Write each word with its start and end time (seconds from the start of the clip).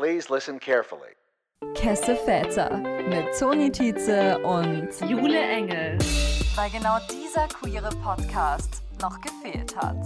Please 0.00 0.30
listen 0.30 0.58
carefully. 0.58 1.12
Kesse 1.74 2.16
Väter 2.16 2.78
mit 3.10 3.38
Toni 3.38 3.70
Tietze 3.70 4.38
und 4.38 4.88
Jule 5.06 5.38
Engel. 5.38 5.98
Weil 6.54 6.70
genau 6.70 6.96
dieser 7.12 7.46
queere 7.48 7.90
Podcast 8.02 8.82
noch 9.02 9.20
gefehlt 9.20 9.76
hat. 9.76 9.98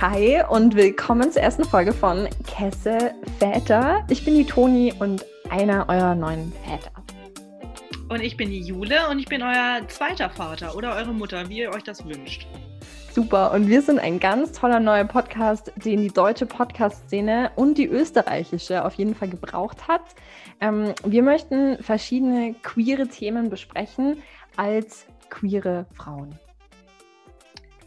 Hi 0.00 0.42
und 0.48 0.74
willkommen 0.74 1.30
zur 1.30 1.42
ersten 1.42 1.64
Folge 1.64 1.92
von 1.92 2.26
Kesse 2.46 3.14
Väter. 3.38 4.06
Ich 4.08 4.24
bin 4.24 4.36
die 4.36 4.46
Toni 4.46 4.94
und 4.98 5.22
einer 5.50 5.86
eurer 5.86 6.14
neuen 6.14 6.50
Väter. 6.64 6.92
Und 8.08 8.22
ich 8.22 8.38
bin 8.38 8.48
die 8.48 8.62
Jule 8.62 9.06
und 9.10 9.18
ich 9.18 9.26
bin 9.26 9.42
euer 9.42 9.86
zweiter 9.88 10.30
Vater 10.30 10.74
oder 10.74 10.96
eure 10.96 11.12
Mutter, 11.12 11.46
wie 11.50 11.58
ihr 11.58 11.74
euch 11.74 11.84
das 11.84 12.02
wünscht. 12.06 12.46
Super. 13.16 13.52
Und 13.52 13.66
wir 13.66 13.80
sind 13.80 13.98
ein 13.98 14.20
ganz 14.20 14.52
toller 14.52 14.78
neuer 14.78 15.06
Podcast, 15.06 15.72
den 15.82 16.02
die 16.02 16.10
deutsche 16.12 16.44
Podcast-Szene 16.44 17.50
und 17.56 17.78
die 17.78 17.86
österreichische 17.86 18.84
auf 18.84 18.92
jeden 18.92 19.14
Fall 19.14 19.30
gebraucht 19.30 19.88
hat. 19.88 20.02
Ähm, 20.60 20.92
wir 21.02 21.22
möchten 21.22 21.82
verschiedene 21.82 22.52
queere 22.62 23.08
Themen 23.08 23.48
besprechen 23.48 24.22
als 24.58 25.06
queere 25.30 25.86
Frauen. 25.94 26.38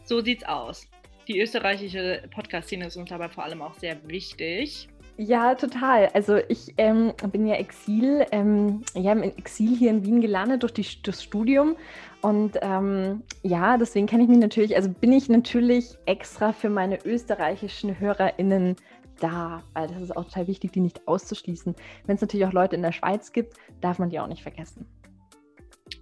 So 0.02 0.20
sieht's 0.20 0.42
aus. 0.42 0.88
Die 1.28 1.38
österreichische 1.38 2.24
Podcast-Szene 2.34 2.88
ist 2.88 2.96
uns 2.96 3.10
dabei 3.10 3.28
vor 3.28 3.44
allem 3.44 3.62
auch 3.62 3.74
sehr 3.74 3.98
wichtig. 4.08 4.88
Ja, 5.22 5.54
total. 5.54 6.08
Also 6.14 6.38
ich 6.48 6.72
ähm, 6.78 7.12
bin 7.30 7.46
ja 7.46 7.56
Exil, 7.56 8.24
ähm, 8.32 8.82
ja, 8.94 9.12
im 9.12 9.22
Exil 9.22 9.76
hier 9.76 9.90
in 9.90 10.02
Wien 10.02 10.22
gelandet 10.22 10.62
durch 10.62 10.72
die, 10.72 10.86
das 11.02 11.22
Studium. 11.22 11.76
Und 12.22 12.58
ähm, 12.60 13.22
ja, 13.42 13.78
deswegen 13.78 14.06
kenne 14.06 14.24
ich 14.24 14.28
mich 14.28 14.38
natürlich, 14.38 14.76
also 14.76 14.90
bin 14.90 15.12
ich 15.12 15.28
natürlich 15.28 15.96
extra 16.06 16.52
für 16.52 16.68
meine 16.68 16.98
österreichischen 17.04 17.98
HörerInnen 17.98 18.76
da, 19.20 19.62
weil 19.74 19.88
das 19.88 20.02
ist 20.02 20.16
auch 20.16 20.24
total 20.24 20.46
wichtig, 20.46 20.72
die 20.72 20.80
nicht 20.80 21.06
auszuschließen. 21.06 21.74
Wenn 22.06 22.14
es 22.14 22.20
natürlich 22.20 22.46
auch 22.46 22.52
Leute 22.52 22.76
in 22.76 22.82
der 22.82 22.92
Schweiz 22.92 23.32
gibt, 23.32 23.54
darf 23.80 23.98
man 23.98 24.10
die 24.10 24.18
auch 24.20 24.26
nicht 24.26 24.42
vergessen. 24.42 24.86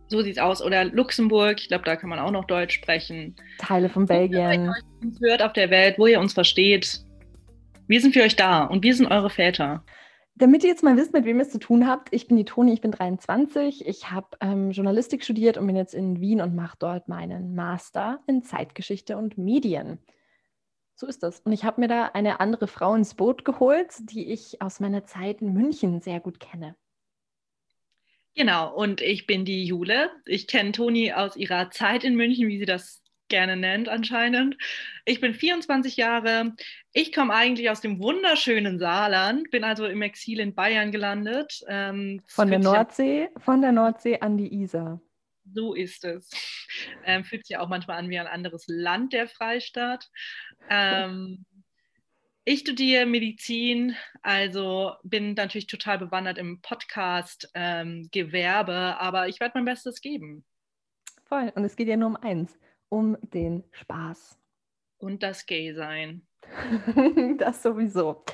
So 0.08 0.22
sieht's 0.22 0.38
aus. 0.38 0.62
Oder 0.62 0.84
Luxemburg, 0.84 1.60
ich 1.60 1.68
glaube, 1.68 1.84
da 1.84 1.96
kann 1.96 2.10
man 2.10 2.18
auch 2.18 2.30
noch 2.30 2.46
Deutsch 2.46 2.74
sprechen. 2.74 3.36
Teile 3.58 3.88
von 3.88 4.06
Belgien. 4.06 4.48
Wenn 4.48 4.64
ihr 4.64 4.74
uns 5.02 5.20
hört 5.20 5.42
auf 5.42 5.52
der 5.52 5.70
Welt, 5.70 5.98
wo 5.98 6.06
ihr 6.06 6.18
uns 6.18 6.32
versteht, 6.32 7.04
wir 7.86 8.00
sind 8.00 8.14
für 8.14 8.22
euch 8.22 8.36
da 8.36 8.64
und 8.64 8.82
wir 8.82 8.94
sind 8.94 9.06
eure 9.06 9.30
Väter. 9.30 9.84
Damit 10.38 10.62
ihr 10.62 10.70
jetzt 10.70 10.84
mal 10.84 10.96
wisst, 10.96 11.12
mit 11.12 11.24
wem 11.24 11.38
ihr 11.38 11.42
es 11.42 11.50
zu 11.50 11.58
tun 11.58 11.88
habt, 11.88 12.14
ich 12.14 12.28
bin 12.28 12.36
die 12.36 12.44
Toni, 12.44 12.72
ich 12.72 12.80
bin 12.80 12.92
23, 12.92 13.84
ich 13.88 14.12
habe 14.12 14.36
ähm, 14.40 14.70
Journalistik 14.70 15.24
studiert 15.24 15.58
und 15.58 15.66
bin 15.66 15.74
jetzt 15.74 15.94
in 15.94 16.20
Wien 16.20 16.40
und 16.40 16.54
mache 16.54 16.76
dort 16.78 17.08
meinen 17.08 17.56
Master 17.56 18.22
in 18.28 18.44
Zeitgeschichte 18.44 19.16
und 19.16 19.36
Medien. 19.36 19.98
So 20.94 21.08
ist 21.08 21.24
das. 21.24 21.40
Und 21.40 21.50
ich 21.50 21.64
habe 21.64 21.80
mir 21.80 21.88
da 21.88 22.04
eine 22.06 22.38
andere 22.38 22.68
Frau 22.68 22.94
ins 22.94 23.14
Boot 23.14 23.44
geholt, 23.44 23.88
die 23.98 24.30
ich 24.30 24.62
aus 24.62 24.78
meiner 24.78 25.04
Zeit 25.04 25.42
in 25.42 25.54
München 25.54 26.00
sehr 26.00 26.20
gut 26.20 26.38
kenne. 26.38 26.76
Genau, 28.36 28.72
und 28.72 29.00
ich 29.00 29.26
bin 29.26 29.44
die 29.44 29.64
Jule. 29.64 30.12
Ich 30.24 30.46
kenne 30.46 30.70
Toni 30.70 31.12
aus 31.12 31.34
ihrer 31.34 31.72
Zeit 31.72 32.04
in 32.04 32.14
München, 32.14 32.46
wie 32.46 32.60
sie 32.60 32.64
das 32.64 33.02
gerne 33.28 33.56
nennt 33.56 33.88
anscheinend. 33.88 34.56
Ich 35.04 35.20
bin 35.20 35.34
24 35.34 35.96
Jahre. 35.96 36.54
Ich 36.92 37.12
komme 37.14 37.34
eigentlich 37.34 37.70
aus 37.70 37.80
dem 37.80 38.00
wunderschönen 38.00 38.78
Saarland, 38.78 39.50
bin 39.50 39.64
also 39.64 39.86
im 39.86 40.02
Exil 40.02 40.38
in 40.40 40.54
Bayern 40.54 40.92
gelandet. 40.92 41.64
Ähm, 41.68 42.22
von 42.26 42.50
der 42.50 42.58
Nordsee, 42.58 43.30
von 43.38 43.62
der 43.62 43.72
Nordsee 43.72 44.20
an 44.20 44.36
die 44.36 44.52
Isar. 44.62 45.00
So 45.54 45.72
ist 45.74 46.04
es. 46.04 46.30
Ähm, 47.04 47.24
fühlt 47.24 47.46
sich 47.46 47.56
auch 47.56 47.68
manchmal 47.68 47.98
an 47.98 48.10
wie 48.10 48.18
ein 48.18 48.26
anderes 48.26 48.64
Land, 48.68 49.12
der 49.12 49.28
Freistaat. 49.28 50.10
Ähm, 50.68 51.46
ich 52.44 52.58
studiere 52.60 53.06
Medizin, 53.06 53.96
also 54.22 54.94
bin 55.02 55.34
natürlich 55.34 55.66
total 55.66 55.98
bewandert 55.98 56.38
im 56.38 56.62
Podcast-Gewerbe, 56.62 58.72
ähm, 58.72 58.94
aber 58.98 59.28
ich 59.28 59.38
werde 59.38 59.52
mein 59.56 59.66
Bestes 59.66 60.00
geben. 60.00 60.46
Voll. 61.24 61.52
Und 61.54 61.64
es 61.64 61.76
geht 61.76 61.88
ja 61.88 61.98
nur 61.98 62.08
um 62.08 62.16
eins 62.16 62.58
um 62.88 63.16
den 63.20 63.64
Spaß. 63.72 64.38
Und 64.98 65.22
das 65.22 65.46
Gay-Sein. 65.46 66.22
das 67.38 67.62
sowieso. 67.62 68.24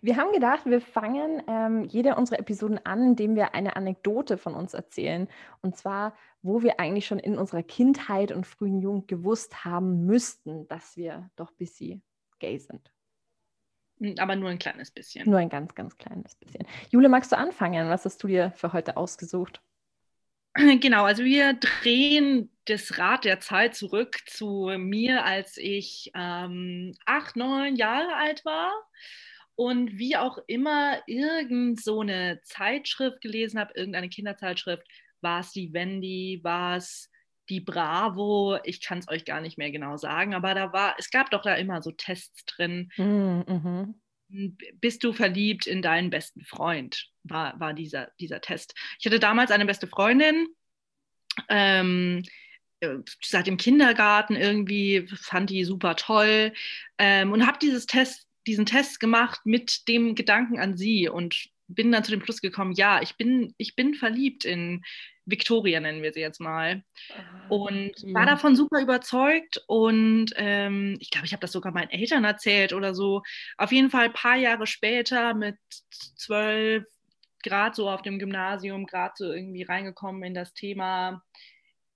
Wir 0.00 0.16
haben 0.16 0.32
gedacht, 0.32 0.66
wir 0.66 0.80
fangen 0.80 1.42
ähm, 1.46 1.84
jede 1.84 2.16
unserer 2.16 2.40
Episoden 2.40 2.84
an, 2.84 3.02
indem 3.08 3.36
wir 3.36 3.54
eine 3.54 3.76
Anekdote 3.76 4.36
von 4.36 4.54
uns 4.54 4.74
erzählen. 4.74 5.28
Und 5.60 5.76
zwar, 5.76 6.16
wo 6.42 6.62
wir 6.62 6.80
eigentlich 6.80 7.06
schon 7.06 7.18
in 7.18 7.38
unserer 7.38 7.62
Kindheit 7.62 8.32
und 8.32 8.46
frühen 8.46 8.80
Jugend 8.80 9.08
gewusst 9.08 9.64
haben 9.64 10.06
müssten, 10.06 10.66
dass 10.68 10.96
wir 10.96 11.30
doch 11.36 11.50
ein 11.50 11.56
bisschen 11.56 12.02
gay 12.38 12.58
sind. 12.58 12.92
Hm, 14.00 14.16
aber 14.18 14.36
nur 14.36 14.50
ein 14.50 14.58
kleines 14.58 14.90
bisschen. 14.90 15.28
Nur 15.28 15.38
ein 15.38 15.48
ganz, 15.48 15.74
ganz 15.74 15.96
kleines 15.96 16.34
bisschen. 16.34 16.66
Jule, 16.90 17.08
magst 17.08 17.32
du 17.32 17.38
anfangen? 17.38 17.88
Was 17.88 18.04
hast 18.04 18.22
du 18.22 18.26
dir 18.26 18.50
für 18.52 18.72
heute 18.72 18.96
ausgesucht? 18.96 19.62
Genau, 20.80 21.04
also 21.04 21.24
wir 21.24 21.54
drehen 21.54 22.50
das 22.66 22.98
Rad 22.98 23.24
der 23.24 23.40
Zeit 23.40 23.74
zurück 23.74 24.18
zu 24.26 24.70
mir, 24.78 25.24
als 25.24 25.56
ich 25.56 26.10
ähm, 26.14 26.94
acht, 27.06 27.36
neun 27.36 27.76
Jahre 27.76 28.14
alt 28.16 28.44
war 28.44 28.72
und 29.54 29.98
wie 29.98 30.16
auch 30.16 30.38
immer 30.46 31.00
irgend 31.06 31.82
so 31.82 32.00
eine 32.00 32.40
Zeitschrift 32.44 33.20
gelesen 33.20 33.58
habe, 33.58 33.72
irgendeine 33.74 34.08
Kinderzeitschrift, 34.08 34.86
war 35.20 35.40
es 35.40 35.52
die 35.52 35.72
Wendy, 35.72 36.40
war 36.42 36.76
es 36.76 37.10
die 37.48 37.60
Bravo, 37.60 38.58
ich 38.64 38.80
kann 38.80 38.98
es 38.98 39.08
euch 39.08 39.24
gar 39.24 39.40
nicht 39.40 39.58
mehr 39.58 39.70
genau 39.70 39.96
sagen, 39.96 40.34
aber 40.34 40.54
da 40.54 40.72
war, 40.72 40.94
es 40.98 41.10
gab 41.10 41.30
doch 41.30 41.42
da 41.42 41.54
immer 41.54 41.82
so 41.82 41.90
Tests 41.90 42.44
drin. 42.44 42.90
Mm, 42.96 43.40
mhm 43.46 44.01
bist 44.80 45.04
du 45.04 45.12
verliebt 45.12 45.66
in 45.66 45.82
deinen 45.82 46.10
besten 46.10 46.42
Freund, 46.44 47.08
war, 47.24 47.58
war 47.60 47.74
dieser, 47.74 48.10
dieser 48.20 48.40
Test. 48.40 48.74
Ich 48.98 49.06
hatte 49.06 49.20
damals 49.20 49.50
eine 49.50 49.66
beste 49.66 49.86
Freundin, 49.86 50.46
ähm, 51.48 52.22
äh, 52.80 52.98
seit 53.22 53.46
dem 53.46 53.56
Kindergarten 53.56 54.36
irgendwie, 54.36 55.06
fand 55.14 55.50
die 55.50 55.64
super 55.64 55.96
toll 55.96 56.52
ähm, 56.98 57.32
und 57.32 57.46
habe 57.46 57.58
dieses 57.60 57.86
Test, 57.86 58.26
diesen 58.46 58.66
Test 58.66 59.00
gemacht 59.00 59.40
mit 59.44 59.86
dem 59.88 60.14
Gedanken 60.14 60.58
an 60.58 60.76
sie 60.76 61.08
und 61.08 61.51
bin 61.74 61.92
dann 61.92 62.04
zu 62.04 62.10
dem 62.10 62.22
Schluss 62.22 62.40
gekommen, 62.40 62.72
ja, 62.72 63.00
ich 63.02 63.16
bin, 63.16 63.54
ich 63.58 63.76
bin 63.76 63.94
verliebt 63.94 64.44
in 64.44 64.82
Victoria, 65.24 65.80
nennen 65.80 66.02
wir 66.02 66.12
sie 66.12 66.20
jetzt 66.20 66.40
mal. 66.40 66.82
Ah, 67.10 67.48
und 67.48 67.92
ja. 67.98 68.14
war 68.14 68.26
davon 68.26 68.56
super 68.56 68.80
überzeugt 68.80 69.62
und 69.66 70.32
ähm, 70.36 70.96
ich 71.00 71.10
glaube, 71.10 71.26
ich 71.26 71.32
habe 71.32 71.40
das 71.40 71.52
sogar 71.52 71.72
meinen 71.72 71.90
Eltern 71.90 72.24
erzählt 72.24 72.72
oder 72.72 72.94
so. 72.94 73.22
Auf 73.56 73.72
jeden 73.72 73.90
Fall 73.90 74.06
ein 74.06 74.12
paar 74.12 74.36
Jahre 74.36 74.66
später 74.66 75.34
mit 75.34 75.56
zwölf, 76.16 76.84
gerade 77.42 77.74
so 77.74 77.88
auf 77.88 78.02
dem 78.02 78.18
Gymnasium, 78.18 78.86
gerade 78.86 79.14
so 79.16 79.32
irgendwie 79.32 79.62
reingekommen 79.62 80.22
in 80.24 80.34
das 80.34 80.54
Thema 80.54 81.22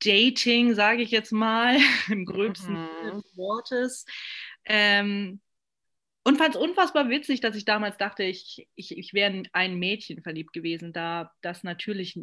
Dating, 0.05 0.75
sage 0.75 1.03
ich 1.03 1.11
jetzt 1.11 1.33
mal, 1.33 1.77
im 2.11 2.25
gröbsten 2.25 2.75
mhm. 2.75 3.23
Wortes. 3.35 4.05
Ähm, 4.65 5.41
und 6.27 6.39
fand 6.39 6.57
es 6.57 6.61
unfassbar 6.61 7.09
witzig, 7.09 7.41
dass 7.41 7.55
ich 7.55 7.65
damals 7.65 7.99
dachte, 7.99 8.25
ich, 8.25 8.67
ich, 8.75 8.99
ich 8.99 9.15
wäre 9.15 9.45
ein 9.53 9.79
Mädchen 9.79 10.25
verliebt 10.25 10.53
gewesen, 10.53 10.93
da 10.93 11.31
das 11.41 11.63
natürlich 11.63 12.19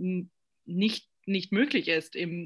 nicht, 0.65 1.07
nicht 1.25 1.53
möglich 1.53 1.87
ist 1.87 2.13
im 2.13 2.45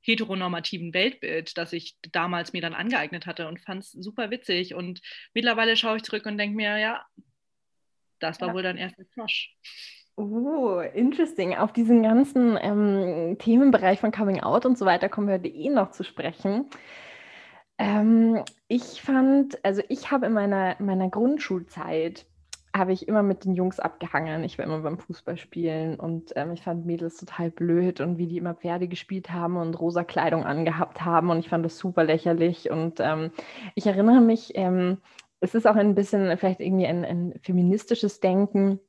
heteronormativen 0.00 0.94
Weltbild, 0.94 1.58
das 1.58 1.74
ich 1.74 1.98
damals 2.10 2.54
mir 2.54 2.62
dann 2.62 2.72
angeeignet 2.72 3.26
hatte 3.26 3.48
und 3.48 3.60
fand 3.60 3.82
es 3.82 3.92
super 3.92 4.30
witzig. 4.30 4.74
Und 4.74 5.02
mittlerweile 5.34 5.76
schaue 5.76 5.98
ich 5.98 6.04
zurück 6.04 6.24
und 6.24 6.38
denke 6.38 6.56
mir, 6.56 6.78
ja, 6.78 7.04
das 8.18 8.40
war 8.40 8.48
ja. 8.48 8.54
wohl 8.54 8.62
dein 8.62 8.78
erster 8.78 9.04
Crush. 9.04 9.54
Oh, 10.16 10.80
interesting. 10.94 11.54
Auf 11.54 11.74
diesen 11.74 12.02
ganzen 12.02 12.58
ähm, 12.58 13.36
Themenbereich 13.38 14.00
von 14.00 14.10
Coming 14.10 14.40
Out 14.40 14.64
und 14.64 14.78
so 14.78 14.86
weiter 14.86 15.10
kommen 15.10 15.26
wir 15.26 15.34
heute 15.34 15.48
eh 15.48 15.68
noch 15.68 15.90
zu 15.90 16.02
sprechen. 16.02 16.70
Ähm, 17.78 18.42
ich 18.68 19.02
fand, 19.02 19.64
also 19.64 19.82
ich 19.88 20.10
habe 20.10 20.26
in 20.26 20.32
meiner, 20.32 20.76
meiner 20.78 21.08
Grundschulzeit 21.08 22.26
habe 22.76 22.92
ich 22.92 23.06
immer 23.06 23.22
mit 23.22 23.44
den 23.44 23.54
Jungs 23.54 23.78
abgehangen. 23.78 24.42
Ich 24.42 24.58
war 24.58 24.64
immer 24.64 24.80
beim 24.80 24.98
Fußballspielen 24.98 25.98
und 25.98 26.32
ähm, 26.34 26.52
ich 26.52 26.62
fand 26.62 26.86
Mädels 26.86 27.16
total 27.18 27.50
blöd 27.50 28.00
und 28.00 28.18
wie 28.18 28.26
die 28.26 28.36
immer 28.36 28.54
Pferde 28.54 28.88
gespielt 28.88 29.30
haben 29.30 29.56
und 29.56 29.78
rosa 29.78 30.02
Kleidung 30.02 30.44
angehabt 30.44 31.04
haben 31.04 31.30
und 31.30 31.38
ich 31.38 31.48
fand 31.48 31.64
das 31.64 31.78
super 31.78 32.02
lächerlich 32.02 32.70
und 32.70 32.98
ähm, 32.98 33.30
ich 33.76 33.86
erinnere 33.86 34.20
mich, 34.20 34.52
ähm, 34.56 34.98
es 35.38 35.54
ist 35.54 35.66
auch 35.66 35.76
ein 35.76 35.94
bisschen 35.94 36.36
vielleicht 36.36 36.60
irgendwie 36.60 36.86
ein, 36.86 37.04
ein 37.04 37.34
feministisches 37.42 38.18
Denken 38.18 38.80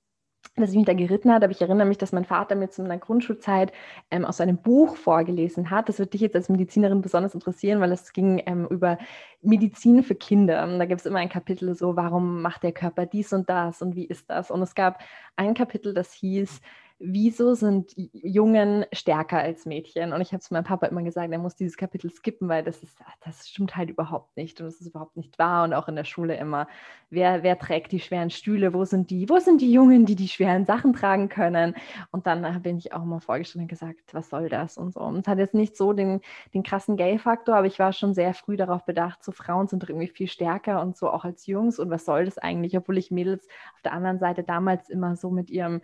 dass 0.55 0.71
ich 0.71 0.75
mich 0.75 0.85
da 0.85 0.93
geritten 0.93 1.31
hat, 1.31 1.43
aber 1.43 1.51
ich 1.51 1.61
erinnere 1.61 1.87
mich, 1.87 1.97
dass 1.97 2.11
mein 2.11 2.25
Vater 2.25 2.55
mir 2.55 2.69
zu 2.69 2.81
meiner 2.81 2.97
Grundschulzeit 2.97 3.71
ähm, 4.11 4.25
aus 4.25 4.41
einem 4.41 4.57
Buch 4.57 4.95
vorgelesen 4.95 5.69
hat. 5.69 5.89
Das 5.89 5.99
wird 5.99 6.13
dich 6.13 6.21
jetzt 6.21 6.35
als 6.35 6.49
Medizinerin 6.49 7.01
besonders 7.01 7.33
interessieren, 7.33 7.81
weil 7.81 7.91
es 7.91 8.13
ging 8.13 8.41
ähm, 8.45 8.67
über 8.69 8.97
Medizin 9.41 10.03
für 10.03 10.15
Kinder. 10.15 10.63
Und 10.63 10.79
da 10.79 10.85
gibt 10.85 11.01
es 11.01 11.05
immer 11.05 11.19
ein 11.19 11.29
Kapitel 11.29 11.73
so, 11.75 11.95
warum 11.95 12.41
macht 12.41 12.63
der 12.63 12.71
Körper 12.71 13.05
dies 13.05 13.33
und 13.33 13.49
das 13.49 13.81
und 13.81 13.95
wie 13.95 14.05
ist 14.05 14.29
das? 14.29 14.51
Und 14.51 14.61
es 14.61 14.75
gab 14.75 14.99
ein 15.35 15.53
Kapitel, 15.53 15.93
das 15.93 16.13
hieß 16.13 16.61
wieso 16.97 17.55
sind 17.55 17.91
Jungen 17.95 18.85
stärker 18.93 19.39
als 19.39 19.65
Mädchen? 19.65 20.13
Und 20.13 20.21
ich 20.21 20.31
habe 20.31 20.39
zu 20.39 20.53
meinem 20.53 20.63
Papa 20.63 20.85
immer 20.87 21.03
gesagt, 21.03 21.31
er 21.31 21.39
muss 21.39 21.55
dieses 21.55 21.75
Kapitel 21.75 22.09
skippen, 22.09 22.47
weil 22.47 22.63
das 22.63 22.83
ist, 22.83 22.97
das 23.23 23.49
stimmt 23.49 23.75
halt 23.75 23.89
überhaupt 23.89 24.37
nicht 24.37 24.61
und 24.61 24.67
es 24.67 24.79
ist 24.79 24.87
überhaupt 24.87 25.17
nicht 25.17 25.37
wahr. 25.37 25.65
Und 25.65 25.73
auch 25.73 25.89
in 25.89 25.95
der 25.97 26.05
Schule 26.05 26.37
immer, 26.37 26.67
wer, 27.09 27.43
wer 27.43 27.59
trägt 27.59 27.91
die 27.91 27.99
schweren 27.99 28.29
Stühle? 28.29 28.73
Wo 28.73 28.85
sind 28.85 29.09
die, 29.09 29.29
wo 29.29 29.39
sind 29.39 29.61
die 29.61 29.71
Jungen, 29.71 30.05
die 30.05 30.15
die 30.15 30.29
schweren 30.29 30.65
Sachen 30.65 30.93
tragen 30.93 31.27
können? 31.27 31.75
Und 32.11 32.27
dann 32.27 32.61
bin 32.61 32.77
ich 32.77 32.93
auch 32.93 33.03
mal 33.03 33.19
vorgestellt 33.19 33.63
und 33.63 33.67
gesagt, 33.67 34.13
was 34.13 34.29
soll 34.29 34.47
das 34.47 34.77
und 34.77 34.93
so. 34.93 35.01
Und 35.01 35.19
es 35.19 35.27
hat 35.27 35.37
jetzt 35.37 35.53
nicht 35.53 35.75
so 35.75 35.91
den, 35.91 36.21
den 36.53 36.63
krassen 36.63 36.95
Gay-Faktor, 36.95 37.57
aber 37.57 37.67
ich 37.67 37.77
war 37.77 37.91
schon 37.91 38.13
sehr 38.13 38.33
früh 38.33 38.55
darauf 38.55 38.85
bedacht, 38.85 39.21
so 39.21 39.33
Frauen 39.33 39.67
sind 39.67 39.83
irgendwie 39.83 40.07
viel 40.07 40.27
stärker 40.27 40.81
und 40.81 40.95
so 40.95 41.09
auch 41.09 41.25
als 41.25 41.45
Jungs. 41.45 41.77
Und 41.77 41.89
was 41.89 42.05
soll 42.05 42.23
das 42.23 42.37
eigentlich? 42.37 42.77
Obwohl 42.77 42.97
ich 42.97 43.11
Mädels 43.11 43.47
auf 43.73 43.81
der 43.81 43.91
anderen 43.91 44.19
Seite 44.19 44.43
damals 44.43 44.89
immer 44.89 45.17
so 45.17 45.29
mit 45.29 45.49
ihrem 45.49 45.81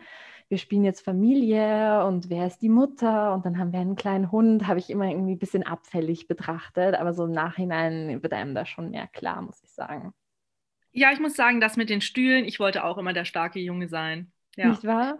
wir 0.51 0.57
spielen 0.57 0.83
jetzt 0.83 1.03
Familie 1.03 2.05
und 2.05 2.29
wer 2.29 2.45
ist 2.45 2.59
die 2.59 2.69
Mutter 2.69 3.33
und 3.33 3.45
dann 3.45 3.57
haben 3.57 3.71
wir 3.71 3.79
einen 3.79 3.95
kleinen 3.95 4.31
Hund, 4.31 4.67
habe 4.67 4.79
ich 4.79 4.89
immer 4.89 5.09
irgendwie 5.09 5.31
ein 5.31 5.39
bisschen 5.39 5.63
abfällig 5.63 6.27
betrachtet, 6.27 6.95
aber 6.95 7.13
so 7.13 7.23
im 7.23 7.31
Nachhinein 7.31 8.21
wird 8.21 8.33
einem 8.33 8.53
da 8.53 8.65
schon 8.65 8.91
mehr 8.91 9.07
klar, 9.07 9.41
muss 9.41 9.63
ich 9.63 9.71
sagen. 9.71 10.13
Ja, 10.91 11.13
ich 11.13 11.19
muss 11.19 11.35
sagen, 11.35 11.61
das 11.61 11.77
mit 11.77 11.89
den 11.89 12.01
Stühlen, 12.01 12.43
ich 12.43 12.59
wollte 12.59 12.83
auch 12.83 12.97
immer 12.97 13.13
der 13.13 13.23
starke 13.23 13.59
Junge 13.59 13.87
sein. 13.87 14.33
Ja. 14.57 14.67
Nicht 14.67 14.83
wahr? 14.83 15.19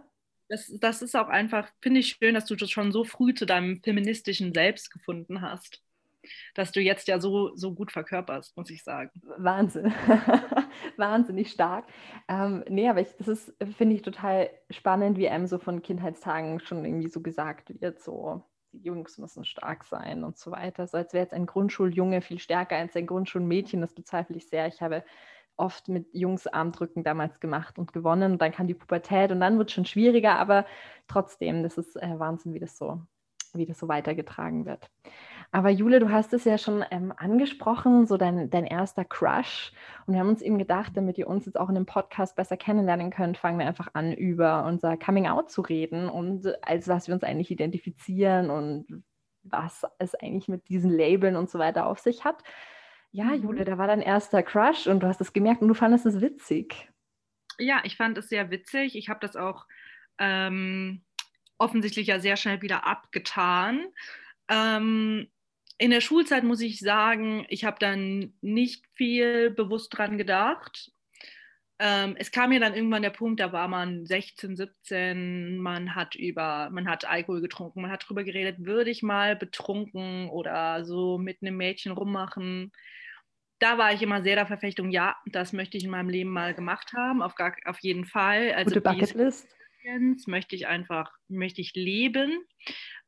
Das, 0.50 0.70
das 0.82 1.02
ist 1.02 1.16
auch 1.16 1.30
einfach, 1.30 1.70
finde 1.80 2.02
ich 2.02 2.18
schön, 2.20 2.36
dass 2.36 2.46
du 2.46 2.56
das 2.58 2.70
schon 2.70 2.92
so 2.92 3.06
früh 3.06 3.34
zu 3.34 3.46
deinem 3.46 3.82
feministischen 3.82 4.54
Selbst 4.54 4.92
gefunden 4.92 5.42
hast 5.42 5.82
dass 6.56 6.72
du 6.72 6.82
jetzt 6.82 7.08
ja 7.08 7.20
so, 7.20 7.56
so 7.56 7.74
gut 7.74 7.92
verkörperst, 7.92 8.56
muss 8.58 8.70
ich 8.70 8.84
sagen. 8.84 9.12
Wahnsinn. 9.38 9.94
Wahnsinnig 10.98 11.52
stark. 11.52 11.86
Ähm, 12.28 12.64
nee, 12.68 12.90
aber 12.90 13.02
ich, 13.02 13.10
das 13.18 13.28
ist, 13.28 13.54
finde 13.78 13.96
ich, 13.96 14.02
total 14.02 14.50
spannend, 14.70 15.18
wie 15.18 15.30
einem 15.30 15.48
so 15.48 15.60
von 15.60 15.82
Kindheitstagen 15.82 16.60
schon 16.60 16.86
irgendwie 16.86 17.10
so 17.10 17.22
gesagt 17.22 17.74
wird, 17.82 18.02
so 18.02 18.44
die 18.74 18.84
Jungs 18.84 19.18
müssen 19.18 19.44
stark 19.44 19.84
sein 19.84 20.24
und 20.24 20.38
so 20.38 20.52
weiter. 20.52 20.88
So 20.88 20.98
als 20.98 21.14
wäre 21.14 21.24
jetzt 21.24 21.34
ein 21.34 21.46
Grundschuljunge 21.46 22.22
viel 22.22 22.40
stärker 22.40 22.78
als 22.78 22.96
ein 22.96 23.08
Grundschulmädchen, 23.08 23.82
das 23.82 23.94
bezweifle 23.94 24.38
ich 24.38 24.48
sehr. 24.48 24.68
Ich 24.68 24.82
habe 24.82 25.04
oft 25.58 25.88
mit 25.88 26.08
Jungs 26.14 26.48
Armdrücken 26.48 27.04
damals 27.04 27.40
gemacht 27.40 27.78
und 27.78 27.94
gewonnen. 27.94 28.34
Und 28.34 28.42
dann 28.42 28.52
kam 28.52 28.68
die 28.68 28.74
Pubertät 28.74 29.32
und 29.32 29.40
dann 29.40 29.58
wird 29.58 29.70
es 29.70 29.76
schon 29.76 29.86
schwieriger, 29.86 30.38
aber 30.40 30.66
trotzdem, 31.08 31.64
das 31.64 31.78
ist 31.78 31.96
äh, 31.96 32.20
Wahnsinn, 32.20 32.54
wie 32.54 32.60
das 32.60 32.78
so, 32.78 33.02
wie 33.54 33.66
das 33.66 33.80
so 33.80 33.88
weitergetragen 33.88 34.66
wird. 34.66 34.90
Aber 35.54 35.70
Jule, 35.70 36.00
du 36.00 36.10
hast 36.10 36.34
es 36.34 36.46
ja 36.46 36.58
schon 36.58 36.86
ähm, 36.92 37.14
angesprochen, 37.16 38.08
so 38.08 38.16
dein, 38.16 38.50
dein 38.50 38.66
erster 38.66 39.04
Crush. 39.04 39.74
Und 40.06 40.14
wir 40.14 40.22
haben 40.22 40.30
uns 40.30 40.42
eben 40.42 40.58
gedacht, 40.58 40.94
damit 40.96 41.18
ihr 41.18 41.28
uns 41.28 41.46
jetzt 41.46 41.60
auch 41.60 41.68
in 41.68 41.76
dem 41.76 41.86
Podcast 41.86 42.38
besser 42.38 42.56
kennenlernen 42.56 43.12
könnt, 43.12 43.38
fangen 43.38 43.60
wir 43.60 43.68
einfach 43.68 43.90
an, 43.94 44.14
über 44.14 44.66
unser 44.66 44.96
Coming 44.96 45.28
Out 45.28 45.52
zu 45.52 45.62
reden 45.62 46.08
und 46.08 46.48
als 46.66 46.88
was 46.88 47.08
wir 47.08 47.16
uns 47.16 47.24
eigentlich 47.24 47.52
identifizieren 47.52 48.50
und 48.50 49.04
was 49.44 49.84
es 50.00 50.16
eigentlich 50.16 50.48
mit 50.48 50.70
diesen 50.70 50.92
Labeln 50.92 51.36
und 51.36 51.50
so 51.50 51.60
weiter 51.60 51.86
auf 51.86 52.00
sich 52.00 52.24
hat. 52.24 52.44
Ja, 53.12 53.26
mhm. 53.26 53.44
Jule, 53.44 53.66
da 53.66 53.78
war 53.78 53.88
dein 53.88 54.02
erster 54.02 54.44
Crush 54.44 54.88
und 54.88 55.02
du 55.02 55.08
hast 55.08 55.20
es 55.20 55.34
gemerkt 55.34 55.62
und 55.62 55.68
du 55.68 55.74
fandest 55.74 56.06
es 56.06 56.22
witzig. 56.22 56.90
Ja, 57.58 57.82
ich 57.84 57.98
fand 57.98 58.18
es 58.18 58.30
sehr 58.30 58.52
witzig. 58.52 58.96
Ich 58.96 59.10
habe 59.10 59.20
das 59.20 59.36
auch 59.36 59.66
ähm, 60.18 61.04
offensichtlich 61.58 62.08
ja 62.08 62.20
sehr 62.20 62.38
schnell 62.38 62.62
wieder 62.62 62.88
abgetan. 62.88 63.84
Ähm, 64.48 65.28
in 65.82 65.90
der 65.90 66.02
Schulzeit 66.02 66.44
muss 66.44 66.62
ich 66.62 66.80
sagen, 66.80 67.44
ich 67.50 67.64
habe 67.64 67.78
dann 67.80 68.36
nicht 68.42 68.86
viel 68.94 69.50
bewusst 69.50 69.98
dran 69.98 70.20
gedacht. 70.20 70.92
Ähm, 71.80 72.16
es 72.20 72.30
kam 72.30 72.52
mir 72.52 72.60
dann 72.60 72.76
irgendwann 72.76 73.02
der 73.02 73.10
Punkt, 73.10 73.40
da 73.40 73.52
war 73.52 73.68
man 73.68 74.06
16, 74.06 74.56
17, 74.56 75.58
man 75.58 75.96
hat 75.96 76.14
über, 76.14 76.70
man 76.70 76.88
hat 76.88 77.06
Alkohol 77.06 77.42
getrunken, 77.42 77.82
man 77.82 77.90
hat 77.90 78.04
darüber 78.04 78.24
geredet, 78.24 78.58
würde 78.60 78.92
ich 78.92 79.02
mal 79.02 79.36
betrunken 79.36 80.30
oder 80.30 80.86
so 80.86 81.18
mit 81.18 81.42
einem 81.42 81.58
Mädchen 81.58 81.94
rummachen. 81.94 82.72
Da 83.58 83.80
war 83.80 83.92
ich 83.92 84.04
immer 84.04 84.22
sehr 84.22 84.36
der 84.36 84.46
Verfechtung, 84.46 84.92
ja, 84.92 85.16
das 85.26 85.52
möchte 85.52 85.78
ich 85.78 85.84
in 85.84 85.90
meinem 85.90 86.10
Leben 86.10 86.30
mal 86.30 86.54
gemacht 86.54 86.94
haben, 86.94 87.24
auf, 87.24 87.34
gar, 87.34 87.56
auf 87.66 87.80
jeden 87.80 88.06
Fall. 88.06 88.54
Also 88.54 88.70
Gute 88.70 88.82
Bucketlist. 88.82 89.48
Möchte 90.28 90.56
ich 90.56 90.68
einfach, 90.68 91.12
möchte 91.28 91.60
ich 91.60 91.74
leben 91.74 92.38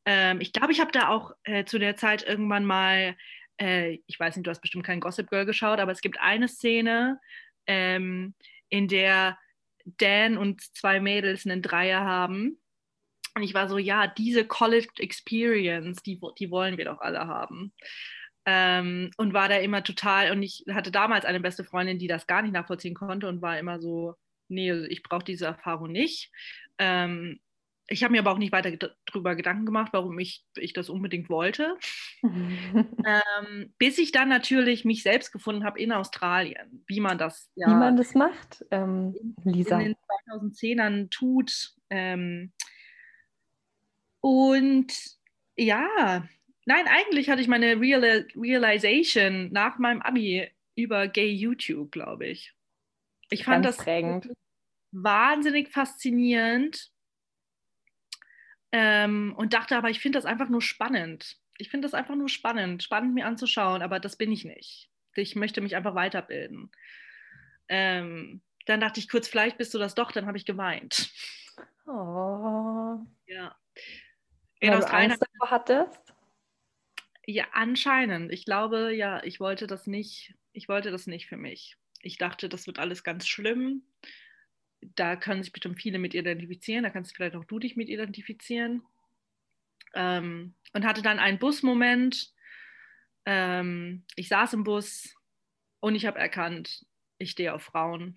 ähm, 0.05 0.41
ich 0.41 0.53
glaube, 0.53 0.71
ich 0.71 0.79
habe 0.79 0.91
da 0.91 1.09
auch 1.09 1.31
äh, 1.43 1.65
zu 1.65 1.79
der 1.79 1.95
Zeit 1.95 2.23
irgendwann 2.23 2.65
mal, 2.65 3.15
äh, 3.59 3.99
ich 4.05 4.19
weiß 4.19 4.35
nicht, 4.35 4.45
du 4.45 4.51
hast 4.51 4.61
bestimmt 4.61 4.85
kein 4.85 4.99
Gossip 4.99 5.29
Girl 5.29 5.45
geschaut, 5.45 5.79
aber 5.79 5.91
es 5.91 6.01
gibt 6.01 6.19
eine 6.19 6.47
Szene, 6.47 7.19
ähm, 7.67 8.33
in 8.69 8.87
der 8.87 9.37
Dan 9.85 10.37
und 10.37 10.61
zwei 10.61 10.99
Mädels 10.99 11.45
einen 11.45 11.61
Dreier 11.61 12.01
haben. 12.01 12.59
Und 13.35 13.43
ich 13.43 13.53
war 13.53 13.67
so, 13.67 13.77
ja, 13.77 14.07
diese 14.07 14.45
College 14.45 14.89
Experience, 14.97 16.03
die, 16.03 16.19
die 16.37 16.51
wollen 16.51 16.77
wir 16.77 16.85
doch 16.85 17.01
alle 17.01 17.27
haben. 17.27 17.73
Ähm, 18.45 19.11
und 19.17 19.33
war 19.33 19.47
da 19.47 19.57
immer 19.57 19.83
total, 19.83 20.31
und 20.31 20.43
ich 20.43 20.65
hatte 20.69 20.91
damals 20.91 21.25
eine 21.25 21.39
beste 21.39 21.63
Freundin, 21.63 21.97
die 21.97 22.07
das 22.07 22.27
gar 22.27 22.41
nicht 22.41 22.51
nachvollziehen 22.51 22.93
konnte 22.93 23.27
und 23.27 23.41
war 23.41 23.57
immer 23.57 23.79
so, 23.79 24.15
nee, 24.49 24.71
ich 24.87 25.01
brauche 25.01 25.23
diese 25.23 25.45
Erfahrung 25.45 25.91
nicht. 25.91 26.31
Ähm, 26.77 27.39
ich 27.93 28.03
habe 28.03 28.11
mir 28.11 28.19
aber 28.19 28.31
auch 28.31 28.37
nicht 28.37 28.51
weiter 28.51 28.71
darüber 29.05 29.35
Gedanken 29.35 29.65
gemacht, 29.65 29.93
warum 29.93 30.17
ich, 30.19 30.43
ich 30.55 30.73
das 30.73 30.89
unbedingt 30.89 31.29
wollte. 31.29 31.77
ähm, 32.23 33.73
bis 33.77 33.97
ich 33.99 34.11
dann 34.11 34.29
natürlich 34.29 34.83
mich 34.83 35.03
selbst 35.03 35.31
gefunden 35.31 35.63
habe 35.63 35.79
in 35.79 35.91
Australien, 35.91 36.83
wie 36.87 36.99
man 36.99 37.17
das 37.17 37.51
ja, 37.55 37.67
Wie 37.67 37.75
man 37.75 37.95
das 37.95 38.15
macht, 38.15 38.65
ähm, 38.71 39.15
Lisa. 39.43 39.79
In 39.79 39.95
den 40.29 40.51
2010ern 40.51 41.09
tut. 41.09 41.73
Ähm, 41.89 42.51
und 44.19 44.93
ja, 45.55 46.27
nein, 46.65 46.85
eigentlich 46.87 47.29
hatte 47.29 47.41
ich 47.41 47.47
meine 47.47 47.79
Real 47.79 48.25
Realization 48.35 49.51
nach 49.51 49.77
meinem 49.77 50.01
Abi 50.01 50.49
über 50.75 51.07
Gay 51.07 51.31
YouTube, 51.31 51.91
glaube 51.91 52.25
ich. 52.25 52.53
Ich 53.29 53.45
fand 53.45 53.63
Ganz 53.63 53.77
das 53.77 53.85
prägend. 53.85 54.29
wahnsinnig 54.91 55.69
faszinierend 55.69 56.92
ähm, 58.73 59.35
und 59.37 59.53
dachte 59.53 59.77
aber, 59.77 59.91
ich 59.91 59.99
finde 59.99 60.17
das 60.17 60.25
einfach 60.25 60.49
nur 60.49 60.61
spannend. 60.61 61.37
Ich 61.59 61.69
finde 61.69 61.85
das 61.85 61.93
einfach 61.93 62.15
nur 62.15 62.27
spannend, 62.27 62.81
spannend 62.81 63.13
mir 63.13 63.27
anzuschauen, 63.27 63.83
aber 63.83 63.99
das 63.99 64.15
bin 64.17 64.31
ich 64.31 64.45
nicht. 64.45 64.89
Ich 65.13 65.35
möchte 65.35 65.61
mich 65.61 65.75
einfach 65.75 65.93
weiterbilden. 65.93 66.71
Ähm, 67.69 68.41
dann 68.65 68.79
dachte 68.79 68.99
ich 68.99 69.09
kurz, 69.09 69.27
vielleicht 69.27 69.59
bist 69.59 69.75
du 69.75 69.77
das 69.77 69.93
doch, 69.93 70.11
dann 70.11 70.25
habe 70.25 70.37
ich 70.37 70.45
geweint. 70.45 71.11
Oh. 71.85 72.97
Ja. 73.27 73.55
In 74.59 74.71
Weil 74.71 74.77
Australien 74.79 75.11
du 75.11 75.13
Angst 75.13 75.27
davor 75.33 75.51
hattest? 75.51 76.13
Ja, 77.27 77.45
anscheinend. 77.51 78.31
Ich 78.31 78.43
glaube, 78.43 78.91
ja, 78.91 79.23
ich 79.23 79.39
wollte 79.39 79.67
das 79.67 79.85
nicht, 79.85 80.33
ich 80.51 80.67
wollte 80.67 80.89
das 80.89 81.05
nicht 81.05 81.27
für 81.27 81.37
mich. 81.37 81.77
Ich 82.01 82.17
dachte, 82.17 82.49
das 82.49 82.65
wird 82.65 82.79
alles 82.79 83.03
ganz 83.03 83.27
schlimm 83.27 83.83
da 84.95 85.15
können 85.15 85.43
sich 85.43 85.53
bestimmt 85.53 85.81
viele 85.81 85.99
mit 85.99 86.13
identifizieren, 86.13 86.83
da 86.83 86.89
kannst 86.89 87.15
vielleicht 87.15 87.35
auch 87.35 87.45
du 87.45 87.59
dich 87.59 87.75
mit 87.75 87.89
identifizieren. 87.89 88.83
Ähm, 89.95 90.55
und 90.73 90.85
hatte 90.85 91.01
dann 91.01 91.19
einen 91.19 91.39
Busmoment. 91.39 92.33
Ähm, 93.25 94.05
ich 94.15 94.27
saß 94.27 94.53
im 94.53 94.63
Bus 94.63 95.15
und 95.79 95.95
ich 95.95 96.05
habe 96.05 96.19
erkannt, 96.19 96.85
ich 97.19 97.31
stehe 97.31 97.53
auf 97.53 97.61
Frauen. 97.61 98.15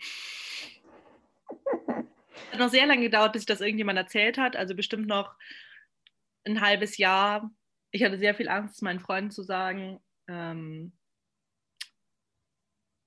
Hat 2.50 2.58
noch 2.58 2.70
sehr 2.70 2.86
lange 2.86 3.02
gedauert, 3.02 3.32
bis 3.32 3.42
ich 3.42 3.46
das 3.46 3.60
irgendjemand 3.60 3.98
erzählt 3.98 4.38
hat, 4.38 4.56
also 4.56 4.74
bestimmt 4.74 5.06
noch 5.06 5.34
ein 6.44 6.60
halbes 6.60 6.96
Jahr. 6.96 7.50
Ich 7.90 8.02
hatte 8.02 8.18
sehr 8.18 8.34
viel 8.34 8.48
Angst, 8.48 8.82
meinen 8.82 9.00
Freunden 9.00 9.30
zu 9.30 9.42
sagen. 9.42 10.00
Ähm, 10.28 10.92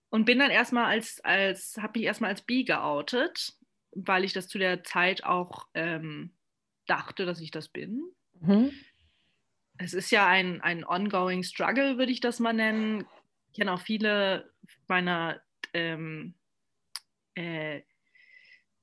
und 0.10 0.25
bin 0.25 0.39
dann 0.39 0.51
erstmal 0.51 0.86
als, 0.86 1.20
als 1.22 1.78
habe 1.78 2.00
mich 2.00 2.06
erstmal 2.06 2.32
als 2.32 2.42
bi 2.42 2.63
geoutet, 2.63 3.54
weil 3.92 4.24
ich 4.24 4.34
das 4.34 4.48
zu 4.48 4.58
der 4.58 4.84
Zeit 4.84 5.24
auch 5.24 5.68
ähm, 5.74 6.32
dachte, 6.88 7.25
dass 7.25 7.42
ich 7.42 7.51
das 7.51 7.70
bin. 7.70 8.04
Mhm. 8.39 8.72
Es 9.78 9.94
ist 9.94 10.12
ja 10.12 10.28
ein, 10.28 10.62
ein 10.62 10.84
ongoing 10.84 11.44
struggle, 11.44 11.98
würde 11.98 12.12
ich 12.12 12.20
das 12.20 12.39
mal 12.39 12.54
nennen. 12.54 13.06
Ich 13.51 13.60
kenne 13.60 13.74
auch 13.74 13.82
viele 13.82 14.51
meiner 14.88 15.42
ähm, 15.74 16.36
äh, 17.36 17.82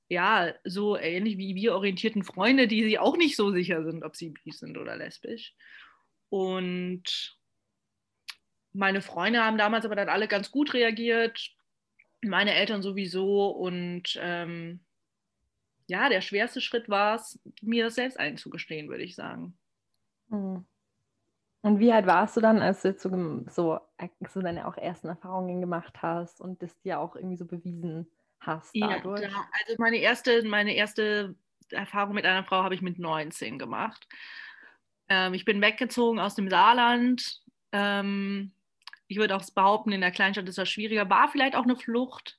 ja, 0.09 0.55
so 0.65 0.97
ähnlich 0.97 1.37
wie 1.37 1.55
wir 1.57 1.75
orientierten 1.75 2.23
Freunde, 2.23 2.69
die 2.69 2.85
sich 2.85 2.99
auch 2.99 3.17
nicht 3.17 3.37
so 3.37 3.51
sicher 3.51 3.85
sind, 3.85 4.05
ob 4.05 4.15
sie 4.17 4.31
bi 4.31 4.53
sind 4.53 4.79
oder 4.79 4.97
lesbisch. 4.97 5.55
Und 6.29 7.36
meine 8.77 9.01
Freunde 9.01 9.43
haben 9.43 9.59
damals 9.59 9.85
aber 9.85 9.97
dann 9.97 10.09
alle 10.09 10.29
ganz 10.29 10.51
gut 10.51 10.75
reagiert, 10.75 11.51
meine 12.23 12.55
Eltern 12.55 12.83
sowieso. 12.83 13.49
Und 13.49 14.19
ähm, 14.21 14.81
ja, 15.87 16.09
der 16.09 16.21
schwerste 16.21 16.61
Schritt 16.61 16.89
war 16.89 17.17
es, 17.17 17.41
mir 17.63 17.85
das 17.85 17.95
selbst 17.95 18.19
einzugestehen, 18.19 18.89
würde 18.89 19.05
ich 19.05 19.15
sagen. 19.15 19.57
Hm. 20.31 20.65
Und 21.63 21.81
wie 21.81 21.93
alt 21.93 22.07
warst 22.07 22.37
du 22.37 22.41
dann, 22.41 22.63
als 22.63 22.83
du 22.83 22.95
so, 22.97 23.45
so, 23.51 23.81
so 24.29 24.41
deine 24.41 24.69
auch 24.69 24.77
ersten 24.77 25.09
Erfahrungen 25.09 25.61
gemacht 25.61 25.95
hast 26.01 26.41
und 26.41 26.63
das 26.63 26.79
dir 26.83 27.01
auch 27.01 27.17
irgendwie 27.17 27.37
so 27.37 27.47
bewiesen 27.47 28.07
hast 28.39 28.71
dadurch? 28.77 29.23
Ja, 29.23 29.29
also 29.29 29.75
meine 29.79 29.97
erste, 29.97 30.47
meine 30.47 30.75
erste 30.77 31.35
Erfahrung 31.71 32.15
mit 32.15 32.25
einer 32.25 32.45
Frau 32.45 32.63
habe 32.63 32.75
ich 32.77 32.83
mit 32.83 33.01
19 33.01 33.59
gemacht. 33.59 34.07
Ähm, 35.09 35.35
ich 35.35 35.45
bin 35.45 35.61
weggezogen 35.61 36.21
aus 36.21 36.37
dem 36.37 36.49
Saarland. 36.49 37.41
Ähm, 37.73 38.53
ich 39.09 39.19
würde 39.19 39.37
auch 39.37 39.45
behaupten, 39.55 39.93
in 39.93 40.01
der 40.01 40.11
Kleinstadt 40.11 40.49
ist 40.49 40.59
das 40.59 40.69
schwieriger. 40.69 41.09
War 41.09 41.29
vielleicht 41.29 41.55
auch 41.55 41.65
eine 41.65 41.77
Flucht. 41.77 42.37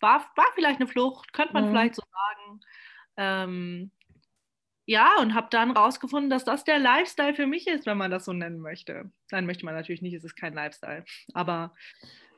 War, 0.00 0.20
war 0.36 0.46
vielleicht 0.54 0.80
eine 0.80 0.88
Flucht, 0.88 1.32
könnte 1.32 1.54
man 1.54 1.66
mhm. 1.66 1.70
vielleicht 1.70 1.94
so 1.94 2.02
sagen. 2.02 2.60
Ähm, 3.16 3.90
ja, 4.84 5.16
und 5.20 5.34
habe 5.34 5.46
dann 5.50 5.70
rausgefunden, 5.70 6.28
dass 6.28 6.44
das 6.44 6.64
der 6.64 6.78
Lifestyle 6.78 7.34
für 7.34 7.46
mich 7.46 7.68
ist, 7.68 7.86
wenn 7.86 7.98
man 7.98 8.10
das 8.10 8.24
so 8.24 8.32
nennen 8.32 8.58
möchte. 8.58 9.10
Dann 9.30 9.46
möchte 9.46 9.64
man 9.64 9.74
natürlich 9.74 10.02
nicht, 10.02 10.14
es 10.14 10.24
ist 10.24 10.34
kein 10.34 10.54
Lifestyle. 10.54 11.04
Aber. 11.34 11.74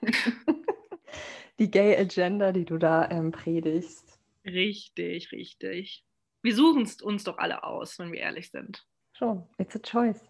die 1.58 1.70
Gay 1.70 1.96
Agenda, 1.96 2.52
die 2.52 2.66
du 2.66 2.76
da 2.76 3.10
ähm, 3.10 3.30
predigst. 3.30 4.18
Richtig, 4.44 5.32
richtig. 5.32 6.04
Wir 6.42 6.54
suchen 6.54 6.82
es 6.82 7.00
uns 7.00 7.24
doch 7.24 7.38
alle 7.38 7.64
aus, 7.64 7.98
wenn 7.98 8.12
wir 8.12 8.20
ehrlich 8.20 8.50
sind. 8.50 8.86
Schon, 9.14 9.48
it's 9.56 9.74
a 9.74 9.78
choice. 9.78 10.20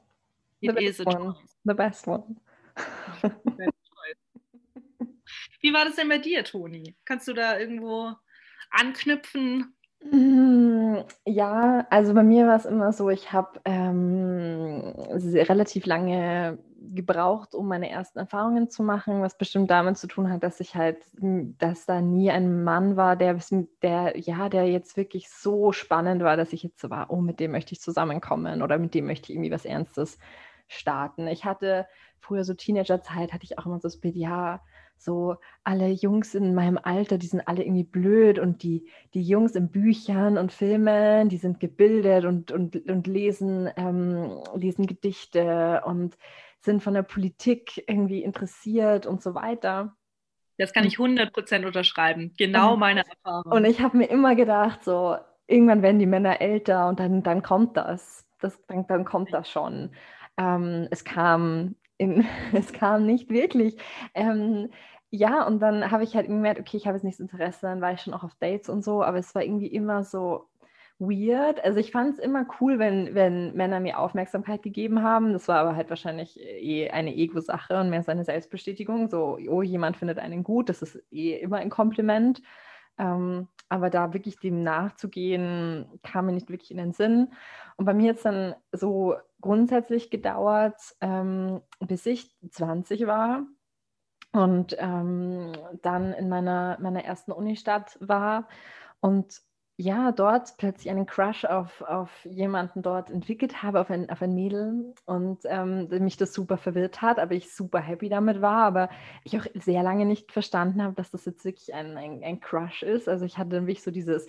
The 0.61 0.68
It 0.68 0.80
is 0.80 1.00
a 1.00 1.04
one. 1.04 1.35
choice. 1.35 1.56
The 1.64 1.75
best 1.75 2.06
one. 2.06 2.37
Wie 5.61 5.73
war 5.73 5.85
das 5.85 5.97
denn 5.97 6.09
bei 6.09 6.19
dir, 6.19 6.45
Toni? 6.45 6.95
Kannst 7.04 7.26
du 7.28 7.33
da 7.33 7.59
irgendwo 7.59 8.12
anknüpfen? 8.71 9.75
Mm, 10.11 10.97
ja, 11.25 11.87
also 11.88 12.12
bei 12.12 12.23
mir 12.23 12.47
war 12.47 12.57
es 12.57 12.66
immer 12.66 12.93
so, 12.93 13.09
ich 13.09 13.33
habe 13.33 13.61
ähm, 13.64 14.93
relativ 15.35 15.87
lange 15.87 16.59
gebraucht, 16.93 17.54
um 17.54 17.66
meine 17.66 17.88
ersten 17.88 18.19
Erfahrungen 18.19 18.69
zu 18.69 18.83
machen, 18.83 19.23
was 19.23 19.38
bestimmt 19.38 19.71
damit 19.71 19.97
zu 19.97 20.07
tun 20.07 20.31
hat, 20.31 20.43
dass 20.43 20.61
ich 20.61 20.75
halt, 20.75 20.99
dass 21.12 21.87
da 21.87 22.02
nie 22.02 22.31
ein 22.31 22.62
Mann 22.62 22.97
war, 22.97 23.16
der, 23.16 23.38
der, 23.83 24.19
ja, 24.19 24.50
der 24.50 24.69
jetzt 24.69 24.97
wirklich 24.97 25.31
so 25.31 25.73
spannend 25.73 26.23
war, 26.23 26.37
dass 26.37 26.52
ich 26.52 26.62
jetzt 26.62 26.81
so 26.81 26.90
war, 26.90 27.11
oh, 27.11 27.23
mit 27.23 27.40
dem 27.40 27.52
möchte 27.52 27.73
ich 27.73 27.81
zusammenkommen 27.81 28.62
oder 28.62 28.78
mit 28.78 28.95
dem 28.95 29.07
möchte 29.07 29.33
ich 29.33 29.37
irgendwie 29.37 29.50
was 29.50 29.64
Ernstes 29.64 30.19
starten. 30.68 31.26
Ich 31.28 31.44
hatte 31.44 31.87
früher 32.21 32.44
so 32.44 32.54
Teenagerzeit, 32.54 33.33
hatte 33.33 33.44
ich 33.44 33.59
auch 33.59 33.66
immer 33.66 33.76
so 33.76 33.88
das 33.88 34.00
Bild, 34.00 34.16
ja, 34.16 34.61
so 34.97 35.37
alle 35.64 35.88
Jungs 35.88 36.35
in 36.35 36.54
meinem 36.54 36.78
Alter, 36.83 37.18
die 37.18 37.26
sind 37.26 37.47
alle 37.47 37.62
irgendwie 37.62 37.85
blöd 37.85 38.38
und 38.38 38.62
die, 38.62 38.88
die 39.12 39.23
Jungs 39.23 39.54
in 39.54 39.71
Büchern 39.71 40.38
und 40.38 40.52
Filmen, 40.52 41.28
die 41.28 41.37
sind 41.37 41.61
gebildet 41.61 42.25
und, 42.25 42.52
und, 42.52 42.88
und 42.88 43.06
lesen, 43.06 43.68
ähm, 43.76 44.40
lesen 44.54 44.87
Gedichte 44.87 45.83
und 45.85 46.16
sind 46.61 46.83
von 46.83 46.94
der 46.94 47.02
Politik 47.02 47.85
irgendwie 47.87 48.23
interessiert 48.23 49.06
und 49.06 49.23
so 49.23 49.35
weiter. 49.35 49.94
Das 50.56 50.73
kann 50.73 50.85
ich 50.85 50.97
100% 50.97 51.66
unterschreiben. 51.66 52.33
Genau 52.38 52.76
meine 52.76 53.02
Erfahrung. 53.06 53.52
Und 53.52 53.64
ich 53.64 53.80
habe 53.80 53.97
mir 53.97 54.06
immer 54.06 54.35
gedacht, 54.37 54.85
so, 54.85 55.16
irgendwann 55.47 55.83
werden 55.83 55.99
die 55.99 56.06
Männer 56.06 56.40
älter 56.40 56.88
und 56.88 57.00
dann, 57.00 57.23
dann 57.23 57.42
kommt 57.42 57.76
das. 57.76 58.25
das 58.40 58.59
dann, 58.66 58.87
dann 58.87 59.04
kommt 59.04 59.33
das 59.35 59.50
schon. 59.50 59.90
Ähm, 60.37 60.88
es 60.91 61.05
kam 61.05 61.76
in, 61.99 62.25
es 62.53 62.73
kam 62.73 63.07
nicht 63.07 63.31
wirklich. 63.31 63.76
Ähm, 64.14 64.71
ja, 65.11 65.47
und 65.47 65.61
dann 65.61 65.91
habe 65.91 66.05
ich 66.05 66.17
halt 66.17 66.26
gemerkt, 66.26 66.61
okay, 66.61 66.76
ich 66.76 66.87
habe 66.87 66.97
jetzt 66.97 67.05
nichts 67.05 67.21
Interesse, 67.21 67.62
dann 67.62 67.81
war 67.81 67.93
ich 67.93 68.00
schon 68.00 68.14
auch 68.14 68.25
auf 68.25 68.35
Dates 68.41 68.69
und 68.69 68.83
so, 68.85 69.03
aber 69.05 69.19
es 69.19 69.35
war 69.35 69.43
irgendwie 69.45 69.69
immer 69.69 70.03
so 70.03 70.49
weird. 70.99 71.62
Also 71.64 71.79
ich 71.79 71.93
fand 71.93 72.14
es 72.14 72.19
immer 72.19 72.47
cool, 72.61 72.79
wenn, 72.79 73.14
wenn 73.14 73.55
Männer 73.55 73.81
mir 73.81 73.99
Aufmerksamkeit 73.99 74.62
gegeben 74.62 75.03
haben. 75.03 75.33
Das 75.33 75.49
war 75.49 75.59
aber 75.59 75.76
halt 75.76 75.91
wahrscheinlich 75.91 76.38
eh 76.41 76.91
eine 76.91 77.14
Ego-Sache 77.14 77.79
und 77.81 77.91
mehr 77.91 78.03
seine 78.03 78.25
Selbstbestätigung. 78.25 79.09
So, 79.09 79.38
oh, 79.49 79.62
jemand 79.62 79.97
findet 79.97 80.19
einen 80.19 80.45
gut, 80.45 80.69
das 80.69 80.83
ist 80.83 81.03
eh 81.12 81.35
immer 81.38 81.59
ein 81.59 81.71
Kompliment. 81.71 82.43
Ähm, 82.99 83.49
aber 83.69 83.91
da 83.91 84.13
wirklich 84.13 84.39
dem 84.39 84.63
nachzugehen, 84.63 85.87
kam 86.03 86.27
mir 86.27 86.33
nicht 86.33 86.51
wirklich 86.51 86.71
in 86.71 86.77
den 86.77 86.93
Sinn. 86.93 87.33
Und 87.77 87.87
bei 87.87 87.95
mir 87.95 88.11
hat 88.11 88.19
es 88.19 88.23
dann 88.23 88.55
so 88.73 89.17
grundsätzlich 89.41 90.11
gedauert, 90.11 90.81
ähm, 91.01 91.61
bis 91.81 92.07
ich 92.07 92.37
20 92.51 93.07
war 93.07 93.47
und 94.33 94.77
ähm, 94.79 95.53
dann 95.83 96.13
in 96.13 96.29
meiner, 96.29 96.79
meiner 96.81 97.05
ersten 97.05 97.33
Unistadt 97.33 97.97
war 98.01 98.49
und 99.01 99.43
ja, 99.76 100.12
dort 100.12 100.57
plötzlich 100.57 100.88
einen 100.90 101.07
Crush 101.07 101.45
auf, 101.45 101.83
auf 101.83 102.11
jemanden 102.25 102.81
dort 102.83 103.11
entwickelt 103.11 103.62
habe, 103.62 103.81
auf 103.81 103.90
ein, 103.90 104.09
auf 104.09 104.23
ein 104.23 104.35
Mädel 104.35 104.95
und 105.04 105.40
ähm, 105.47 105.88
mich 105.88 106.16
das 106.16 106.33
super 106.33 106.59
verwirrt 106.59 107.02
hat, 107.02 107.19
aber 107.19 107.35
ich 107.35 107.52
super 107.52 107.81
happy 107.81 108.09
damit 108.09 108.40
war, 108.40 108.64
aber 108.64 108.88
ich 109.25 109.37
auch 109.37 109.47
sehr 109.54 109.83
lange 109.83 110.07
nicht 110.07 110.31
verstanden 110.31 110.81
habe, 110.83 110.95
dass 110.95 111.11
das 111.11 111.25
jetzt 111.25 111.45
wirklich 111.45 111.75
ein, 111.75 111.97
ein, 111.97 112.23
ein 112.23 112.40
Crush 112.40 112.85
ist. 112.85 113.09
Also 113.09 113.25
ich 113.25 113.37
hatte 113.37 113.50
dann 113.50 113.66
wirklich 113.66 113.83
so 113.83 113.90
dieses, 113.90 114.28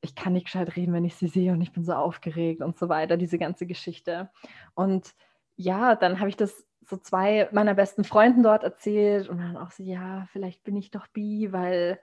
ich 0.00 0.16
kann 0.16 0.32
nicht 0.32 0.46
gescheit 0.46 0.74
reden, 0.74 0.92
wenn 0.92 1.04
ich 1.04 1.14
sie 1.14 1.28
sehe 1.28 1.52
und 1.52 1.60
ich 1.60 1.72
bin 1.72 1.84
so 1.84 1.92
aufgeregt 1.92 2.60
und 2.60 2.78
so 2.78 2.88
weiter, 2.88 3.16
diese 3.16 3.38
ganze 3.38 3.64
Geschichte. 3.66 4.28
Und 4.74 5.14
ja, 5.54 5.94
dann 5.94 6.18
habe 6.18 6.30
ich 6.30 6.36
das 6.36 6.66
so 6.80 6.96
zwei 6.96 7.48
meiner 7.52 7.74
besten 7.74 8.02
Freunden 8.02 8.42
dort 8.42 8.64
erzählt 8.64 9.28
und 9.28 9.38
dann 9.38 9.56
auch 9.56 9.70
so, 9.70 9.84
ja, 9.84 10.26
vielleicht 10.32 10.64
bin 10.64 10.76
ich 10.76 10.90
doch 10.90 11.06
bi, 11.08 11.52
weil 11.52 12.00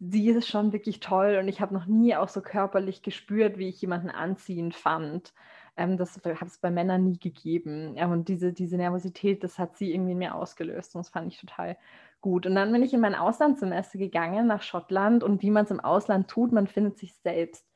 sie 0.00 0.28
ist 0.28 0.48
schon 0.48 0.72
wirklich 0.72 1.00
toll 1.00 1.38
und 1.40 1.48
ich 1.48 1.60
habe 1.60 1.74
noch 1.74 1.86
nie 1.86 2.16
auch 2.16 2.28
so 2.28 2.40
körperlich 2.40 3.02
gespürt, 3.02 3.58
wie 3.58 3.68
ich 3.68 3.80
jemanden 3.80 4.10
anziehend 4.10 4.74
fand. 4.74 5.32
Ähm, 5.76 5.96
das 5.96 6.20
habe 6.24 6.46
es 6.46 6.58
bei 6.58 6.70
Männern 6.70 7.04
nie 7.04 7.18
gegeben. 7.18 7.96
Ja, 7.96 8.06
und 8.06 8.28
diese, 8.28 8.52
diese 8.52 8.76
Nervosität, 8.76 9.42
das 9.44 9.58
hat 9.58 9.76
sie 9.76 9.92
irgendwie 9.92 10.12
in 10.12 10.18
mir 10.18 10.34
ausgelöst 10.34 10.94
und 10.94 11.00
das 11.00 11.10
fand 11.10 11.32
ich 11.32 11.40
total 11.40 11.76
gut. 12.20 12.46
Und 12.46 12.54
dann 12.54 12.72
bin 12.72 12.82
ich 12.82 12.94
in 12.94 13.00
mein 13.00 13.14
Auslandssemester 13.14 13.98
gegangen 13.98 14.46
nach 14.46 14.62
Schottland 14.62 15.22
und 15.22 15.42
wie 15.42 15.50
man 15.50 15.64
es 15.64 15.70
im 15.70 15.80
Ausland 15.80 16.28
tut, 16.28 16.52
man 16.52 16.66
findet 16.66 16.98
sich 16.98 17.14
selbst. 17.14 17.66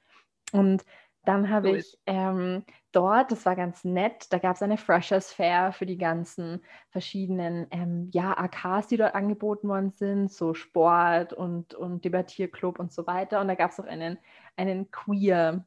Und 0.52 0.84
dann 1.24 1.50
habe 1.50 1.76
ich 1.76 1.98
ähm, 2.06 2.64
dort, 2.98 3.30
das 3.30 3.46
war 3.46 3.54
ganz 3.54 3.84
nett, 3.84 4.32
da 4.32 4.38
gab 4.38 4.56
es 4.56 4.62
eine 4.62 4.76
Freshers 4.76 5.32
Fair 5.32 5.72
für 5.72 5.86
die 5.86 5.98
ganzen 5.98 6.60
verschiedenen 6.90 7.68
ähm, 7.70 8.10
ja, 8.12 8.36
AKs, 8.36 8.88
die 8.88 8.96
dort 8.96 9.14
angeboten 9.14 9.68
worden 9.68 9.92
sind, 9.92 10.32
so 10.32 10.52
Sport 10.52 11.32
und, 11.32 11.74
und 11.74 12.04
Debattierclub 12.04 12.80
und 12.80 12.92
so 12.92 13.06
weiter. 13.06 13.40
Und 13.40 13.46
da 13.46 13.54
gab 13.54 13.70
es 13.70 13.78
auch 13.78 13.86
einen, 13.86 14.18
einen 14.56 14.90
Queer 14.90 15.64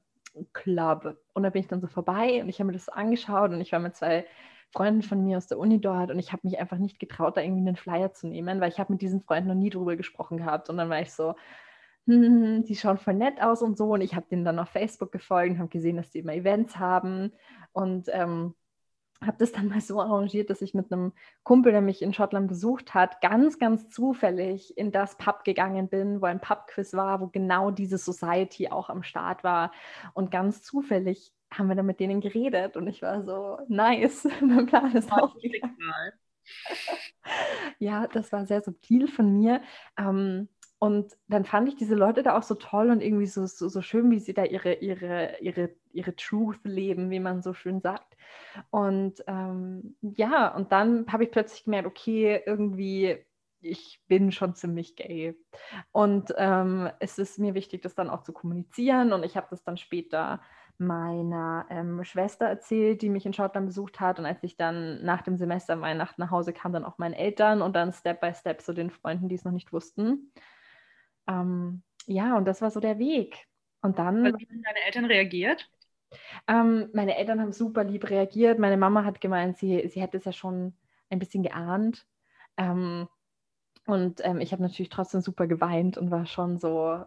Club. 0.51 1.17
Und 1.33 1.43
da 1.43 1.50
bin 1.50 1.61
ich 1.61 1.67
dann 1.67 1.79
so 1.81 1.88
vorbei 1.88 2.41
und 2.41 2.50
ich 2.50 2.59
habe 2.59 2.67
mir 2.67 2.73
das 2.73 2.85
so 2.85 2.91
angeschaut 2.91 3.51
und 3.51 3.61
ich 3.61 3.71
war 3.71 3.79
mit 3.79 3.95
zwei 3.95 4.25
Freunden 4.73 5.01
von 5.01 5.23
mir 5.23 5.38
aus 5.38 5.47
der 5.47 5.57
Uni 5.57 5.79
dort 5.79 6.11
und 6.11 6.19
ich 6.19 6.33
habe 6.33 6.41
mich 6.43 6.59
einfach 6.59 6.77
nicht 6.77 7.00
getraut, 7.00 7.38
da 7.38 7.41
irgendwie 7.41 7.67
einen 7.67 7.75
Flyer 7.77 8.13
zu 8.13 8.27
nehmen, 8.27 8.59
weil 8.59 8.69
ich 8.69 8.79
habe 8.79 8.91
mit 8.91 9.01
diesen 9.01 9.21
Freunden 9.21 9.50
noch 9.50 9.55
nie 9.55 9.69
drüber 9.69 9.95
gesprochen 9.95 10.38
gehabt. 10.38 10.69
Und 10.69 10.77
dann 10.77 10.89
war 10.89 11.01
ich 11.01 11.13
so, 11.13 11.35
hm, 12.08 12.63
die 12.67 12.75
schauen 12.75 12.98
voll 12.98 13.15
nett 13.15 13.41
aus 13.41 13.62
und 13.62 13.77
so. 13.77 13.93
Und 13.93 14.01
ich 14.01 14.15
habe 14.15 14.25
denen 14.29 14.46
dann 14.46 14.60
auf 14.60 14.70
Facebook 14.70 15.12
gefolgt 15.12 15.51
und 15.51 15.60
habe 15.60 15.70
gesehen, 15.70 15.98
dass 15.98 16.12
die 16.12 16.20
immer 16.20 16.34
Events 16.34 16.77
haben. 16.77 17.31
Und 17.74 18.08
ähm, 18.10 18.55
habe 19.24 19.38
das 19.38 19.51
dann 19.51 19.67
mal 19.70 19.81
so 19.81 20.01
arrangiert, 20.01 20.50
dass 20.50 20.62
ich 20.62 20.74
mit 20.74 20.91
einem 20.91 21.13
Kumpel, 21.43 21.72
der 21.72 21.81
mich 21.81 22.01
in 22.01 22.13
Schottland 22.13 22.48
besucht 22.48 22.93
hat, 22.93 23.22
ganz, 23.22 23.60
ganz 23.60 23.89
zufällig 23.89 24.77
in 24.77 24.91
das 24.91 25.17
Pub 25.17 25.43
gegangen 25.43 25.89
bin, 25.89 26.22
wo 26.22 26.25
ein 26.25 26.41
Pubquiz 26.41 26.93
war, 26.93 27.22
wo 27.22 27.27
genau 27.27 27.72
diese 27.72 27.98
Society 27.98 28.70
auch 28.70 28.89
am 28.89 29.03
Start 29.03 29.43
war. 29.43 29.72
Und 30.13 30.31
ganz 30.31 30.63
zufällig 30.63 31.34
haben 31.53 31.67
wir 31.67 31.75
dann 31.75 31.86
mit 31.86 32.00
denen 32.00 32.22
geredet 32.22 32.77
und 32.77 32.88
ich 32.88 33.01
war 33.01 33.24
so, 33.24 33.60
nice, 33.67 34.27
mein 34.41 34.65
Plan 34.65 34.96
ist 34.96 35.12
auch. 35.12 35.36
ja, 37.77 38.08
das 38.08 38.31
war 38.31 38.46
sehr 38.46 38.62
subtil 38.62 39.08
von 39.08 39.38
mir. 39.38 39.62
Ähm, 39.98 40.48
und 40.81 41.15
dann 41.27 41.45
fand 41.45 41.67
ich 41.67 41.75
diese 41.75 41.93
Leute 41.93 42.23
da 42.23 42.35
auch 42.35 42.41
so 42.41 42.55
toll 42.55 42.89
und 42.89 43.01
irgendwie 43.01 43.27
so, 43.27 43.45
so, 43.45 43.69
so, 43.69 43.83
schön, 43.83 44.09
wie 44.09 44.17
sie 44.17 44.33
da 44.33 44.45
ihre, 44.45 44.73
ihre, 44.73 45.38
ihre, 45.39 45.69
ihre 45.91 46.15
Truth 46.15 46.57
leben, 46.63 47.11
wie 47.11 47.19
man 47.19 47.43
so 47.43 47.53
schön 47.53 47.81
sagt. 47.81 48.17
Und 48.71 49.23
ähm, 49.27 49.95
ja, 50.01 50.47
und 50.47 50.71
dann 50.71 51.05
habe 51.11 51.23
ich 51.23 51.29
plötzlich 51.29 51.65
gemerkt, 51.65 51.88
okay, 51.88 52.41
irgendwie, 52.47 53.23
ich 53.61 54.01
bin 54.07 54.31
schon 54.31 54.55
ziemlich 54.55 54.95
gay. 54.95 55.35
Und 55.91 56.33
ähm, 56.38 56.89
es 57.00 57.19
ist 57.19 57.38
mir 57.38 57.53
wichtig, 57.53 57.83
das 57.83 57.93
dann 57.93 58.09
auch 58.09 58.23
zu 58.23 58.33
kommunizieren. 58.33 59.13
Und 59.13 59.23
ich 59.23 59.38
habe 59.38 59.45
das 59.51 59.63
dann 59.63 59.77
später 59.77 60.41
meiner 60.79 61.67
ähm, 61.69 62.03
Schwester 62.03 62.47
erzählt, 62.47 63.03
die 63.03 63.09
mich 63.09 63.27
in 63.27 63.33
Schottland 63.33 63.67
besucht 63.67 64.00
hat. 64.00 64.17
Und 64.17 64.25
als 64.25 64.41
ich 64.41 64.57
dann 64.57 65.05
nach 65.05 65.21
dem 65.21 65.38
Semester 65.38 65.79
Weihnachten 65.79 66.21
nach 66.21 66.31
Hause 66.31 66.53
kam, 66.53 66.73
dann 66.73 66.85
auch 66.85 66.97
meinen 66.97 67.13
Eltern 67.13 67.61
und 67.61 67.75
dann 67.75 67.93
Step 67.93 68.19
by 68.19 68.33
Step 68.33 68.63
so 68.63 68.73
den 68.73 68.89
Freunden, 68.89 69.29
die 69.29 69.35
es 69.35 69.45
noch 69.45 69.51
nicht 69.51 69.71
wussten 69.71 70.31
ähm, 71.31 71.83
ja, 72.07 72.35
und 72.38 72.45
das 72.45 72.61
war 72.61 72.71
so 72.71 72.79
der 72.79 73.00
Weg. 73.00 73.47
Und 73.81 74.00
dann. 74.00 74.25
Wie 74.25 74.47
haben 74.47 74.63
deine 74.63 74.85
Eltern 74.85 75.05
reagiert? 75.05 75.69
Ähm, 76.47 76.89
meine 76.93 77.17
Eltern 77.17 77.39
haben 77.39 77.53
super 77.53 77.83
lieb 77.83 78.09
reagiert. 78.09 78.59
Meine 78.59 78.77
Mama 78.77 79.05
hat 79.05 79.21
gemeint, 79.21 79.57
sie, 79.57 79.88
sie 79.88 80.01
hätte 80.01 80.17
es 80.17 80.25
ja 80.25 80.33
schon 80.33 80.73
ein 81.09 81.19
bisschen 81.19 81.43
geahnt. 81.43 82.05
Ähm, 82.57 83.07
und 83.85 84.21
ähm, 84.23 84.39
ich 84.41 84.51
habe 84.51 84.61
natürlich 84.61 84.89
trotzdem 84.89 85.21
super 85.21 85.47
geweint 85.47 85.97
und 85.97 86.11
war 86.11 86.25
schon 86.25 86.59
so, 86.59 87.03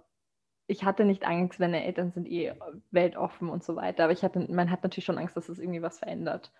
ich 0.66 0.84
hatte 0.84 1.04
nicht 1.04 1.24
Angst, 1.24 1.60
meine 1.60 1.84
Eltern 1.84 2.12
sind 2.12 2.26
eh 2.26 2.54
weltoffen 2.90 3.48
und 3.48 3.62
so 3.62 3.76
weiter, 3.76 4.04
aber 4.04 4.12
ich 4.12 4.22
hatte, 4.22 4.40
man 4.52 4.70
hat 4.70 4.82
natürlich 4.82 5.04
schon 5.04 5.18
Angst, 5.18 5.36
dass 5.36 5.48
es 5.48 5.58
irgendwie 5.58 5.82
was 5.82 5.98
verändert. 5.98 6.52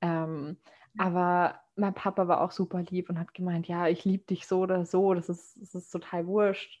Ähm, 0.00 0.58
aber 0.98 1.60
mein 1.76 1.94
Papa 1.94 2.28
war 2.28 2.40
auch 2.40 2.52
super 2.52 2.82
lieb 2.82 3.10
und 3.10 3.18
hat 3.18 3.34
gemeint, 3.34 3.66
ja, 3.66 3.88
ich 3.88 4.04
liebe 4.04 4.24
dich 4.24 4.46
so 4.46 4.60
oder 4.60 4.86
so, 4.86 5.14
das 5.14 5.28
ist, 5.28 5.60
das 5.60 5.74
ist 5.74 5.90
total 5.90 6.26
wurscht. 6.26 6.80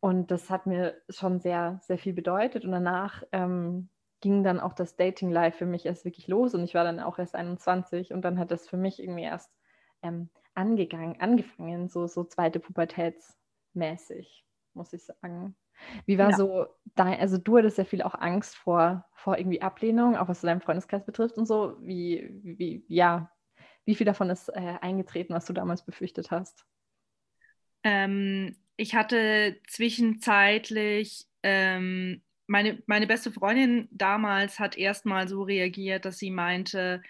Und 0.00 0.30
das 0.30 0.48
hat 0.48 0.66
mir 0.66 0.94
schon 1.10 1.40
sehr, 1.40 1.78
sehr 1.82 1.98
viel 1.98 2.14
bedeutet. 2.14 2.64
Und 2.64 2.72
danach 2.72 3.22
ähm, 3.32 3.90
ging 4.20 4.42
dann 4.42 4.58
auch 4.60 4.72
das 4.72 4.96
Dating-Life 4.96 5.58
für 5.58 5.66
mich 5.66 5.84
erst 5.84 6.04
wirklich 6.04 6.26
los. 6.26 6.54
Und 6.54 6.64
ich 6.64 6.74
war 6.74 6.84
dann 6.84 7.00
auch 7.00 7.18
erst 7.18 7.34
21 7.34 8.12
und 8.12 8.22
dann 8.22 8.38
hat 8.38 8.50
das 8.50 8.66
für 8.66 8.78
mich 8.78 9.02
irgendwie 9.02 9.24
erst 9.24 9.50
ähm, 10.02 10.30
angegangen, 10.54 11.20
angefangen, 11.20 11.88
so, 11.88 12.06
so 12.06 12.24
zweite 12.24 12.60
Pubertätsmäßig, 12.60 14.44
muss 14.72 14.92
ich 14.94 15.04
sagen. 15.04 15.54
Wie 16.06 16.18
war 16.18 16.30
ja. 16.30 16.36
so 16.36 16.66
dein, 16.94 17.18
also 17.20 17.38
du 17.38 17.58
hattest 17.58 17.78
ja 17.78 17.84
viel 17.84 18.02
auch 18.02 18.14
Angst 18.14 18.56
vor, 18.56 19.06
vor 19.14 19.38
irgendwie 19.38 19.62
Ablehnung, 19.62 20.16
auch 20.16 20.28
was 20.28 20.40
deinen 20.40 20.60
Freundeskreis 20.60 21.04
betrifft 21.04 21.38
und 21.38 21.46
so. 21.46 21.76
Wie, 21.80 22.40
wie, 22.42 22.84
ja, 22.88 23.30
wie 23.84 23.94
viel 23.94 24.06
davon 24.06 24.30
ist 24.30 24.48
äh, 24.48 24.78
eingetreten, 24.80 25.34
was 25.34 25.46
du 25.46 25.52
damals 25.52 25.84
befürchtet 25.84 26.30
hast? 26.30 26.64
Ähm, 27.82 28.56
ich 28.76 28.94
hatte 28.94 29.60
zwischenzeitlich, 29.68 31.26
ähm, 31.42 32.22
meine, 32.46 32.82
meine 32.86 33.06
beste 33.06 33.30
Freundin 33.30 33.88
damals 33.90 34.58
hat 34.58 34.76
erstmal 34.76 35.28
so 35.28 35.42
reagiert, 35.42 36.04
dass 36.04 36.18
sie 36.18 36.30
meinte, 36.30 37.02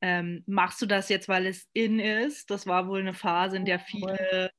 ähm, 0.00 0.44
machst 0.46 0.80
du 0.80 0.86
das 0.86 1.08
jetzt, 1.08 1.28
weil 1.28 1.46
es 1.46 1.68
in 1.72 1.98
ist? 1.98 2.50
Das 2.50 2.66
war 2.66 2.88
wohl 2.88 3.00
eine 3.00 3.14
Phase, 3.14 3.56
in 3.56 3.64
der 3.64 3.80
viele, 3.80 4.50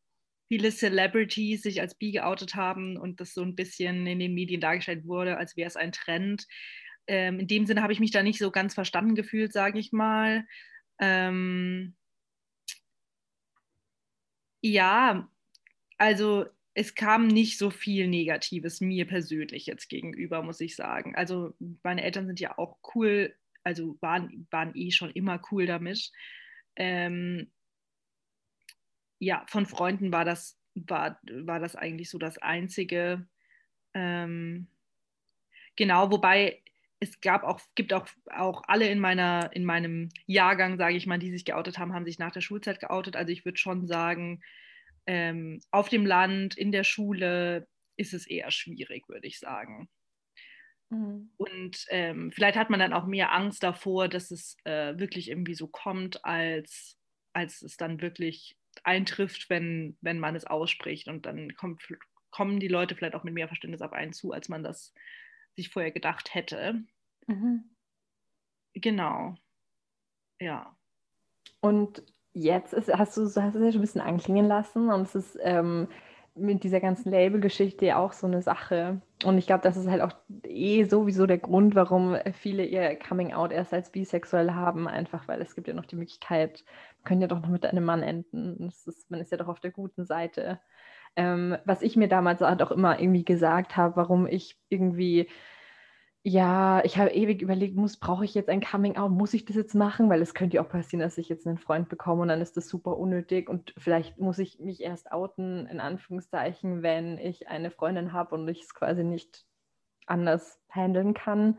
viele 0.47 0.71
Celebrities 0.71 1.61
sich 1.61 1.81
als 1.81 1.95
bi 1.95 2.11
geoutet 2.11 2.55
haben 2.55 2.97
und 2.97 3.21
das 3.21 3.33
so 3.33 3.41
ein 3.41 3.55
bisschen 3.55 4.05
in 4.05 4.19
den 4.19 4.33
Medien 4.33 4.61
dargestellt 4.61 5.05
wurde, 5.05 5.37
als 5.37 5.55
wäre 5.55 5.67
es 5.67 5.77
ein 5.77 5.91
Trend. 5.91 6.45
Ähm, 7.07 7.39
in 7.39 7.47
dem 7.47 7.65
Sinne 7.65 7.81
habe 7.81 7.93
ich 7.93 7.99
mich 7.99 8.11
da 8.11 8.21
nicht 8.21 8.39
so 8.39 8.51
ganz 8.51 8.73
verstanden 8.73 9.15
gefühlt, 9.15 9.53
sage 9.53 9.79
ich 9.79 9.91
mal. 9.91 10.45
Ähm, 10.99 11.95
ja, 14.61 15.29
also 15.97 16.45
es 16.73 16.95
kam 16.95 17.27
nicht 17.27 17.57
so 17.57 17.69
viel 17.71 18.07
Negatives 18.07 18.81
mir 18.81 19.05
persönlich 19.07 19.65
jetzt 19.65 19.89
gegenüber, 19.89 20.43
muss 20.43 20.61
ich 20.61 20.75
sagen. 20.75 21.15
Also 21.15 21.55
meine 21.83 22.03
Eltern 22.03 22.27
sind 22.27 22.39
ja 22.39 22.57
auch 22.57 22.77
cool, 22.95 23.35
also 23.63 23.97
waren, 24.01 24.47
waren 24.51 24.75
eh 24.75 24.91
schon 24.91 25.11
immer 25.11 25.41
cool 25.51 25.65
damit. 25.65 26.11
Ähm, 26.75 27.51
ja, 29.19 29.45
von 29.47 29.65
Freunden 29.65 30.11
war 30.11 30.25
das, 30.25 30.57
war, 30.75 31.19
war 31.29 31.59
das 31.59 31.75
eigentlich 31.75 32.09
so 32.09 32.17
das 32.17 32.37
Einzige. 32.37 33.27
Ähm, 33.93 34.67
genau, 35.75 36.11
wobei 36.11 36.61
es 36.99 37.21
gab 37.21 37.43
auch, 37.43 37.61
gibt 37.75 37.93
auch, 37.93 38.07
auch 38.29 38.63
alle 38.67 38.89
in, 38.89 38.99
meiner, 38.99 39.51
in 39.53 39.63
meinem 39.63 40.09
Jahrgang, 40.25 40.77
sage 40.77 40.97
ich 40.97 41.07
mal, 41.07 41.19
die 41.19 41.31
sich 41.31 41.45
geoutet 41.45 41.77
haben, 41.79 41.93
haben 41.93 42.05
sich 42.05 42.19
nach 42.19 42.31
der 42.31 42.41
Schulzeit 42.41 42.79
geoutet. 42.79 43.15
Also 43.15 43.31
ich 43.31 43.45
würde 43.45 43.57
schon 43.57 43.87
sagen, 43.87 44.41
ähm, 45.05 45.61
auf 45.71 45.89
dem 45.89 46.05
Land, 46.05 46.57
in 46.57 46.71
der 46.71 46.83
Schule 46.83 47.67
ist 47.95 48.13
es 48.13 48.27
eher 48.27 48.51
schwierig, 48.51 49.07
würde 49.07 49.27
ich 49.27 49.39
sagen. 49.39 49.89
Mhm. 50.89 51.31
Und 51.37 51.85
ähm, 51.89 52.31
vielleicht 52.33 52.57
hat 52.57 52.69
man 52.69 52.79
dann 52.79 52.93
auch 52.93 53.05
mehr 53.05 53.33
Angst 53.33 53.63
davor, 53.63 54.09
dass 54.09 54.29
es 54.31 54.57
äh, 54.65 54.97
wirklich 54.97 55.29
irgendwie 55.29 55.55
so 55.55 55.67
kommt, 55.67 56.25
als, 56.25 56.97
als 57.33 57.61
es 57.61 57.77
dann 57.77 58.01
wirklich 58.01 58.57
eintrifft, 58.83 59.49
wenn, 59.49 59.97
wenn 60.01 60.19
man 60.19 60.35
es 60.35 60.45
ausspricht. 60.45 61.07
Und 61.07 61.25
dann 61.25 61.55
kommt, 61.55 61.81
kommen 62.29 62.59
die 62.59 62.67
Leute 62.67 62.95
vielleicht 62.95 63.15
auch 63.15 63.23
mit 63.23 63.33
mehr 63.33 63.47
Verständnis 63.47 63.81
auf 63.81 63.93
einen 63.93 64.13
zu, 64.13 64.33
als 64.33 64.49
man 64.49 64.63
das 64.63 64.93
sich 65.59 65.69
vorher 65.69 65.91
gedacht 65.91 66.33
hätte. 66.33 66.83
Mhm. 67.27 67.69
Genau. 68.73 69.35
Ja. 70.39 70.75
Und 71.61 72.03
jetzt 72.33 72.73
ist, 72.73 72.93
hast 72.93 73.17
du 73.17 73.23
hast 73.23 73.35
es 73.35 73.35
ja 73.35 73.51
schon 73.51 73.65
ein 73.65 73.81
bisschen 73.81 74.01
anklingen 74.01 74.47
lassen 74.47 74.89
und 74.89 75.01
es 75.01 75.15
ist 75.15 75.37
ähm, 75.41 75.89
mit 76.35 76.63
dieser 76.63 76.79
ganzen 76.79 77.11
Label-Geschichte 77.11 77.85
ja 77.85 77.97
auch 77.97 78.13
so 78.13 78.27
eine 78.27 78.41
Sache. 78.41 79.01
Und 79.25 79.37
ich 79.37 79.47
glaube, 79.47 79.63
das 79.63 79.75
ist 79.75 79.89
halt 79.89 80.01
auch 80.01 80.13
eh 80.43 80.83
sowieso 80.85 81.25
der 81.25 81.39
Grund, 81.39 81.75
warum 81.75 82.17
viele 82.33 82.65
ihr 82.65 82.95
Coming-out 82.95 83.51
erst 83.51 83.73
als 83.73 83.91
bisexuell 83.91 84.51
haben, 84.51 84.87
einfach 84.87 85.27
weil 85.27 85.41
es 85.41 85.55
gibt 85.55 85.67
ja 85.67 85.73
noch 85.73 85.85
die 85.85 85.97
Möglichkeit, 85.97 86.63
man 86.99 87.03
könnte 87.03 87.23
ja 87.23 87.27
doch 87.27 87.41
noch 87.41 87.49
mit 87.49 87.65
einem 87.65 87.83
Mann 87.83 88.03
enden. 88.03 88.69
Ist, 88.69 89.11
man 89.11 89.19
ist 89.19 89.31
ja 89.31 89.37
doch 89.37 89.49
auf 89.49 89.59
der 89.59 89.71
guten 89.71 90.05
Seite. 90.05 90.59
Ähm, 91.15 91.57
was 91.65 91.81
ich 91.81 91.95
mir 91.95 92.07
damals 92.07 92.41
halt 92.41 92.61
auch 92.61 92.71
immer 92.71 92.99
irgendwie 92.99 93.25
gesagt 93.25 93.77
habe, 93.77 93.95
warum 93.95 94.27
ich 94.27 94.57
irgendwie 94.69 95.27
ja, 96.23 96.83
ich 96.83 96.97
habe 96.97 97.11
ewig 97.11 97.41
überlegt, 97.41 97.75
muss, 97.77 97.97
brauche 97.97 98.25
ich 98.25 98.33
jetzt 98.35 98.49
ein 98.49 98.61
Coming 98.61 98.97
Out? 98.97 99.11
Muss 99.11 99.33
ich 99.33 99.45
das 99.45 99.55
jetzt 99.55 99.73
machen? 99.73 100.09
Weil 100.09 100.21
es 100.21 100.33
könnte 100.33 100.57
ja 100.57 100.63
auch 100.63 100.69
passieren, 100.69 100.99
dass 101.01 101.17
ich 101.17 101.29
jetzt 101.29 101.47
einen 101.47 101.57
Freund 101.57 101.87
bekomme 101.87 102.21
und 102.23 102.27
dann 102.27 102.41
ist 102.41 102.57
das 102.57 102.67
super 102.67 102.97
unnötig 102.97 103.49
und 103.49 103.73
vielleicht 103.77 104.19
muss 104.19 104.37
ich 104.37 104.59
mich 104.59 104.81
erst 104.81 105.11
outen, 105.11 105.65
in 105.67 105.79
Anführungszeichen, 105.79 106.83
wenn 106.83 107.17
ich 107.17 107.47
eine 107.47 107.71
Freundin 107.71 108.11
habe 108.11 108.35
und 108.35 108.47
ich 108.49 108.61
es 108.63 108.73
quasi 108.73 109.03
nicht 109.03 109.45
anders 110.07 110.59
handeln 110.69 111.13
kann. 111.13 111.57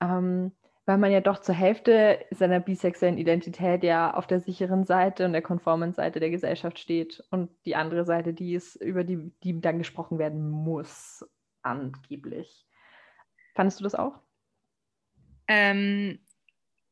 Ähm, 0.00 0.52
weil 0.84 0.98
man 0.98 1.12
ja 1.12 1.20
doch 1.20 1.40
zur 1.40 1.54
Hälfte 1.54 2.24
seiner 2.30 2.58
bisexuellen 2.58 3.18
Identität 3.18 3.84
ja 3.84 4.14
auf 4.14 4.26
der 4.26 4.40
sicheren 4.40 4.84
Seite 4.84 5.24
und 5.24 5.32
der 5.32 5.42
konformen 5.42 5.92
Seite 5.92 6.18
der 6.18 6.30
Gesellschaft 6.30 6.78
steht 6.78 7.22
und 7.30 7.50
die 7.66 7.76
andere 7.76 8.04
Seite, 8.04 8.34
die 8.34 8.54
ist, 8.54 8.76
über 8.76 9.04
die, 9.04 9.32
die 9.44 9.60
dann 9.60 9.78
gesprochen 9.78 10.18
werden 10.18 10.50
muss, 10.50 11.24
angeblich. 11.62 12.66
Fandest 13.54 13.78
du 13.78 13.84
das 13.84 13.94
auch? 13.94 14.18
Ähm, 15.46 16.18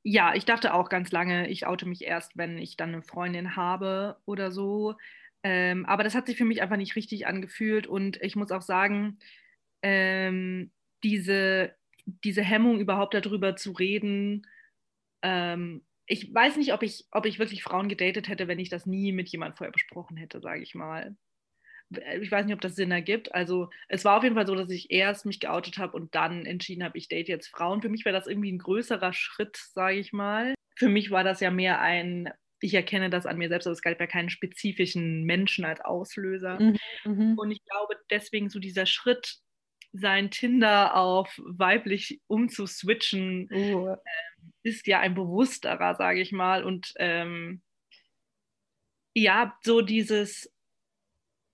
ja, 0.03 0.35
ich 0.35 0.45
dachte 0.45 0.75
auch 0.75 0.89
ganz 0.89 1.11
lange, 1.11 1.49
ich 1.49 1.67
oute 1.67 1.87
mich 1.87 2.05
erst, 2.05 2.37
wenn 2.37 2.59
ich 2.59 2.77
dann 2.77 2.91
eine 2.91 3.03
Freundin 3.03 3.57
habe 3.57 4.19
oder 4.25 4.53
so. 4.53 4.95
Ähm, 5.43 5.85
aber 5.87 6.05
das 6.05 6.15
hat 6.15 6.27
sich 6.27 6.37
für 6.37 6.45
mich 6.45 6.63
einfach 6.63 6.77
nicht 6.77 6.97
richtig 6.97 7.27
angefühlt 7.27 7.87
und 7.87 8.21
ich 8.23 8.37
muss 8.37 8.53
auch 8.53 8.63
sagen, 8.63 9.19
ähm, 9.83 10.71
diese, 11.03 11.75
diese 12.25 12.43
Hemmung 12.43 12.81
überhaupt 12.81 13.15
darüber 13.15 13.57
zu 13.57 13.73
reden, 13.73 14.47
ähm, 15.23 15.85
ich 16.07 16.35
weiß 16.35 16.57
nicht, 16.57 16.73
ob 16.73 16.83
ich, 16.83 17.07
ob 17.13 17.25
ich 17.25 17.39
wirklich 17.39 17.63
Frauen 17.63 17.89
gedatet 17.89 18.29
hätte, 18.29 18.49
wenn 18.49 18.59
ich 18.59 18.69
das 18.69 18.85
nie 18.85 19.13
mit 19.13 19.29
jemandem 19.29 19.57
vorher 19.57 19.73
besprochen 19.73 20.17
hätte, 20.17 20.41
sage 20.41 20.63
ich 20.63 20.75
mal. 20.75 21.17
Äh, 21.95 22.19
ich 22.19 22.31
weiß 22.31 22.47
nicht, 22.47 22.55
ob 22.55 22.61
das 22.61 22.75
Sinn 22.75 22.91
ergibt. 22.91 23.35
Also 23.35 23.71
es 23.89 24.05
war 24.05 24.17
auf 24.17 24.25
jeden 24.25 24.35
Fall 24.35 24.47
so, 24.47 24.55
dass 24.55 24.71
ich 24.71 24.91
erst 24.91 25.27
mich 25.27 25.41
geoutet 25.41 25.79
habe 25.79 25.97
und 25.97 26.15
dann 26.15 26.47
entschieden 26.47 26.85
habe, 26.85 26.99
ich 26.99 27.09
date 27.09 27.29
jetzt 27.29 27.49
Frauen. 27.49 27.83
Für 27.83 27.89
mich 27.89 28.05
war 28.05 28.13
das 28.13 28.27
irgendwie 28.27 28.53
ein 28.53 28.59
größerer 28.59 29.13
Schritt, 29.13 29.57
sage 29.57 29.99
ich 29.99 30.13
mal. 30.13 30.55
Für 30.77 30.89
mich 30.89 31.11
war 31.11 31.25
das 31.25 31.41
ja 31.41 31.51
mehr 31.51 31.81
ein, 31.81 32.31
ich 32.61 32.75
erkenne 32.75 33.11
das 33.11 33.27
an 33.27 33.39
mir 33.39 33.49
selbst, 33.49 33.67
aber 33.67 33.73
es 33.73 33.83
galt 33.83 34.01
ja 34.01 34.07
keinen 34.07 34.31
spezifischen 34.31 35.25
Menschen 35.25 35.65
als 35.65 35.81
Auslöser. 35.81 36.59
Mhm, 36.61 36.77
mhm. 37.05 37.39
Und 37.39 37.51
ich 37.51 37.63
glaube, 37.65 37.97
deswegen 38.11 38.51
so 38.51 38.59
dieser 38.59 38.87
Schritt, 38.87 39.37
sein 39.93 40.31
Tinder 40.31 40.95
auf 40.95 41.41
weiblich 41.45 42.21
umzuswitchen, 42.27 43.49
uh. 43.53 43.89
äh, 43.89 43.97
ist 44.63 44.87
ja 44.87 45.01
ein 45.01 45.15
bewussterer, 45.15 45.95
sage 45.95 46.21
ich 46.21 46.33
mal. 46.33 46.65
Und 46.65 46.93
ähm, 46.97 47.63
ja, 49.15 49.59
so 49.63 49.81
dieses 49.81 50.53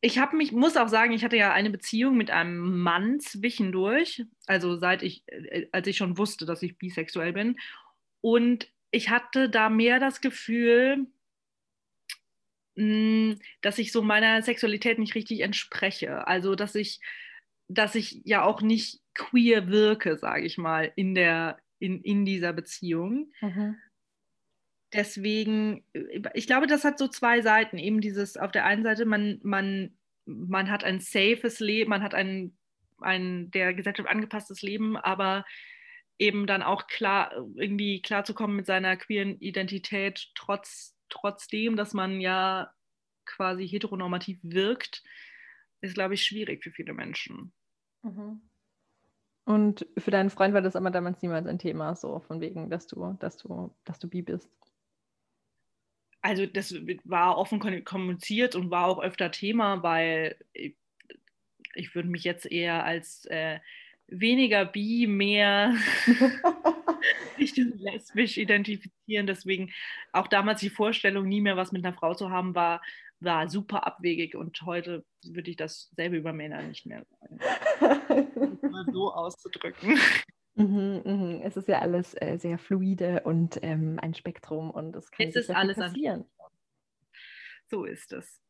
ich 0.07 0.19
habe 0.19 0.37
mich, 0.37 0.53
muss 0.53 0.77
auch 0.77 0.89
sagen, 0.89 1.13
ich 1.13 1.25
hatte 1.25 1.37
ja 1.37 1.53
eine 1.53 1.71
Beziehung 1.71 2.17
mit 2.17 2.31
einem 2.31 2.81
Mann 2.81 3.19
zwischendurch, 3.19 4.25
also 4.47 4.77
seit 4.77 5.03
ich, 5.03 5.25
äh, 5.27 5.67
als 5.73 5.87
ich 5.89 5.97
schon 5.97 6.19
wusste, 6.19 6.47
dass 6.47 6.63
ich 6.63 6.79
bisexuell 6.79 7.33
bin. 7.33 7.59
Und 8.21 8.69
ich 8.91 9.11
hatte 9.11 9.49
da 9.49 9.69
mehr 9.69 9.99
das 9.99 10.21
Gefühl, 10.21 11.07
hm, 12.77 13.41
dass 13.63 13.79
ich 13.79 13.91
so 13.91 14.03
meiner 14.03 14.43
Sexualität 14.43 14.99
nicht 14.99 15.15
richtig 15.15 15.41
entspreche. 15.41 16.27
Also, 16.27 16.55
dass 16.55 16.75
ich, 16.75 17.01
dass 17.69 17.95
ich 17.95 18.23
ja 18.25 18.45
auch 18.45 18.63
nicht 18.63 19.01
queer 19.15 19.69
wirke, 19.69 20.17
sage 20.17 20.45
ich 20.45 20.59
mal, 20.59 20.93
in, 20.97 21.15
der, 21.15 21.59
in, 21.79 22.01
in 22.03 22.25
dieser 22.25 22.53
Beziehung. 22.53 23.33
Mhm 23.41 23.77
deswegen, 24.93 25.85
äh, 25.93 26.23
ich 26.35 26.47
glaube, 26.47 26.67
das 26.67 26.85
hat 26.85 26.99
so 26.99 27.09
zwei 27.09 27.41
Seiten. 27.43 27.79
Eben 27.79 28.01
dieses, 28.01 28.37
auf 28.37 28.51
der 28.51 28.65
einen 28.65 28.83
Seite, 28.83 29.05
man, 29.05 29.39
man, 29.43 29.97
man 30.25 30.71
hat 30.71 30.85
ein 30.85 31.01
safes 31.01 31.61
Leben, 31.61 31.91
man 31.91 32.03
hat 32.03 32.15
ein, 32.15 32.57
ein 33.01 33.51
der 33.51 33.75
Gesellschaft 33.75 34.09
angepasstes 34.09 34.63
Leben, 34.63 34.97
aber 34.97 35.45
eben 36.19 36.47
dann 36.47 36.63
auch 36.63 36.87
klar, 36.87 37.33
irgendwie 37.55 38.01
klarzukommen 38.01 38.57
mit 38.57 38.67
seiner 38.67 38.97
queeren 38.97 39.39
Identität, 39.39 40.31
trotz, 40.35 40.97
trotzdem, 41.11 41.77
dass 41.77 41.93
man 41.93 42.21
ja 42.21 42.73
quasi 43.27 43.69
heteronormativ 43.69 44.39
wirkt, 44.43 45.03
ist, 45.81 45.95
glaube 45.95 46.15
ich, 46.15 46.23
schwierig 46.25 46.63
für 46.63 46.71
viele 46.71 46.93
Menschen. 46.93 47.53
Mhm. 48.03 48.41
Und 49.45 49.87
für 49.97 50.11
deinen 50.11 50.31
Freund 50.31 50.55
war 50.55 50.63
das 50.63 50.75
aber 50.75 50.91
damals 50.91 51.23
niemals 51.23 51.47
ein 51.47 51.59
Thema, 51.59 51.95
so 51.95 52.21
von 52.21 52.41
wegen, 52.41 52.69
dass 52.69 52.87
du, 52.89 53.17
dass 53.21 53.37
du, 53.37 53.73
dass 53.85 53.99
du 53.99 54.09
bi 54.09 54.23
bist 54.23 54.51
also 56.27 56.45
das 56.45 56.75
war 57.05 57.39
offen 57.39 57.85
kommuniziert 57.85 58.57
und 58.57 58.73
war 58.73 58.87
auch 58.87 59.01
öfter 59.01 59.31
Thema, 59.31 59.85
weil 59.85 60.37
ich, 60.53 60.75
ich 61.77 61.95
würde 61.95 62.09
mich 62.09 62.25
jetzt 62.25 62.51
eher 62.51 62.85
als 62.85 63.27
äh, 63.27 63.61
weniger 64.09 64.65
bi, 64.65 65.07
mehr 65.07 65.73
lesbisch 67.39 68.39
identifizieren. 68.39 69.29
Deswegen 69.29 69.73
auch 70.13 70.27
damals 70.27 70.59
die 70.59 70.71
Vorstellung, 70.71 71.29
nie 71.29 71.41
mehr 71.41 71.57
was 71.57 71.71
mit 71.71 71.85
einer 71.85 71.95
Frau 71.95 72.13
zu 72.13 72.31
haben, 72.31 72.57
war, 72.57 72.83
war 73.21 73.49
super 73.49 73.87
abwegig 73.87 74.37
und 74.37 74.61
heute 74.63 75.05
würde 75.25 75.51
ich 75.51 75.57
dasselbe 75.57 76.17
über 76.17 76.33
Männer 76.33 76.63
nicht 76.63 76.87
mehr 76.87 77.05
sagen. 77.05 77.39
mal 78.71 78.87
so 78.93 79.13
auszudrücken. 79.13 79.99
Mhm, 80.55 81.03
mhm. 81.05 81.41
Es 81.43 81.57
ist 81.57 81.69
ja 81.69 81.81
alles 81.81 82.15
äh, 82.21 82.39
sehr 82.39 82.59
fluide 82.59 83.23
und 83.25 83.59
ähm, 83.63 83.99
ein 84.01 84.15
Spektrum 84.15 84.71
und 84.71 84.97
es 84.97 85.11
kann 85.11 85.29
es 85.29 85.37
ist 85.37 85.51
alles 85.51 85.77
passieren. 85.77 86.25
So 87.69 87.85
ist 87.85 88.13
es. 88.13 88.41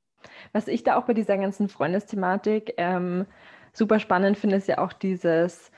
Was 0.52 0.68
ich 0.68 0.82
da 0.84 0.96
auch 0.96 1.06
bei 1.06 1.14
dieser 1.14 1.36
ganzen 1.36 1.68
Freundesthematik 1.68 2.74
ähm, 2.76 3.26
super 3.72 3.98
spannend 3.98 4.38
finde, 4.38 4.56
ist 4.56 4.68
ja 4.68 4.78
auch 4.78 4.92
dieses, 4.92 5.70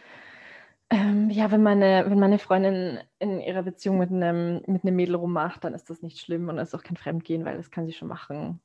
ähm, 0.91 1.31
ja, 1.31 1.51
wenn 1.51 1.63
meine, 1.63 2.05
wenn 2.09 2.19
meine 2.19 2.39
Freundin 2.39 3.01
in 3.19 3.41
ihrer 3.41 3.63
Beziehung 3.63 3.99
mit 3.99 4.11
einem, 4.11 4.63
mit 4.67 4.85
einem 4.85 4.97
Mädel 4.97 5.17
rummacht, 5.17 5.65
dann 5.65 5.75
ist 5.75 5.91
das 5.91 6.03
nicht 6.03 6.19
schlimm 6.19 6.49
und 6.49 6.57
das 6.57 6.69
ist 6.69 6.75
auch 6.75 6.85
kein 6.85 6.97
Fremdgehen, 6.97 7.45
weil 7.45 7.57
das 7.57 7.71
kann 7.71 7.87
sie 7.87 7.93
schon 7.93 8.09
machen. 8.09 8.61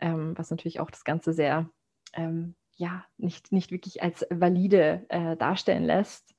Ähm, 0.00 0.36
was 0.36 0.50
natürlich 0.50 0.80
auch 0.80 0.90
das 0.90 1.04
Ganze 1.04 1.32
sehr, 1.32 1.70
ähm, 2.12 2.54
ja, 2.76 3.04
nicht, 3.16 3.52
nicht 3.52 3.70
wirklich 3.70 4.02
als 4.02 4.26
valide 4.30 5.06
äh, 5.08 5.36
darstellen 5.36 5.84
lässt. 5.84 6.34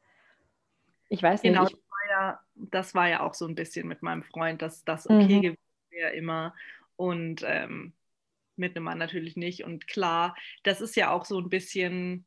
Ich 1.10 1.24
weiß 1.24 1.42
genau, 1.42 1.64
nicht. 1.64 1.72
Genau, 1.72 1.84
das, 1.84 2.10
ja, 2.10 2.40
das 2.56 2.96
war 2.96 3.08
ja 3.10 3.22
auch 3.22 3.34
so 3.34 3.48
ein 3.48 3.56
bisschen 3.56 3.88
mit 3.88 4.04
meinem 4.04 4.24
Freund, 4.24 4.62
dass 4.62 4.84
das 4.84 5.10
okay 5.10 5.38
mhm. 5.38 5.42
gewesen 5.42 5.58
wäre 5.90 6.12
immer. 6.14 6.54
Und 6.96 7.44
ähm, 7.46 7.94
mit 8.58 8.76
einem 8.76 8.86
Mann 8.86 8.98
natürlich 8.98 9.38
nicht. 9.38 9.64
Und 9.64 9.88
klar, 9.88 10.36
das 10.64 10.82
ist 10.82 10.96
ja 10.96 11.12
auch 11.12 11.26
so 11.26 11.40
ein 11.40 11.50
bisschen, 11.50 12.26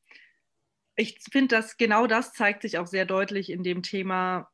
ich 0.97 1.19
finde, 1.31 1.57
dass 1.57 1.77
genau 1.77 2.07
das 2.07 2.33
zeigt 2.33 2.63
sich 2.63 2.79
auch 2.79 2.87
sehr 2.87 3.05
deutlich 3.05 3.51
in 3.51 3.63
dem 3.63 3.83
Thema, 3.83 4.49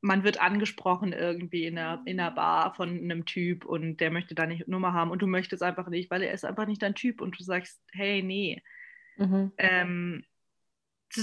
man 0.00 0.22
wird 0.24 0.40
angesprochen 0.40 1.12
irgendwie 1.12 1.64
in 1.64 1.78
einer, 1.78 2.02
in 2.04 2.20
einer 2.20 2.30
Bar 2.30 2.74
von 2.74 2.88
einem 2.88 3.24
Typ 3.24 3.64
und 3.64 3.98
der 3.98 4.10
möchte 4.10 4.34
deine 4.34 4.62
Nummer 4.66 4.92
haben 4.92 5.10
und 5.10 5.22
du 5.22 5.26
möchtest 5.26 5.62
einfach 5.62 5.88
nicht, 5.88 6.10
weil 6.10 6.22
er 6.22 6.32
ist 6.32 6.44
einfach 6.44 6.66
nicht 6.66 6.82
dein 6.82 6.94
Typ 6.94 7.20
und 7.20 7.38
du 7.38 7.42
sagst, 7.42 7.80
hey, 7.92 8.22
nee. 8.22 8.62
Mhm. 9.16 9.52
Ähm, 9.58 10.24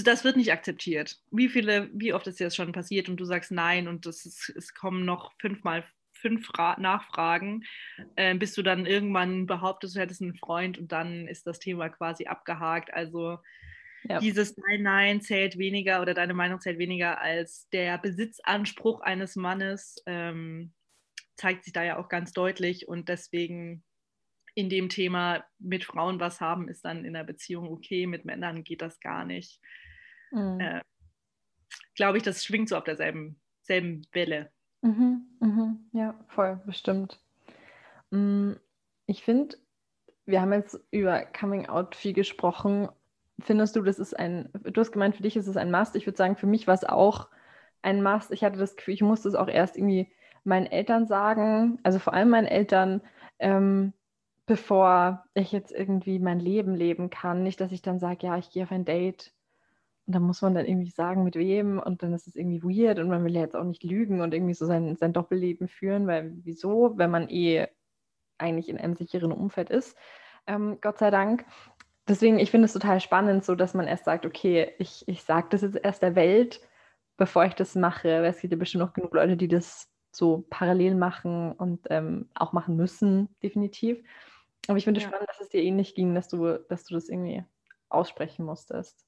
das 0.04 0.24
wird 0.24 0.36
nicht 0.36 0.52
akzeptiert. 0.52 1.20
Wie 1.30 1.48
viele, 1.48 1.88
wie 1.92 2.12
oft 2.12 2.26
ist 2.26 2.40
dir 2.40 2.44
das 2.44 2.56
schon 2.56 2.72
passiert 2.72 3.08
und 3.08 3.18
du 3.18 3.24
sagst 3.24 3.52
nein 3.52 3.88
und 3.88 4.04
das 4.04 4.26
ist, 4.26 4.48
es 4.50 4.74
kommen 4.74 5.04
noch 5.04 5.32
fünfmal 5.40 5.84
fünf 6.12 6.46
Fra 6.46 6.76
Nachfragen, 6.80 7.64
äh, 8.16 8.34
bis 8.34 8.54
du 8.54 8.62
dann 8.62 8.86
irgendwann 8.86 9.46
behauptest, 9.46 9.96
du 9.96 10.00
hättest 10.00 10.22
einen 10.22 10.34
Freund 10.34 10.78
und 10.78 10.90
dann 10.92 11.28
ist 11.28 11.46
das 11.46 11.58
Thema 11.58 11.88
quasi 11.88 12.26
abgehakt. 12.26 12.92
Also 12.92 13.38
ja. 14.08 14.18
dieses 14.18 14.56
Nein, 14.56 14.82
Nein 14.82 15.20
zählt 15.20 15.58
weniger 15.58 16.02
oder 16.02 16.14
deine 16.14 16.34
Meinung 16.34 16.60
zählt 16.60 16.78
weniger 16.78 17.20
als 17.20 17.68
der 17.70 17.98
Besitzanspruch 17.98 19.00
eines 19.00 19.36
Mannes, 19.36 20.02
ähm, 20.06 20.72
zeigt 21.36 21.64
sich 21.64 21.72
da 21.72 21.84
ja 21.84 21.98
auch 21.98 22.08
ganz 22.08 22.32
deutlich 22.32 22.88
und 22.88 23.08
deswegen 23.08 23.84
in 24.54 24.70
dem 24.70 24.88
Thema 24.88 25.44
mit 25.58 25.84
Frauen 25.84 26.18
was 26.18 26.40
haben, 26.40 26.68
ist 26.68 26.84
dann 26.84 27.04
in 27.04 27.12
der 27.12 27.24
Beziehung 27.24 27.68
okay, 27.68 28.06
mit 28.06 28.24
Männern 28.24 28.64
geht 28.64 28.80
das 28.80 29.00
gar 29.00 29.24
nicht. 29.24 29.60
Mhm. 30.30 30.60
Äh, 30.60 30.80
Glaube 31.94 32.18
ich, 32.18 32.24
das 32.24 32.44
schwingt 32.44 32.68
so 32.68 32.76
auf 32.76 32.84
derselben 32.84 33.40
selben 33.62 34.02
Welle. 34.12 34.50
Mhm, 34.82 35.26
mhm, 35.40 35.90
ja, 35.92 36.18
voll, 36.28 36.62
bestimmt. 36.66 37.20
Mm, 38.10 38.52
ich 39.06 39.22
finde, 39.24 39.56
wir 40.24 40.40
haben 40.40 40.52
jetzt 40.52 40.78
über 40.90 41.24
Coming 41.24 41.66
Out 41.66 41.94
viel 41.94 42.12
gesprochen. 42.12 42.88
Findest 43.40 43.76
du, 43.76 43.82
das 43.82 43.98
ist 43.98 44.18
ein, 44.18 44.48
du 44.52 44.80
hast 44.80 44.92
gemeint, 44.92 45.16
für 45.16 45.22
dich 45.22 45.36
ist 45.36 45.46
es 45.46 45.56
ein 45.56 45.70
Must. 45.70 45.94
Ich 45.96 46.06
würde 46.06 46.16
sagen, 46.16 46.36
für 46.36 46.46
mich 46.46 46.66
war 46.66 46.74
es 46.74 46.84
auch 46.84 47.28
ein 47.82 48.02
Must. 48.02 48.32
Ich 48.32 48.42
hatte 48.42 48.58
das 48.58 48.76
Gefühl, 48.76 48.94
ich 48.94 49.02
musste 49.02 49.28
es 49.28 49.34
auch 49.34 49.48
erst 49.48 49.76
irgendwie 49.76 50.10
meinen 50.44 50.66
Eltern 50.66 51.06
sagen, 51.06 51.78
also 51.82 51.98
vor 51.98 52.14
allem 52.14 52.30
meinen 52.30 52.46
Eltern, 52.46 53.02
ähm, 53.38 53.92
bevor 54.46 55.24
ich 55.34 55.52
jetzt 55.52 55.72
irgendwie 55.72 56.18
mein 56.18 56.40
Leben 56.40 56.74
leben 56.74 57.10
kann. 57.10 57.42
Nicht, 57.42 57.60
dass 57.60 57.72
ich 57.72 57.82
dann 57.82 57.98
sage, 57.98 58.26
ja, 58.26 58.38
ich 58.38 58.50
gehe 58.50 58.62
auf 58.62 58.72
ein 58.72 58.84
Date 58.84 59.32
und 60.06 60.14
dann 60.14 60.22
muss 60.22 60.40
man 60.40 60.54
dann 60.54 60.66
irgendwie 60.66 60.90
sagen, 60.90 61.24
mit 61.24 61.34
wem 61.34 61.78
und 61.80 62.02
dann 62.02 62.14
ist 62.14 62.28
es 62.28 62.36
irgendwie 62.36 62.62
weird 62.62 63.00
und 63.00 63.08
man 63.08 63.24
will 63.24 63.34
ja 63.34 63.40
jetzt 63.40 63.56
auch 63.56 63.64
nicht 63.64 63.82
lügen 63.82 64.20
und 64.20 64.32
irgendwie 64.32 64.54
so 64.54 64.64
sein, 64.64 64.96
sein 64.96 65.12
Doppelleben 65.12 65.68
führen, 65.68 66.06
weil 66.06 66.32
wieso, 66.44 66.96
wenn 66.96 67.10
man 67.10 67.28
eh 67.28 67.66
eigentlich 68.38 68.68
in 68.68 68.78
einem 68.78 68.94
sicheren 68.94 69.32
Umfeld 69.32 69.68
ist, 69.70 69.96
ähm, 70.46 70.78
Gott 70.80 70.98
sei 70.98 71.10
Dank. 71.10 71.44
Deswegen, 72.08 72.38
ich 72.38 72.50
finde 72.50 72.66
es 72.66 72.72
total 72.72 73.00
spannend, 73.00 73.44
so 73.44 73.54
dass 73.54 73.74
man 73.74 73.88
erst 73.88 74.04
sagt, 74.04 74.26
okay, 74.26 74.72
ich, 74.78 75.06
ich 75.08 75.22
sage 75.22 75.48
das 75.50 75.62
jetzt 75.62 75.76
erst 75.76 76.02
der 76.02 76.14
Welt, 76.14 76.60
bevor 77.16 77.44
ich 77.44 77.54
das 77.54 77.74
mache, 77.74 78.08
weil 78.22 78.26
es 78.26 78.40
gibt 78.40 78.52
ja 78.52 78.58
bestimmt 78.58 78.84
noch 78.84 78.92
genug 78.92 79.14
Leute, 79.14 79.36
die 79.36 79.48
das 79.48 79.90
so 80.12 80.46
parallel 80.48 80.94
machen 80.94 81.52
und 81.52 81.86
ähm, 81.90 82.28
auch 82.34 82.52
machen 82.52 82.76
müssen, 82.76 83.28
definitiv. 83.42 84.02
Aber 84.68 84.78
ich 84.78 84.84
finde 84.84 84.98
es 84.98 85.04
ja. 85.04 85.10
spannend, 85.10 85.28
dass 85.28 85.40
es 85.40 85.48
dir 85.48 85.62
ähnlich 85.62 85.94
ging, 85.94 86.14
dass 86.14 86.28
du, 86.28 86.58
dass 86.68 86.84
du 86.84 86.94
das 86.94 87.08
irgendwie 87.08 87.44
aussprechen 87.88 88.44
musstest. 88.44 89.04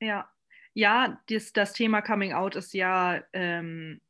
Ja, 0.00 0.30
ja, 0.72 1.20
das, 1.28 1.52
das 1.52 1.72
Thema 1.72 2.00
Coming 2.00 2.32
Out 2.32 2.56
ist 2.56 2.72
ja, 2.72 3.22
ähm, 3.32 4.00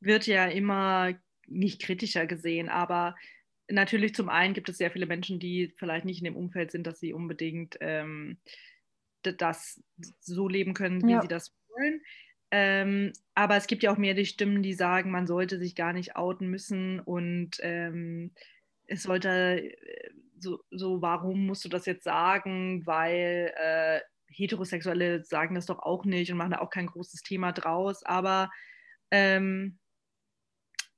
wird 0.00 0.26
ja 0.26 0.46
immer 0.46 1.14
nicht 1.46 1.82
kritischer 1.82 2.26
gesehen, 2.26 2.68
aber 2.68 3.16
natürlich 3.70 4.14
zum 4.14 4.28
einen 4.28 4.54
gibt 4.54 4.68
es 4.68 4.78
sehr 4.78 4.90
viele 4.90 5.06
Menschen, 5.06 5.38
die 5.38 5.74
vielleicht 5.76 6.04
nicht 6.04 6.18
in 6.18 6.24
dem 6.24 6.36
Umfeld 6.36 6.70
sind, 6.70 6.86
dass 6.86 7.00
sie 7.00 7.12
unbedingt 7.12 7.76
ähm, 7.80 8.38
das 9.22 9.82
so 10.20 10.48
leben 10.48 10.74
können, 10.74 11.06
wie 11.06 11.12
ja. 11.12 11.22
sie 11.22 11.28
das 11.28 11.54
wollen. 11.68 12.00
Ähm, 12.50 13.12
aber 13.34 13.56
es 13.56 13.66
gibt 13.66 13.82
ja 13.82 13.92
auch 13.92 13.98
mehr 13.98 14.14
die 14.14 14.24
Stimmen, 14.24 14.62
die 14.62 14.72
sagen, 14.72 15.10
man 15.10 15.26
sollte 15.26 15.58
sich 15.58 15.74
gar 15.74 15.92
nicht 15.92 16.16
outen 16.16 16.48
müssen 16.48 16.98
und 17.00 17.58
ähm, 17.60 18.32
es 18.86 19.02
sollte 19.02 19.28
äh, 19.28 20.10
so, 20.38 20.60
so, 20.70 21.02
warum 21.02 21.46
musst 21.46 21.64
du 21.64 21.68
das 21.68 21.84
jetzt 21.84 22.04
sagen, 22.04 22.86
weil 22.86 23.52
äh, 23.56 24.00
Heterosexuelle 24.28 25.24
sagen 25.24 25.56
das 25.56 25.66
doch 25.66 25.80
auch 25.80 26.04
nicht 26.04 26.30
und 26.30 26.38
machen 26.38 26.52
da 26.52 26.60
auch 26.60 26.70
kein 26.70 26.86
großes 26.86 27.22
Thema 27.22 27.52
draus, 27.52 28.02
aber 28.02 28.50
ähm, 29.10 29.78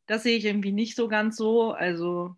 das 0.06 0.24
sehe 0.24 0.37
ich 0.37 0.44
irgendwie 0.44 0.72
nicht 0.72 0.96
so 0.96 1.09
ganz 1.09 1.37
so. 1.37 1.72
Also 1.72 2.37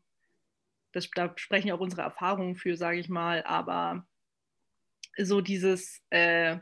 das, 0.93 1.11
da 1.11 1.33
sprechen 1.37 1.73
auch 1.73 1.81
unsere 1.81 2.03
Erfahrungen 2.03 2.57
für, 2.57 2.77
sage 2.77 2.99
ich 2.99 3.09
mal, 3.09 3.43
aber 3.45 4.07
so 5.19 5.41
dieses, 5.41 6.01
äh, 6.11 6.59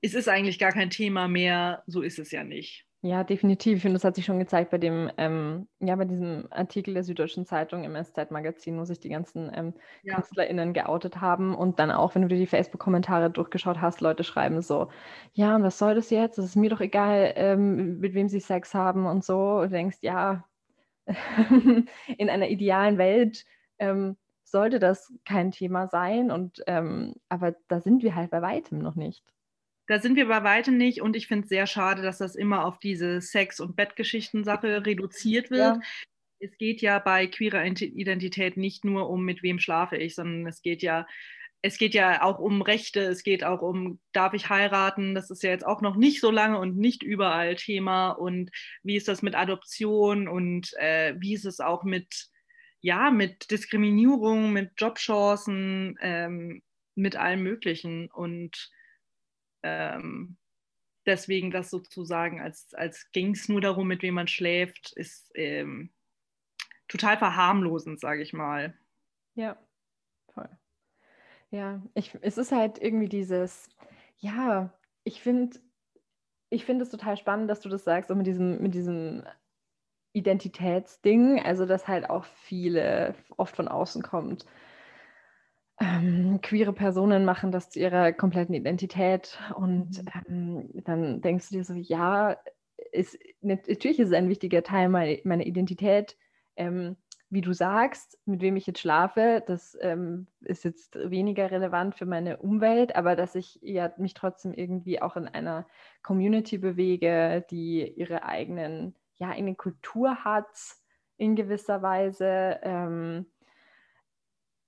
es 0.00 0.14
ist 0.14 0.28
eigentlich 0.28 0.58
gar 0.58 0.72
kein 0.72 0.90
Thema 0.90 1.28
mehr, 1.28 1.82
so 1.86 2.02
ist 2.02 2.18
es 2.18 2.30
ja 2.30 2.44
nicht. 2.44 2.86
Ja, 3.02 3.22
definitiv. 3.22 3.76
Ich 3.76 3.82
finde, 3.82 3.94
das 3.94 4.04
hat 4.04 4.16
sich 4.16 4.24
schon 4.24 4.40
gezeigt 4.40 4.70
bei 4.70 4.78
dem, 4.78 5.10
ähm, 5.16 5.68
ja, 5.78 5.94
bei 5.94 6.06
diesem 6.06 6.48
Artikel 6.50 6.94
der 6.94 7.04
Süddeutschen 7.04 7.46
Zeitung 7.46 7.84
im 7.84 7.94
SZ-Magazin, 7.94 8.78
wo 8.80 8.84
sich 8.84 8.98
die 8.98 9.10
ganzen 9.10 9.50
ähm, 9.54 9.74
ja. 10.02 10.16
KünstlerInnen 10.16 10.72
geoutet 10.72 11.20
haben. 11.20 11.54
Und 11.54 11.78
dann 11.78 11.92
auch, 11.92 12.14
wenn 12.14 12.22
du 12.22 12.28
dir 12.28 12.38
die 12.38 12.46
Facebook-Kommentare 12.46 13.30
durchgeschaut 13.30 13.80
hast, 13.80 14.00
Leute 14.00 14.24
schreiben 14.24 14.60
so, 14.60 14.90
ja, 15.34 15.54
und 15.54 15.62
was 15.62 15.78
soll 15.78 15.94
das 15.94 16.10
jetzt? 16.10 16.38
Es 16.38 16.46
ist 16.46 16.56
mir 16.56 16.70
doch 16.70 16.80
egal, 16.80 17.32
ähm, 17.36 18.00
mit 18.00 18.14
wem 18.14 18.28
sie 18.28 18.40
Sex 18.40 18.74
haben 18.74 19.06
und 19.06 19.24
so. 19.24 19.58
Und 19.58 19.70
du 19.70 19.76
denkst, 19.76 19.98
ja, 20.00 20.44
in 22.18 22.30
einer 22.30 22.48
idealen 22.48 22.98
Welt 22.98 23.44
ähm, 23.78 24.16
sollte 24.44 24.78
das 24.78 25.12
kein 25.24 25.50
Thema 25.50 25.88
sein. 25.88 26.30
Und 26.30 26.62
ähm, 26.66 27.14
aber 27.28 27.56
da 27.68 27.80
sind 27.80 28.02
wir 28.02 28.14
halt 28.14 28.30
bei 28.30 28.42
weitem 28.42 28.78
noch 28.78 28.94
nicht. 28.94 29.24
Da 29.88 30.00
sind 30.00 30.16
wir 30.16 30.26
bei 30.26 30.42
weitem 30.42 30.76
nicht 30.76 31.00
und 31.00 31.14
ich 31.14 31.28
finde 31.28 31.44
es 31.44 31.48
sehr 31.48 31.66
schade, 31.66 32.02
dass 32.02 32.18
das 32.18 32.34
immer 32.34 32.64
auf 32.64 32.78
diese 32.78 33.20
Sex- 33.20 33.60
und 33.60 33.76
Bettgeschichten-Sache 33.76 34.84
reduziert 34.84 35.50
wird. 35.50 35.76
Ja. 35.76 35.80
Es 36.38 36.58
geht 36.58 36.82
ja 36.82 36.98
bei 36.98 37.28
queerer 37.28 37.64
Identität 37.64 38.56
nicht 38.56 38.84
nur 38.84 39.08
um, 39.08 39.24
mit 39.24 39.42
wem 39.42 39.58
schlafe 39.58 39.96
ich, 39.96 40.14
sondern 40.16 40.46
es 40.46 40.60
geht 40.60 40.82
ja, 40.82 41.06
es 41.62 41.78
geht 41.78 41.94
ja 41.94 42.22
auch 42.22 42.38
um 42.38 42.62
Rechte, 42.62 43.00
es 43.00 43.22
geht 43.22 43.42
auch 43.42 43.62
um, 43.62 44.00
darf 44.12 44.34
ich 44.34 44.48
heiraten? 44.48 45.14
Das 45.14 45.30
ist 45.30 45.42
ja 45.42 45.50
jetzt 45.50 45.66
auch 45.66 45.80
noch 45.80 45.96
nicht 45.96 46.20
so 46.20 46.30
lange 46.30 46.58
und 46.58 46.76
nicht 46.76 47.02
überall 47.02 47.56
Thema. 47.56 48.10
Und 48.10 48.50
wie 48.82 48.96
ist 48.96 49.08
das 49.08 49.22
mit 49.22 49.34
Adoption 49.34 50.28
und 50.28 50.72
äh, 50.74 51.14
wie 51.18 51.34
ist 51.34 51.44
es 51.44 51.60
auch 51.60 51.84
mit, 51.84 52.28
ja, 52.80 53.10
mit 53.10 53.50
Diskriminierung, 53.50 54.52
mit 54.52 54.72
Jobchancen, 54.76 55.98
ähm, 56.00 56.62
mit 56.94 57.16
allem 57.16 57.42
Möglichen. 57.42 58.10
Und 58.10 58.70
ähm, 59.62 60.36
deswegen 61.04 61.50
das 61.50 61.70
sozusagen, 61.70 62.40
als, 62.40 62.74
als 62.74 63.10
ging 63.12 63.32
es 63.32 63.48
nur 63.48 63.60
darum, 63.60 63.88
mit 63.88 64.02
wem 64.02 64.14
man 64.14 64.28
schläft, 64.28 64.92
ist 64.94 65.30
ähm, 65.34 65.90
total 66.88 67.18
verharmlosend, 67.18 67.98
sage 68.00 68.22
ich 68.22 68.32
mal. 68.32 68.78
Ja. 69.34 69.58
Ja, 71.50 71.80
ich, 71.94 72.16
es 72.22 72.38
ist 72.38 72.52
halt 72.52 72.78
irgendwie 72.82 73.08
dieses, 73.08 73.68
ja, 74.18 74.72
ich 75.04 75.20
finde 75.20 75.58
ich 76.48 76.64
finde 76.64 76.84
es 76.84 76.90
total 76.90 77.16
spannend, 77.16 77.50
dass 77.50 77.60
du 77.60 77.68
das 77.68 77.84
sagst, 77.84 78.08
so 78.08 78.14
mit 78.14 78.26
diesem, 78.26 78.62
mit 78.62 78.74
diesem 78.74 79.24
Identitätsding, 80.12 81.40
also 81.40 81.66
dass 81.66 81.88
halt 81.88 82.08
auch 82.08 82.24
viele 82.24 83.14
oft 83.36 83.56
von 83.56 83.68
außen 83.68 84.02
kommt 84.02 84.46
ähm, 85.80 86.40
queere 86.42 86.72
Personen 86.72 87.24
machen 87.24 87.52
das 87.52 87.70
zu 87.70 87.78
ihrer 87.78 88.12
kompletten 88.12 88.54
Identität 88.54 89.38
und 89.54 90.02
mhm. 90.28 90.68
ähm, 90.74 90.82
dann 90.84 91.20
denkst 91.20 91.50
du 91.50 91.56
dir 91.56 91.64
so, 91.64 91.74
ja, 91.74 92.36
ist, 92.92 93.18
natürlich 93.42 93.98
ist 93.98 94.08
es 94.08 94.14
ein 94.14 94.28
wichtiger 94.28 94.62
Teil 94.62 94.88
meiner, 94.88 95.18
meiner 95.24 95.44
Identität, 95.44 96.16
ähm, 96.56 96.96
wie 97.28 97.40
du 97.40 97.52
sagst, 97.52 98.18
mit 98.24 98.40
wem 98.40 98.56
ich 98.56 98.66
jetzt 98.66 98.80
schlafe, 98.80 99.42
das 99.46 99.76
ähm, 99.80 100.28
ist 100.40 100.64
jetzt 100.64 100.96
weniger 101.10 101.50
relevant 101.50 101.96
für 101.96 102.06
meine 102.06 102.36
Umwelt, 102.36 102.94
aber 102.94 103.16
dass 103.16 103.34
ich 103.34 103.58
ja 103.62 103.92
mich 103.96 104.14
trotzdem 104.14 104.54
irgendwie 104.54 105.02
auch 105.02 105.16
in 105.16 105.26
einer 105.26 105.66
Community 106.02 106.58
bewege, 106.58 107.44
die 107.50 107.88
ihre 107.88 108.24
eigenen, 108.24 108.94
ja, 109.16 109.30
eine 109.30 109.56
Kultur 109.56 110.24
hat 110.24 110.46
in 111.16 111.34
gewisser 111.34 111.82
Weise, 111.82 112.60
ähm, 112.62 113.26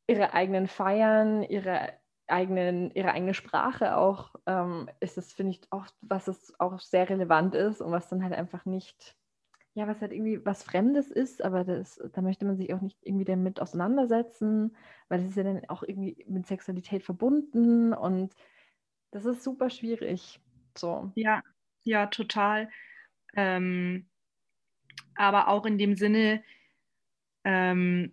ihre 0.09 0.33
eigenen 0.35 0.67
Feiern, 0.67 1.43
ihre 1.43 1.93
eigenen, 2.27 2.91
ihre 2.91 3.13
eigene 3.13 3.35
Sprache 3.35 3.97
auch, 3.97 4.35
ähm, 4.47 4.89
ist 5.01 5.17
das, 5.17 5.33
finde 5.33 5.53
ich, 5.53 5.61
oft, 5.71 5.95
was 6.01 6.29
es 6.29 6.59
auch 6.59 6.81
sehr 6.81 7.09
relevant 7.09 7.55
ist 7.55 7.81
und 7.81 7.93
was 7.93 8.09
dann 8.09 8.23
halt 8.25 8.35
einfach 8.35 8.65
nicht 8.65 9.18
ja, 9.79 9.87
was 9.87 10.01
halt 10.01 10.13
irgendwie 10.13 10.45
was 10.45 10.65
Fremdes 10.65 11.09
ist, 11.09 11.45
aber 11.45 11.63
das, 11.63 12.01
da 12.13 12.21
möchte 12.21 12.45
man 12.45 12.57
sich 12.57 12.75
auch 12.75 12.81
nicht 12.81 12.99
irgendwie 13.03 13.25
damit 13.25 13.61
auseinandersetzen, 13.61 14.77
weil 15.09 15.21
es 15.21 15.29
ist 15.29 15.37
ja 15.37 15.45
dann 15.45 15.65
auch 15.69 15.85
irgendwie 15.85 16.25
mit 16.29 16.49
Sexualität 16.49 17.05
verbunden 17.05 17.93
und 17.93 18.35
das 19.13 19.25
ist 19.25 19.45
super 19.45 19.71
schwierig. 19.71 20.41
So. 20.77 21.13
Ja, 21.15 21.45
ja, 21.85 22.07
total. 22.09 22.69
Ähm, 23.37 24.09
aber 25.15 25.47
auch 25.47 25.65
in 25.65 25.79
dem 25.79 25.95
Sinne, 25.95 26.43
ähm, 27.45 28.13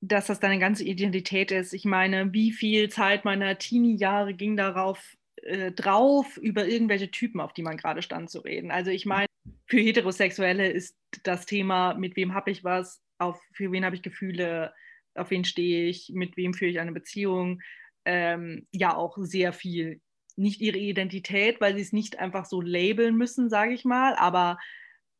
dass 0.00 0.26
das 0.26 0.40
deine 0.40 0.58
ganze 0.58 0.82
Identität 0.82 1.52
ist. 1.52 1.72
Ich 1.72 1.84
meine, 1.84 2.32
wie 2.32 2.50
viel 2.50 2.88
Zeit 2.88 3.24
meiner 3.24 3.58
Teenie-Jahre 3.58 4.34
ging 4.34 4.56
darauf 4.56 5.16
äh, 5.44 5.72
drauf, 5.72 6.36
über 6.38 6.66
irgendwelche 6.66 7.10
Typen, 7.10 7.40
auf 7.40 7.52
die 7.52 7.62
man 7.62 7.76
gerade 7.76 8.02
stand, 8.02 8.30
zu 8.30 8.40
reden. 8.40 8.70
Also 8.70 8.90
ich 8.90 9.06
meine, 9.06 9.28
für 9.66 9.78
Heterosexuelle 9.78 10.70
ist 10.70 10.96
das 11.22 11.46
Thema, 11.46 11.94
mit 11.94 12.16
wem 12.16 12.34
habe 12.34 12.50
ich 12.50 12.64
was, 12.64 13.02
auf, 13.18 13.40
für 13.52 13.70
wen 13.70 13.84
habe 13.84 13.94
ich 13.94 14.02
Gefühle, 14.02 14.72
auf 15.14 15.30
wen 15.30 15.44
stehe 15.44 15.88
ich, 15.88 16.10
mit 16.14 16.36
wem 16.36 16.54
führe 16.54 16.70
ich 16.70 16.80
eine 16.80 16.92
Beziehung, 16.92 17.60
ähm, 18.04 18.66
ja 18.72 18.96
auch 18.96 19.16
sehr 19.18 19.52
viel. 19.52 20.00
Nicht 20.36 20.60
ihre 20.60 20.78
Identität, 20.78 21.60
weil 21.60 21.76
sie 21.76 21.82
es 21.82 21.92
nicht 21.92 22.18
einfach 22.18 22.46
so 22.46 22.60
labeln 22.60 23.16
müssen, 23.16 23.48
sage 23.48 23.72
ich 23.72 23.84
mal, 23.84 24.16
aber 24.16 24.58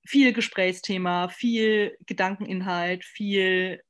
viel 0.07 0.33
Gesprächsthema, 0.33 1.29
viel 1.29 1.97
Gedankeninhalt, 2.07 3.05
viel, 3.05 3.81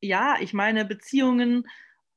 ja, 0.00 0.36
ich 0.40 0.52
meine, 0.52 0.84
Beziehungen 0.84 1.66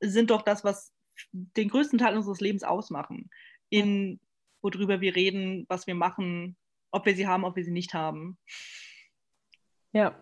sind 0.00 0.30
doch 0.30 0.42
das, 0.42 0.64
was 0.64 0.92
den 1.32 1.68
größten 1.68 1.98
Teil 1.98 2.16
unseres 2.16 2.40
Lebens 2.40 2.64
ausmachen. 2.64 3.30
In 3.70 4.20
worüber 4.62 5.00
wir 5.00 5.16
reden, 5.16 5.64
was 5.68 5.86
wir 5.86 5.94
machen, 5.94 6.56
ob 6.90 7.06
wir 7.06 7.14
sie 7.14 7.26
haben, 7.26 7.44
ob 7.44 7.56
wir 7.56 7.64
sie 7.64 7.70
nicht 7.70 7.94
haben. 7.94 8.38
Ja, 9.92 10.14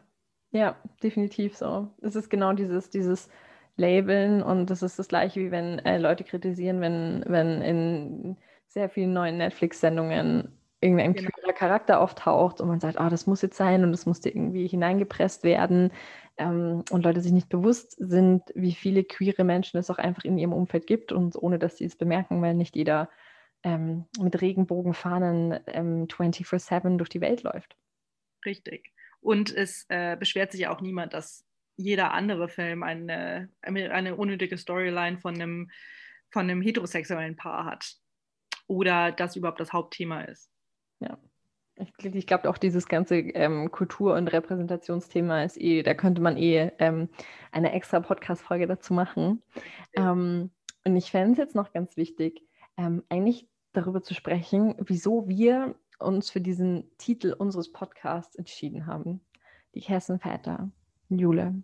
ja, 0.50 0.76
definitiv 1.02 1.56
so. 1.56 1.90
Es 2.00 2.16
ist 2.16 2.30
genau 2.30 2.52
dieses, 2.52 2.90
dieses 2.90 3.28
Labeln 3.76 4.42
und 4.42 4.70
das 4.70 4.82
ist 4.82 4.98
das 4.98 5.08
gleiche, 5.08 5.40
wie 5.40 5.50
wenn 5.50 5.78
äh, 5.80 5.98
Leute 5.98 6.24
kritisieren, 6.24 6.80
wenn, 6.80 7.24
wenn 7.26 7.62
in 7.62 8.36
sehr 8.66 8.88
vielen 8.88 9.12
neuen 9.12 9.38
Netflix-Sendungen 9.38 10.58
irgendein 10.80 11.12
genau. 11.14 11.30
queerer 11.30 11.52
Charakter 11.52 12.00
auftaucht 12.00 12.60
und 12.60 12.68
man 12.68 12.80
sagt, 12.80 12.98
ah, 13.00 13.10
das 13.10 13.26
muss 13.26 13.42
jetzt 13.42 13.56
sein 13.56 13.84
und 13.84 13.92
das 13.92 14.06
muss 14.06 14.20
dir 14.20 14.34
irgendwie 14.34 14.66
hineingepresst 14.66 15.42
werden 15.42 15.90
ähm, 16.36 16.84
und 16.90 17.04
Leute 17.04 17.20
sich 17.20 17.32
nicht 17.32 17.48
bewusst 17.48 17.96
sind, 17.98 18.42
wie 18.54 18.72
viele 18.72 19.04
queere 19.04 19.44
Menschen 19.44 19.78
es 19.78 19.90
auch 19.90 19.98
einfach 19.98 20.24
in 20.24 20.38
ihrem 20.38 20.52
Umfeld 20.52 20.86
gibt 20.86 21.12
und 21.12 21.36
ohne 21.36 21.58
dass 21.58 21.76
sie 21.76 21.84
es 21.84 21.96
bemerken, 21.96 22.40
weil 22.42 22.54
nicht 22.54 22.76
jeder 22.76 23.08
ähm, 23.62 24.06
mit 24.20 24.40
Regenbogenfahnen 24.40 25.60
ähm, 25.66 26.06
24-7 26.06 26.96
durch 26.96 27.08
die 27.08 27.20
Welt 27.20 27.42
läuft. 27.42 27.76
Richtig. 28.44 28.92
Und 29.20 29.54
es 29.54 29.84
äh, 29.88 30.16
beschwert 30.16 30.52
sich 30.52 30.62
ja 30.62 30.70
auch 30.70 30.80
niemand, 30.80 31.12
dass 31.12 31.44
jeder 31.76 32.12
andere 32.12 32.48
Film 32.48 32.82
eine, 32.82 33.48
eine 33.62 34.16
unnötige 34.16 34.58
Storyline 34.58 35.18
von 35.18 35.34
einem, 35.34 35.70
von 36.30 36.42
einem 36.42 36.60
heterosexuellen 36.60 37.36
Paar 37.36 37.64
hat. 37.64 37.94
Oder 38.66 39.12
das 39.12 39.36
überhaupt 39.36 39.60
das 39.60 39.72
Hauptthema 39.72 40.22
ist. 40.22 40.50
Ja. 41.00 41.18
Ich, 41.76 42.04
ich 42.04 42.26
glaube 42.26 42.50
auch 42.50 42.58
dieses 42.58 42.88
ganze 42.88 43.18
ähm, 43.18 43.70
Kultur- 43.70 44.16
und 44.16 44.28
Repräsentationsthema 44.28 45.44
ist 45.44 45.56
eh, 45.60 45.84
da 45.84 45.94
könnte 45.94 46.20
man 46.20 46.36
eh 46.36 46.72
ähm, 46.80 47.08
eine 47.52 47.72
extra 47.72 48.00
Podcast-Folge 48.00 48.66
dazu 48.66 48.92
machen. 48.94 49.42
Ähm, 49.94 50.50
und 50.84 50.96
ich 50.96 51.10
fände 51.12 51.32
es 51.32 51.38
jetzt 51.38 51.54
noch 51.54 51.72
ganz 51.72 51.96
wichtig, 51.96 52.42
ähm, 52.78 53.02
eigentlich 53.10 53.46
darüber 53.72 54.02
zu 54.02 54.14
sprechen, 54.14 54.74
wieso 54.78 55.28
wir 55.28 55.74
uns 55.98 56.30
für 56.30 56.40
diesen 56.40 56.90
Titel 56.96 57.34
unseres 57.36 57.70
Podcasts 57.72 58.36
entschieden 58.36 58.86
haben. 58.86 59.20
Die 59.74 59.80
Kessenväter. 59.82 60.70
Jule. 61.10 61.62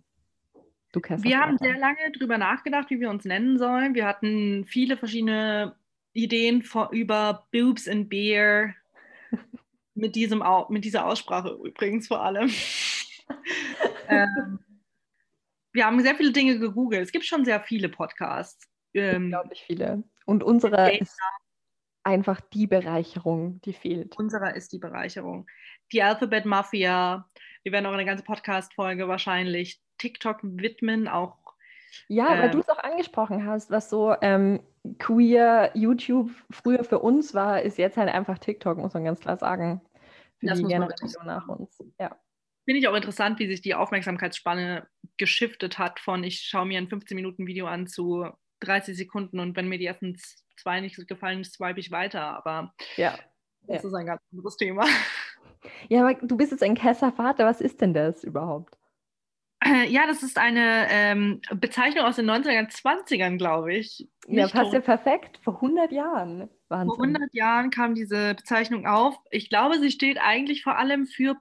Du 0.91 1.01
Wir 1.01 1.39
haben 1.39 1.57
sehr 1.57 1.77
lange 1.77 2.11
darüber 2.13 2.37
nachgedacht, 2.37 2.89
wie 2.89 2.99
wir 2.99 3.09
uns 3.09 3.25
nennen 3.25 3.57
sollen. 3.57 3.95
Wir 3.95 4.05
hatten 4.05 4.65
viele 4.65 4.97
verschiedene 4.97 5.75
Ideen 6.13 6.61
vor, 6.61 6.91
über 6.91 7.47
Boobs 7.51 7.87
and 7.87 8.09
Beer. 8.09 8.73
mit, 9.93 10.15
diesem, 10.15 10.43
mit 10.69 10.85
dieser 10.85 11.05
Aussprache 11.05 11.57
übrigens 11.63 12.07
vor 12.07 12.21
allem. 12.21 12.49
ähm, 14.07 14.59
wir 15.73 15.85
haben 15.85 15.99
sehr 16.01 16.15
viele 16.15 16.31
Dinge 16.31 16.59
gegoogelt. 16.59 17.03
Es 17.03 17.11
gibt 17.11 17.25
schon 17.25 17.43
sehr 17.43 17.59
viele 17.61 17.89
Podcasts. 17.89 18.69
Ähm, 18.93 19.25
Unglaublich 19.25 19.63
viele. 19.65 20.03
Und 20.25 20.43
unserer 20.43 20.99
ist 20.99 21.17
einfach 22.03 22.39
die 22.41 22.67
Bereicherung, 22.67 23.61
die 23.61 23.73
fehlt. 23.73 24.17
Unserer 24.17 24.55
ist 24.55 24.71
die 24.73 24.79
Bereicherung. 24.79 25.47
Die 25.91 26.03
Alphabet 26.03 26.45
Mafia. 26.45 27.29
Wir 27.63 27.71
werden 27.71 27.85
auch 27.85 27.93
eine 27.93 28.05
ganze 28.05 28.23
Podcast-Folge 28.23 29.07
wahrscheinlich 29.07 29.81
TikTok 29.97 30.39
widmen, 30.43 31.07
auch. 31.07 31.37
Ja, 32.07 32.29
weil 32.41 32.51
du 32.51 32.59
es 32.59 32.69
auch 32.69 32.83
angesprochen 32.83 33.45
hast, 33.45 33.71
was 33.71 33.89
so 33.89 34.15
ähm, 34.21 34.61
queer 34.99 35.71
YouTube 35.73 36.29
früher 36.51 36.83
für 36.83 36.99
uns 36.99 37.33
war, 37.33 37.61
ist 37.61 37.77
jetzt 37.77 37.97
halt 37.97 38.09
einfach 38.09 38.37
TikTok, 38.37 38.77
muss 38.77 38.93
man 38.93 39.05
ganz 39.05 39.21
klar 39.21 39.37
sagen. 39.37 39.81
Für 40.39 40.47
das 40.47 40.59
die 40.59 40.65
Generation 40.65 41.25
nach 41.25 41.47
uns. 41.47 41.81
Ja. 41.99 42.17
Finde 42.65 42.79
ich 42.79 42.87
auch 42.87 42.95
interessant, 42.95 43.39
wie 43.39 43.47
sich 43.47 43.61
die 43.61 43.75
Aufmerksamkeitsspanne 43.75 44.87
geschiftet 45.17 45.79
hat 45.79 45.99
von 45.99 46.23
ich 46.23 46.41
schaue 46.41 46.65
mir 46.65 46.79
ein 46.79 46.89
15 46.89 47.15
Minuten 47.15 47.47
Video 47.47 47.67
an 47.67 47.87
zu 47.87 48.27
30 48.65 48.97
Sekunden 48.97 49.39
und 49.39 49.55
wenn 49.55 49.69
mir 49.69 49.77
die 49.77 49.85
ersten 49.85 50.17
zwei 50.57 50.81
nicht 50.81 51.07
gefallen, 51.07 51.43
swipe 51.43 51.79
ich 51.79 51.91
weiter. 51.91 52.21
Aber 52.21 52.73
ja. 52.97 53.17
das 53.63 53.83
ja. 53.83 53.87
ist 53.89 53.95
ein 53.95 54.05
ganz 54.05 54.21
anderes 54.31 54.57
Thema. 54.57 54.85
Ja, 55.89 56.05
aber 56.05 56.13
du 56.13 56.37
bist 56.37 56.51
jetzt 56.51 56.61
ein 56.61 56.75
Kesservater. 56.75 57.43
Was 57.43 57.59
ist 57.59 57.81
denn 57.81 57.95
das 57.95 58.23
überhaupt? 58.23 58.77
Ja, 59.87 60.05
das 60.05 60.21
ist 60.21 60.37
eine 60.37 60.87
ähm, 60.91 61.41
Bezeichnung 61.55 62.05
aus 62.05 62.17
den 62.17 62.29
1920ern, 62.29 63.37
glaube 63.37 63.73
ich. 63.73 64.07
ja, 64.27 64.47
passt 64.47 64.73
ja 64.73 64.79
perfekt. 64.79 65.39
Vor 65.43 65.55
100 65.55 65.91
Jahren. 65.91 66.49
Wahnsinn. 66.67 66.95
Vor 66.95 67.03
100 67.03 67.33
Jahren 67.33 67.71
kam 67.71 67.95
diese 67.95 68.35
Bezeichnung 68.35 68.85
auf. 68.85 69.15
Ich 69.31 69.49
glaube, 69.49 69.79
sie 69.79 69.89
steht 69.89 70.19
eigentlich 70.19 70.61
vor 70.61 70.77
allem 70.77 71.07
für 71.07 71.35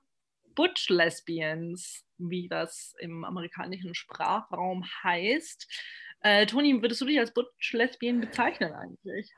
Butch 0.54 0.88
Lesbians, 0.88 2.04
wie 2.16 2.48
das 2.48 2.94
im 2.98 3.24
amerikanischen 3.24 3.94
Sprachraum 3.94 4.84
heißt. 5.02 5.66
Äh, 6.26 6.46
Toni, 6.46 6.80
würdest 6.80 7.02
du 7.02 7.04
dich 7.04 7.18
als 7.18 7.34
Butch-Lesbian 7.34 8.22
bezeichnen 8.22 8.72
eigentlich? 8.72 9.30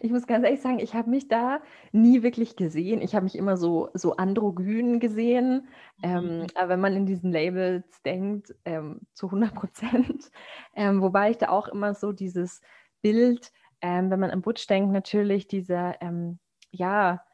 Ich 0.00 0.10
muss 0.10 0.26
ganz 0.26 0.44
ehrlich 0.44 0.60
sagen, 0.60 0.78
ich 0.78 0.92
habe 0.92 1.08
mich 1.08 1.26
da 1.26 1.62
nie 1.90 2.22
wirklich 2.22 2.54
gesehen. 2.54 3.00
Ich 3.00 3.14
habe 3.14 3.24
mich 3.24 3.36
immer 3.36 3.56
so, 3.56 3.88
so 3.94 4.16
androgyn 4.16 5.00
gesehen. 5.00 5.68
Ähm, 6.02 6.40
mhm. 6.40 6.46
aber 6.54 6.68
wenn 6.68 6.80
man 6.80 6.96
in 6.96 7.06
diesen 7.06 7.32
Labels 7.32 8.02
denkt, 8.02 8.54
ähm, 8.66 9.00
zu 9.14 9.26
100 9.26 9.54
Prozent. 9.54 10.30
Ähm, 10.76 11.02
wobei 11.02 11.30
ich 11.30 11.38
da 11.38 11.50
auch 11.50 11.68
immer 11.68 11.94
so 11.94 12.10
dieses 12.10 12.60
Bild, 13.00 13.52
ähm, 13.80 14.10
wenn 14.10 14.18
man 14.18 14.32
an 14.32 14.42
Butch 14.42 14.66
denkt, 14.66 14.92
natürlich 14.92 15.46
dieser, 15.46 16.02
ähm, 16.02 16.40
ja, 16.72 17.24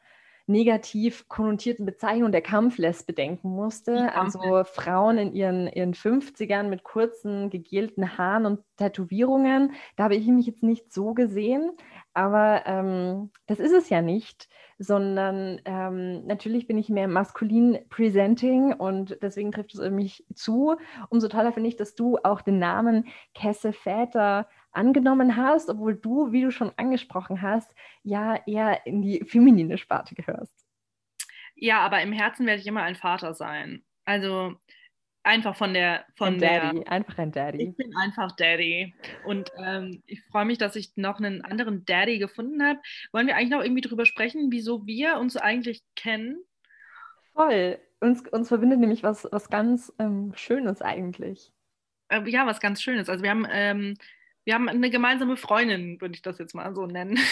negativ 0.46 1.28
konnotierten 1.28 1.86
Bezeichnung 1.86 2.32
der 2.32 2.42
Kampflesbe 2.42 3.12
denken 3.12 3.50
musste. 3.50 4.14
Also 4.14 4.64
Frauen 4.64 5.18
in 5.18 5.32
ihren, 5.32 5.68
ihren 5.68 5.94
50ern 5.94 6.64
mit 6.64 6.82
kurzen, 6.82 7.50
gegelten 7.50 8.18
Haaren 8.18 8.46
und 8.46 8.60
Tätowierungen. 8.76 9.72
Da 9.96 10.04
habe 10.04 10.16
ich 10.16 10.26
mich 10.26 10.46
jetzt 10.46 10.62
nicht 10.62 10.92
so 10.92 11.14
gesehen, 11.14 11.72
aber 12.14 12.62
ähm, 12.66 13.30
das 13.46 13.60
ist 13.60 13.72
es 13.72 13.88
ja 13.88 14.02
nicht, 14.02 14.48
sondern 14.78 15.60
ähm, 15.66 16.26
natürlich 16.26 16.66
bin 16.66 16.78
ich 16.78 16.88
mehr 16.88 17.06
maskulin 17.06 17.78
presenting 17.90 18.72
und 18.72 19.18
deswegen 19.22 19.52
trifft 19.52 19.74
es 19.74 19.90
mich 19.90 20.24
zu. 20.34 20.76
Umso 21.10 21.28
toller 21.28 21.52
finde 21.52 21.68
ich, 21.68 21.76
dass 21.76 21.94
du 21.94 22.18
auch 22.22 22.40
den 22.40 22.58
Namen 22.58 23.06
Kesse 23.34 23.72
Väter 23.72 24.48
angenommen 24.72 25.36
hast, 25.36 25.68
obwohl 25.68 25.96
du, 25.96 26.32
wie 26.32 26.42
du 26.42 26.50
schon 26.50 26.72
angesprochen 26.76 27.42
hast, 27.42 27.74
ja 28.02 28.40
eher 28.46 28.86
in 28.86 29.02
die 29.02 29.24
feminine 29.24 29.78
Sparte 29.78 30.14
gehörst. 30.14 30.54
Ja, 31.54 31.80
aber 31.80 32.00
im 32.02 32.12
Herzen 32.12 32.46
werde 32.46 32.60
ich 32.60 32.66
immer 32.66 32.82
ein 32.82 32.96
Vater 32.96 33.34
sein. 33.34 33.84
Also 34.04 34.54
einfach 35.22 35.56
von 35.56 35.74
der 35.74 36.06
von 36.16 36.34
ein 36.34 36.38
der 36.38 36.60
Daddy, 36.60 36.84
einfach 36.86 37.18
ein 37.18 37.32
Daddy. 37.32 37.68
Ich 37.68 37.76
bin 37.76 37.94
einfach 37.96 38.32
Daddy 38.32 38.94
und 39.24 39.50
ähm, 39.58 40.02
ich 40.06 40.22
freue 40.30 40.46
mich, 40.46 40.58
dass 40.58 40.76
ich 40.76 40.96
noch 40.96 41.18
einen 41.18 41.42
anderen 41.42 41.84
Daddy 41.84 42.18
gefunden 42.18 42.62
habe. 42.62 42.80
Wollen 43.12 43.26
wir 43.26 43.36
eigentlich 43.36 43.50
noch 43.50 43.62
irgendwie 43.62 43.82
drüber 43.82 44.06
sprechen, 44.06 44.50
wieso 44.50 44.86
wir 44.86 45.18
uns 45.18 45.36
eigentlich 45.36 45.82
kennen? 45.96 46.42
Voll. 47.32 47.78
uns, 48.00 48.26
uns 48.28 48.48
verbindet 48.48 48.80
nämlich 48.80 49.02
was, 49.02 49.28
was 49.30 49.50
ganz 49.50 49.92
ähm, 49.98 50.32
Schönes 50.34 50.82
eigentlich. 50.82 51.52
Äh, 52.08 52.28
ja, 52.28 52.46
was 52.46 52.60
ganz 52.60 52.82
Schönes. 52.82 53.08
Also 53.08 53.22
wir 53.22 53.30
haben, 53.30 53.46
ähm, 53.50 53.96
wir 54.44 54.54
haben 54.54 54.68
eine 54.68 54.90
gemeinsame 54.90 55.36
Freundin, 55.36 56.00
würde 56.00 56.14
ich 56.14 56.22
das 56.22 56.38
jetzt 56.38 56.54
mal 56.54 56.74
so 56.74 56.86
nennen. 56.86 57.18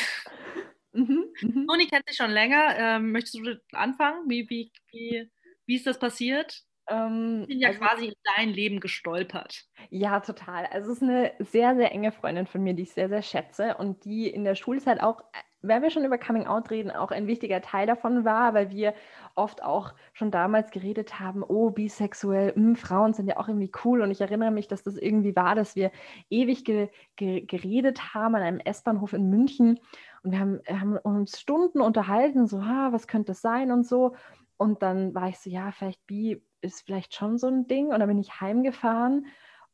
Mhm, 0.92 1.27
mhm. 1.42 1.66
Toni 1.68 1.87
kennt 1.87 2.09
sich 2.09 2.16
schon 2.16 2.31
länger. 2.31 2.75
Ähm, 2.77 3.12
möchtest 3.12 3.35
du 3.35 3.61
anfangen? 3.73 4.29
Wie, 4.29 4.49
wie, 4.49 4.73
wie, 4.90 5.31
wie 5.66 5.77
ist 5.77 5.87
das 5.87 5.99
passiert? 5.99 6.62
Ähm, 6.88 7.42
ich 7.42 7.49
bin 7.49 7.61
ja 7.61 7.68
also, 7.68 7.81
quasi 7.81 8.07
in 8.07 8.14
dein 8.37 8.49
Leben 8.51 8.81
gestolpert. 8.81 9.64
Ja, 9.90 10.21
total. 10.21 10.66
Also 10.66 10.90
es 10.90 10.97
ist 10.99 11.03
eine 11.03 11.33
sehr, 11.38 11.77
sehr 11.77 11.92
enge 11.92 12.12
Freundin 12.12 12.47
von 12.47 12.62
mir, 12.62 12.75
die 12.75 12.85
ich 12.85 12.92
sehr, 12.92 13.09
sehr 13.09 13.23
schätze 13.23 13.77
und 13.77 14.05
die 14.05 14.29
in 14.29 14.44
der 14.44 14.55
Schulzeit 14.55 15.01
auch, 15.01 15.23
wenn 15.61 15.83
wir 15.83 15.90
schon 15.90 16.05
über 16.05 16.18
Coming 16.18 16.47
Out 16.47 16.71
reden, 16.71 16.90
auch 16.90 17.11
ein 17.11 17.27
wichtiger 17.27 17.61
Teil 17.61 17.87
davon 17.87 18.25
war, 18.25 18.55
weil 18.55 18.71
wir 18.71 18.94
oft 19.35 19.62
auch 19.62 19.94
schon 20.12 20.31
damals 20.31 20.71
geredet 20.71 21.18
haben, 21.18 21.42
oh, 21.42 21.71
bisexuell, 21.71 22.53
mh, 22.55 22.55
hm, 22.55 22.77
Frauen 22.77 23.14
sind 23.14 23.27
ja 23.27 23.37
auch 23.38 23.49
irgendwie 23.49 23.73
cool. 23.85 24.03
Und 24.03 24.11
ich 24.11 24.21
erinnere 24.21 24.51
mich, 24.51 24.68
dass 24.68 24.83
das 24.83 24.97
irgendwie 24.97 25.35
war, 25.35 25.55
dass 25.55 25.77
wir 25.77 25.90
ewig 26.31 26.64
ge 26.64 26.88
ge 27.16 27.40
geredet 27.40 28.14
haben 28.14 28.35
an 28.35 28.42
einem 28.42 28.61
S-Bahnhof 28.61 29.12
in 29.12 29.31
München 29.31 29.81
und 30.23 30.33
wir 30.33 30.40
haben, 30.40 30.61
haben 30.68 30.97
uns 30.97 31.40
Stunden 31.40 31.81
unterhalten, 31.81 32.47
so, 32.47 32.64
ha, 32.64 32.92
was 32.92 33.07
könnte 33.07 33.33
das 33.33 33.40
sein 33.40 33.71
und 33.73 33.87
so. 33.87 34.14
Und 34.57 34.83
dann 34.83 35.14
war 35.14 35.29
ich 35.29 35.38
so, 35.38 35.51
ja, 35.51 35.71
vielleicht 35.71 36.07
bi 36.07 36.42
ist 36.61 36.83
vielleicht 36.83 37.14
schon 37.14 37.38
so 37.38 37.47
ein 37.47 37.66
Ding. 37.66 37.88
Und 37.88 38.01
dann 38.01 38.09
bin 38.09 38.18
ich 38.18 38.40
heimgefahren 38.40 39.27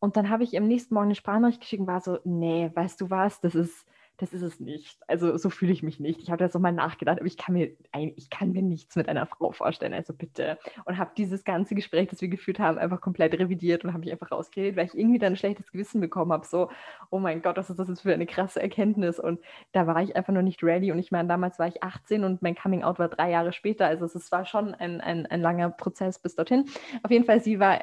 und 0.05 0.16
dann 0.16 0.29
habe 0.29 0.44
ich 0.44 0.53
im 0.53 0.68
nächsten 0.68 0.94
Morgen 0.94 1.07
eine 1.07 1.14
Sprachnachricht 1.14 1.61
geschickt 1.61 1.81
und 1.81 1.87
war 1.87 2.01
so, 2.01 2.18
nee, 2.25 2.70
weißt 2.75 3.01
du 3.01 3.09
was, 3.09 3.40
das 3.40 3.55
ist, 3.55 3.87
das 4.18 4.33
ist 4.33 4.42
es 4.42 4.61
nicht. 4.61 4.98
Also 5.09 5.37
so 5.37 5.50
fühle 5.50 5.72
ich 5.72 5.83
mich 5.83 5.98
nicht. 5.98 6.20
Ich 6.22 6.31
habe 6.31 6.38
da 6.38 6.48
so 6.48 6.59
mal 6.59 6.72
nachgedacht, 6.72 7.18
aber 7.18 7.27
ich 7.27 7.37
kann 7.37 7.55
mir 7.55 7.72
ich 8.16 8.31
kann 8.31 8.53
mir 8.53 8.62
nichts 8.62 8.96
mit 8.96 9.09
einer 9.09 9.27
Frau 9.27 9.53
vorstellen, 9.53 9.92
also 9.92 10.12
bitte. 10.12 10.59
Und 10.85 10.98
habe 10.98 11.11
dieses 11.16 11.44
ganze 11.44 11.74
Gespräch, 11.74 12.09
das 12.09 12.20
wir 12.20 12.29
geführt 12.29 12.59
haben, 12.59 12.79
einfach 12.79 13.00
komplett 13.00 13.38
revidiert 13.38 13.85
und 13.85 13.92
habe 13.92 14.00
mich 14.00 14.12
einfach 14.12 14.31
rausgeredet, 14.31 14.77
weil 14.77 14.87
ich 14.87 14.96
irgendwie 14.96 15.18
dann 15.18 15.33
ein 15.33 15.37
schlechtes 15.37 15.70
Gewissen 15.72 16.00
bekommen 16.00 16.33
habe, 16.33 16.46
so, 16.46 16.70
oh 17.11 17.18
mein 17.18 17.42
Gott, 17.42 17.57
was 17.57 17.70
ist 17.70 17.79
das 17.79 17.88
jetzt 17.88 18.03
für 18.03 18.12
eine 18.12 18.27
krasse 18.27 18.61
Erkenntnis? 18.61 19.18
Und 19.18 19.40
da 19.72 19.87
war 19.87 20.03
ich 20.03 20.16
einfach 20.16 20.33
noch 20.33 20.42
nicht 20.42 20.62
ready. 20.62 20.92
Und 20.92 20.98
ich 20.98 21.11
meine, 21.11 21.29
damals 21.29 21.59
war 21.59 21.68
ich 21.68 21.83
18 21.83 22.24
und 22.24 22.42
mein 22.42 22.55
Coming 22.55 22.83
Out 22.83 22.98
war 22.98 23.09
drei 23.09 23.31
Jahre 23.31 23.53
später. 23.53 23.87
Also 23.87 24.05
es 24.07 24.31
war 24.33 24.44
schon 24.46 24.74
ein, 24.74 25.00
ein, 25.00 25.27
ein 25.27 25.40
langer 25.40 25.70
Prozess 25.70 26.18
bis 26.18 26.37
dorthin. 26.37 26.66
Auf 27.03 27.11
jeden 27.11 27.24
Fall, 27.24 27.40
sie 27.40 27.59
war, 27.59 27.81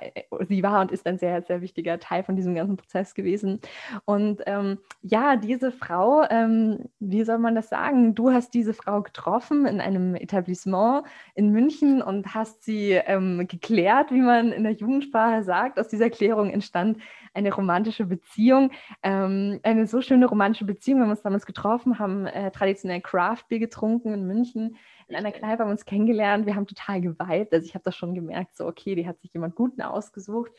sie 0.48 0.64
war 0.64 0.82
und 0.82 0.92
ist 0.92 1.06
ein 1.06 1.18
sehr, 1.18 1.42
sehr 1.42 1.62
wichtiger 1.62 2.00
Teil 2.00 2.24
von 2.24 2.36
diesem 2.36 2.56
ganzen 2.56 2.78
Prozess 2.78 3.14
gewesen. 3.14 3.60
Und 4.06 4.42
ähm, 4.46 4.80
ja, 5.02 5.36
diese 5.36 5.72
Frau, 5.72 6.21
ähm, 6.30 6.90
wie 7.00 7.24
soll 7.24 7.38
man 7.38 7.56
das 7.56 7.70
sagen? 7.70 8.16
Du 8.16 8.32
hast 8.32 8.54
diese 8.54 8.74
Frau 8.74 9.02
getroffen 9.02 9.66
in 9.66 9.82
einem 9.82 10.16
Etablissement 10.16 11.06
in 11.36 11.52
München 11.52 12.02
und 12.02 12.34
hast 12.34 12.64
sie 12.64 12.92
ähm, 12.92 13.48
geklärt, 13.48 14.12
wie 14.12 14.22
man 14.22 14.52
in 14.52 14.64
der 14.64 14.74
Jugendsprache 14.74 15.44
sagt. 15.44 15.80
Aus 15.80 15.88
dieser 15.88 16.10
Klärung 16.10 16.50
entstand 16.50 16.98
eine 17.34 17.54
romantische 17.54 18.06
Beziehung, 18.06 18.72
ähm, 19.04 19.60
eine 19.64 19.88
so 19.88 20.02
schöne 20.02 20.26
romantische 20.26 20.66
Beziehung. 20.66 21.00
Wir 21.00 21.04
haben 21.04 21.12
uns 21.12 21.22
damals 21.22 21.46
getroffen, 21.46 22.00
haben 22.00 22.26
äh, 22.26 22.52
traditionell 22.52 23.02
Craft 23.02 23.44
Beer 23.50 23.60
getrunken 23.60 24.14
in 24.14 24.28
München 24.28 24.78
in 25.12 25.18
einer 25.18 25.32
Kneipe, 25.32 25.64
haben 25.64 25.72
uns 25.72 25.86
kennengelernt. 25.86 26.46
Wir 26.46 26.56
haben 26.56 26.66
total 26.66 27.02
geweibt. 27.02 27.54
Also 27.54 27.66
ich 27.66 27.76
habe 27.76 27.84
das 27.84 27.96
schon 27.96 28.16
gemerkt, 28.16 28.56
so 28.56 28.66
okay, 28.66 28.96
die 28.96 29.08
hat 29.08 29.20
sich 29.20 29.34
jemand 29.34 29.56
Guten 29.56 29.82
ausgesucht. 29.82 30.52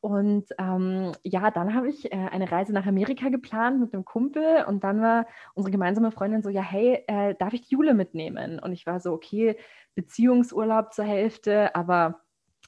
Und 0.00 0.46
ähm, 0.58 1.12
ja, 1.22 1.50
dann 1.50 1.74
habe 1.74 1.88
ich 1.88 2.12
äh, 2.12 2.16
eine 2.16 2.50
Reise 2.50 2.72
nach 2.72 2.86
Amerika 2.86 3.28
geplant 3.28 3.80
mit 3.80 3.92
einem 3.92 4.04
Kumpel 4.04 4.64
und 4.66 4.84
dann 4.84 5.02
war 5.02 5.26
unsere 5.54 5.72
gemeinsame 5.72 6.12
Freundin 6.12 6.42
so, 6.42 6.48
ja, 6.48 6.62
hey, 6.62 7.04
äh, 7.06 7.34
darf 7.34 7.52
ich 7.52 7.62
die 7.62 7.74
Jule 7.74 7.94
mitnehmen? 7.94 8.58
Und 8.58 8.72
ich 8.72 8.86
war 8.86 9.00
so, 9.00 9.12
okay, 9.12 9.56
Beziehungsurlaub 9.94 10.92
zur 10.92 11.04
Hälfte, 11.04 11.74
aber 11.74 12.20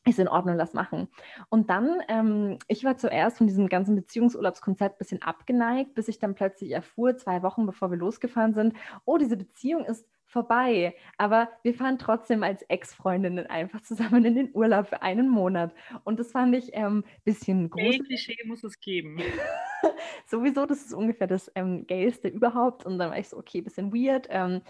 ist 0.04 0.18
in 0.18 0.28
Ordnung, 0.28 0.56
lass 0.56 0.74
machen. 0.74 1.08
Und 1.48 1.70
dann, 1.70 2.00
ähm, 2.08 2.58
ich 2.68 2.84
war 2.84 2.96
zuerst 2.96 3.38
von 3.38 3.46
diesem 3.46 3.68
ganzen 3.68 3.94
Beziehungsurlaubskonzept 3.96 4.96
ein 4.96 4.98
bisschen 4.98 5.22
abgeneigt, 5.22 5.94
bis 5.94 6.08
ich 6.08 6.18
dann 6.18 6.34
plötzlich 6.34 6.72
erfuhr, 6.72 7.16
zwei 7.16 7.42
Wochen 7.42 7.66
bevor 7.66 7.90
wir 7.90 7.98
losgefahren 7.98 8.54
sind, 8.54 8.74
oh, 9.04 9.18
diese 9.18 9.36
Beziehung 9.36 9.84
ist 9.84 10.06
vorbei. 10.28 10.94
Aber 11.16 11.48
wir 11.62 11.74
fahren 11.74 11.98
trotzdem 11.98 12.42
als 12.42 12.62
Ex-Freundinnen 12.62 13.46
einfach 13.46 13.80
zusammen 13.82 14.24
in 14.24 14.34
den 14.34 14.50
Urlaub 14.54 14.88
für 14.88 15.02
einen 15.02 15.28
Monat. 15.28 15.74
Und 16.04 16.20
das 16.20 16.32
fand 16.32 16.54
ich 16.54 16.74
ein 16.74 16.84
ähm, 16.84 17.04
bisschen 17.24 17.70
groß. 17.70 17.82
Gay 17.82 17.98
Klischee 17.98 18.36
muss 18.46 18.62
es 18.62 18.78
geben. 18.80 19.18
Sowieso, 20.26 20.66
das 20.66 20.84
ist 20.84 20.94
ungefähr 20.94 21.26
das 21.26 21.50
ähm, 21.54 21.86
Gayste 21.86 22.28
überhaupt. 22.28 22.84
Und 22.84 22.98
dann 22.98 23.10
war 23.10 23.18
ich 23.18 23.28
so, 23.28 23.38
okay, 23.38 23.60
bisschen 23.62 23.92
weird. 23.92 24.26
Ähm, 24.30 24.60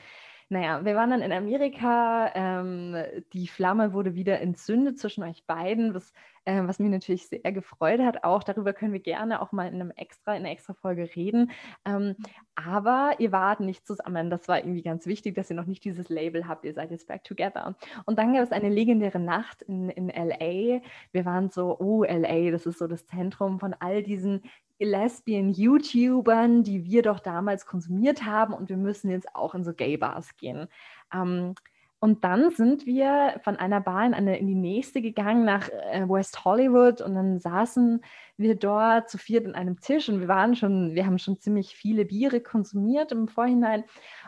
naja, 0.51 0.83
wir 0.83 0.95
waren 0.95 1.11
dann 1.11 1.21
in 1.21 1.33
Amerika. 1.33 2.33
Ähm, 2.35 2.97
die 3.35 3.49
Flamme 3.49 3.93
wurde 3.93 4.15
wieder 4.15 4.41
entzündet 4.41 4.99
zwischen 4.99 5.23
euch 5.23 5.45
beiden, 5.45 5.93
was, 5.93 6.13
äh, 6.47 6.63
was 6.63 6.79
mich 6.79 6.91
natürlich 6.91 7.29
sehr 7.29 7.53
gefreut 7.53 8.01
hat. 8.01 8.25
Auch 8.25 8.43
darüber 8.43 8.73
können 8.73 8.95
wir 8.95 9.01
gerne 9.01 9.43
auch 9.43 9.53
mal 9.53 9.69
in 9.69 9.75
einem 9.75 9.91
extra, 9.91 10.33
in 10.35 10.45
einer 10.45 10.51
extra 10.51 10.73
Folge 10.73 11.11
reden. 11.15 11.51
Ähm, 11.85 12.17
aber 12.55 13.17
ihr 13.19 13.31
wart 13.31 13.61
nicht 13.61 13.87
zusammen. 13.87 14.31
Das 14.31 14.49
war 14.49 14.59
irgendwie 14.59 14.83
ganz 14.83 15.07
wichtig, 15.07 15.35
dass 15.35 15.51
ihr 15.51 15.57
noch 15.57 15.67
nicht 15.67 15.85
dieses 15.85 16.09
Label 16.09 16.49
habt. 16.49 16.65
Ihr 16.65 16.73
seid 16.73 16.91
jetzt 16.91 17.09
back 17.09 17.25
together. 17.25 17.77
Und 18.07 18.19
dann 18.19 18.33
gab 18.33 18.43
es 18.43 18.53
eine 18.53 18.71
legendäre 18.71 19.19
Nacht 19.19 19.61
in, 19.61 19.91
in 19.91 20.09
LA. 20.09 20.81
Wir 21.13 21.25
waren 21.27 21.51
so, 21.51 21.79
oh, 21.79 22.05
LA, 22.05 22.51
das 22.53 22.65
ist 22.65 22.79
so 22.79 22.87
das 22.87 23.07
Zentrum 23.07 23.61
von 23.61 23.75
all 23.75 24.03
diesen 24.03 24.43
Lesbian-YouTubern, 24.79 26.63
die 26.63 26.85
wir 26.85 27.03
doch 27.03 27.21
damals 27.21 27.67
konsumiert 27.67 28.25
haben 28.25 28.55
und 28.55 28.69
wir 28.69 28.77
müssen 28.77 29.11
jetzt 29.11 29.35
auch 29.35 29.55
in 29.55 29.65
so 29.65 29.73
Gay-Bars 29.73 30.37
gehen. 30.37 30.69
Ähm, 31.13 31.55
und 32.01 32.23
dann 32.23 32.51
sind 32.53 32.87
wir 32.87 33.41
von 33.43 33.57
einer 33.57 33.81
Bar 33.81 34.07
in, 34.07 34.15
eine, 34.15 34.39
in 34.39 34.47
die 34.47 34.55
nächste 34.55 35.03
gegangen 35.03 35.45
nach 35.45 35.69
äh, 35.69 36.09
West 36.09 36.45
Hollywood 36.45 37.01
und 37.01 37.17
dann 37.17 37.41
saßen 37.41 38.03
wir 38.37 38.55
dort 38.55 39.11
zu 39.11 39.19
viert 39.19 39.47
an 39.47 39.57
einem 39.57 39.81
Tisch 39.81 40.09
und 40.09 40.21
wir 40.21 40.29
waren 40.29 40.55
schon, 40.55 40.95
wir 40.95 41.07
haben 41.07 41.19
schon 41.19 41.41
ziemlich 41.41 41.75
viele 41.75 42.05
Biere 42.05 42.41
konsumiert 42.41 43.11
im 43.11 43.27
Vorhinein. 43.27 43.83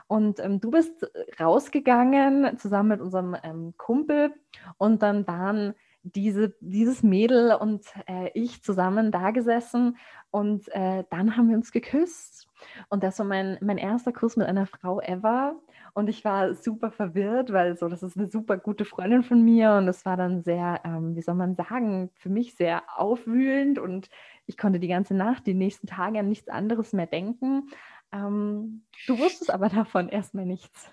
Und 0.08 0.40
ähm, 0.40 0.60
du 0.60 0.72
bist 0.72 1.08
rausgegangen 1.38 2.58
zusammen 2.58 2.88
mit 2.88 3.00
unserem 3.00 3.36
ähm, 3.44 3.74
Kumpel 3.76 4.34
und 4.76 5.02
dann 5.02 5.28
waren 5.28 5.74
diese, 6.02 6.54
dieses 6.60 7.02
Mädel 7.02 7.54
und 7.54 7.84
äh, 8.06 8.30
ich 8.34 8.62
zusammen 8.62 9.12
da 9.12 9.30
gesessen 9.30 9.98
und 10.30 10.68
äh, 10.68 11.04
dann 11.10 11.36
haben 11.36 11.48
wir 11.48 11.56
uns 11.56 11.72
geküsst. 11.72 12.48
Und 12.88 13.02
das 13.02 13.18
war 13.18 13.26
mein, 13.26 13.58
mein 13.60 13.78
erster 13.78 14.12
Kuss 14.12 14.36
mit 14.36 14.46
einer 14.46 14.66
Frau 14.66 15.00
ever. 15.00 15.56
Und 15.92 16.08
ich 16.08 16.24
war 16.24 16.54
super 16.54 16.90
verwirrt, 16.90 17.52
weil 17.52 17.76
so, 17.76 17.88
das 17.88 18.02
ist 18.02 18.16
eine 18.16 18.30
super 18.30 18.56
gute 18.56 18.84
Freundin 18.84 19.22
von 19.24 19.42
mir 19.42 19.72
und 19.72 19.88
es 19.88 20.04
war 20.04 20.16
dann 20.16 20.42
sehr, 20.42 20.80
ähm, 20.84 21.16
wie 21.16 21.22
soll 21.22 21.34
man 21.34 21.56
sagen, 21.56 22.10
für 22.14 22.28
mich 22.28 22.54
sehr 22.54 22.82
aufwühlend 22.96 23.78
und 23.78 24.08
ich 24.46 24.56
konnte 24.56 24.78
die 24.78 24.88
ganze 24.88 25.14
Nacht, 25.14 25.46
die 25.46 25.54
nächsten 25.54 25.88
Tage 25.88 26.20
an 26.20 26.28
nichts 26.28 26.48
anderes 26.48 26.92
mehr 26.92 27.06
denken. 27.06 27.70
Ähm, 28.12 28.84
du 29.06 29.18
wusstest 29.18 29.50
aber 29.50 29.68
davon 29.68 30.08
erstmal 30.08 30.46
nichts. 30.46 30.92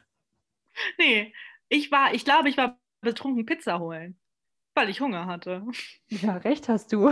Nee, 0.98 1.34
ich 1.70 1.92
war, 1.92 2.14
ich 2.14 2.26
glaube, 2.26 2.50
ich 2.50 2.58
war 2.58 2.80
betrunken 3.02 3.46
Pizza 3.46 3.80
holen. 3.80 4.18
Weil 4.78 4.90
ich 4.90 5.02
Hunger 5.02 5.26
hatte. 5.26 5.66
Ja, 6.08 6.38
recht 6.38 6.70
hast 6.70 6.94
du. 6.94 7.10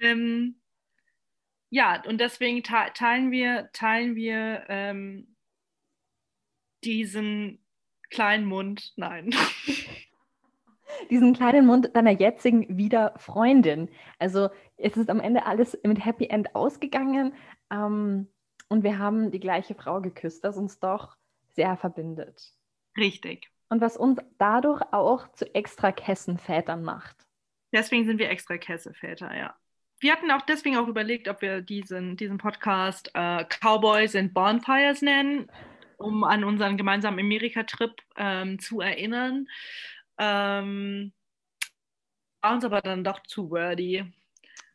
ähm, 0.00 0.60
ja, 1.70 2.02
und 2.08 2.20
deswegen 2.20 2.64
teilen 2.64 3.30
wir, 3.30 3.70
teilen 3.72 4.16
wir 4.16 4.64
ähm, 4.68 5.36
diesen 6.82 7.64
kleinen 8.10 8.46
Mund. 8.46 8.94
Nein. 8.96 9.30
diesen 11.10 11.34
kleinen 11.34 11.66
Mund 11.66 11.94
deiner 11.94 12.10
jetzigen 12.10 12.76
wieder 12.76 13.14
Freundin. 13.16 13.90
Also 14.18 14.48
es 14.76 14.96
ist 14.96 15.08
am 15.08 15.20
Ende 15.20 15.46
alles 15.46 15.78
mit 15.84 16.04
Happy 16.04 16.26
End 16.26 16.56
ausgegangen 16.56 17.32
ähm, 17.70 18.26
und 18.68 18.82
wir 18.82 18.98
haben 18.98 19.30
die 19.30 19.38
gleiche 19.38 19.76
Frau 19.76 20.00
geküsst, 20.00 20.42
das 20.42 20.56
uns 20.56 20.80
doch 20.80 21.16
sehr 21.54 21.76
verbindet. 21.76 22.54
Richtig 22.96 23.51
und 23.72 23.80
was 23.80 23.96
uns 23.96 24.20
dadurch 24.36 24.82
auch 24.92 25.32
zu 25.32 25.52
extra 25.54 25.92
Kessenvätern 25.92 26.82
macht. 26.82 27.16
Deswegen 27.72 28.04
sind 28.04 28.18
wir 28.18 28.28
extra 28.28 28.58
Kessenväter, 28.58 29.34
ja. 29.34 29.56
Wir 29.98 30.12
hatten 30.12 30.30
auch 30.30 30.42
deswegen 30.42 30.76
auch 30.76 30.88
überlegt, 30.88 31.26
ob 31.26 31.40
wir 31.40 31.62
diesen, 31.62 32.18
diesen 32.18 32.36
Podcast 32.36 33.10
äh, 33.14 33.46
Cowboys 33.46 34.14
and 34.14 34.34
Bonfires 34.34 35.00
nennen, 35.00 35.50
um 35.96 36.22
an 36.22 36.44
unseren 36.44 36.76
gemeinsamen 36.76 37.18
Amerika-Trip 37.18 37.94
ähm, 38.16 38.58
zu 38.58 38.82
erinnern. 38.82 39.48
Ähm, 40.18 41.14
war 42.42 42.52
uns 42.52 42.66
aber 42.66 42.82
dann 42.82 43.04
doch 43.04 43.22
zu 43.22 43.50
wordy. 43.50 44.04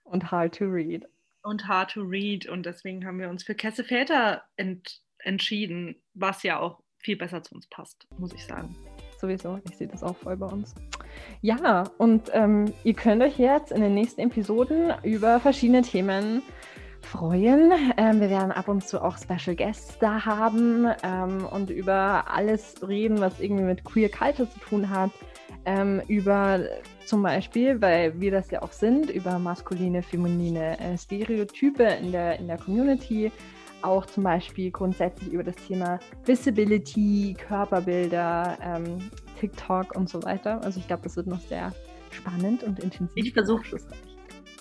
Und 0.06 0.32
hard 0.32 0.58
to 0.58 0.66
read. 0.66 1.06
Und 1.44 1.68
hard 1.68 1.92
to 1.92 2.02
read. 2.02 2.48
Und 2.48 2.66
deswegen 2.66 3.06
haben 3.06 3.20
wir 3.20 3.30
uns 3.30 3.44
für 3.44 3.54
Kesseväter 3.54 4.44
ent 4.56 5.02
entschieden, 5.20 6.02
was 6.16 6.42
ja 6.42 6.60
auch 6.60 6.82
viel 7.08 7.16
besser 7.16 7.42
zu 7.42 7.56
uns 7.56 7.66
passt, 7.68 8.06
muss 8.18 8.34
ich 8.34 8.46
sagen. 8.46 8.76
Sowieso, 9.18 9.58
ich 9.64 9.78
sehe 9.78 9.88
das 9.88 10.04
auch 10.04 10.18
voll 10.18 10.36
bei 10.36 10.46
uns. 10.46 10.76
Ja, 11.42 11.86
und 11.98 12.30
ähm, 12.34 12.66
ihr 12.84 12.96
könnt 12.96 13.24
euch 13.24 13.40
jetzt 13.40 13.72
in 13.72 13.82
den 13.82 13.94
nächsten 13.94 14.20
Episoden 14.20 14.94
über 15.04 15.40
verschiedene 15.40 15.84
Themen 15.84 16.42
freuen. 17.02 17.72
Ähm, 17.96 18.20
wir 18.20 18.30
werden 18.30 18.52
ab 18.52 18.68
und 18.68 18.86
zu 18.86 19.02
auch 19.02 19.18
Special 19.18 19.56
Guests 19.56 19.98
da 20.00 20.26
haben 20.26 20.86
ähm, 21.02 21.46
und 21.46 21.70
über 21.70 22.26
alles 22.30 22.76
reden, 22.86 23.22
was 23.22 23.40
irgendwie 23.40 23.64
mit 23.64 23.86
Queer 23.86 24.10
Culture 24.10 24.50
zu 24.50 24.60
tun 24.60 24.90
hat. 24.90 25.12
Ähm, 25.64 26.02
über 26.10 26.60
zum 27.06 27.24
Beispiel, 27.24 27.82
weil 27.82 28.20
wir 28.20 28.32
das 28.32 28.52
ja 28.52 28.62
auch 28.64 28.74
sind, 28.74 29.10
über 29.10 29.40
maskuline, 29.40 30.04
feminine 30.04 30.78
äh, 30.80 30.98
Stereotype 30.98 31.84
in 31.84 32.12
der, 32.12 32.38
in 32.38 32.48
der 32.48 32.58
Community. 32.58 33.32
Auch 33.82 34.06
zum 34.06 34.24
Beispiel 34.24 34.72
grundsätzlich 34.72 35.32
über 35.32 35.44
das 35.44 35.56
Thema 35.56 36.00
Visibility, 36.26 37.36
Körperbilder, 37.38 38.58
ähm, 38.62 39.10
TikTok 39.40 39.96
und 39.96 40.10
so 40.10 40.24
weiter. 40.24 40.64
Also 40.64 40.80
ich 40.80 40.88
glaube, 40.88 41.04
das 41.04 41.16
wird 41.16 41.28
noch 41.28 41.42
sehr 41.42 41.74
spannend 42.12 42.64
und 42.64 42.80
intensiv. 42.80 43.26
Ich 43.26 43.34
versuche 43.34 43.64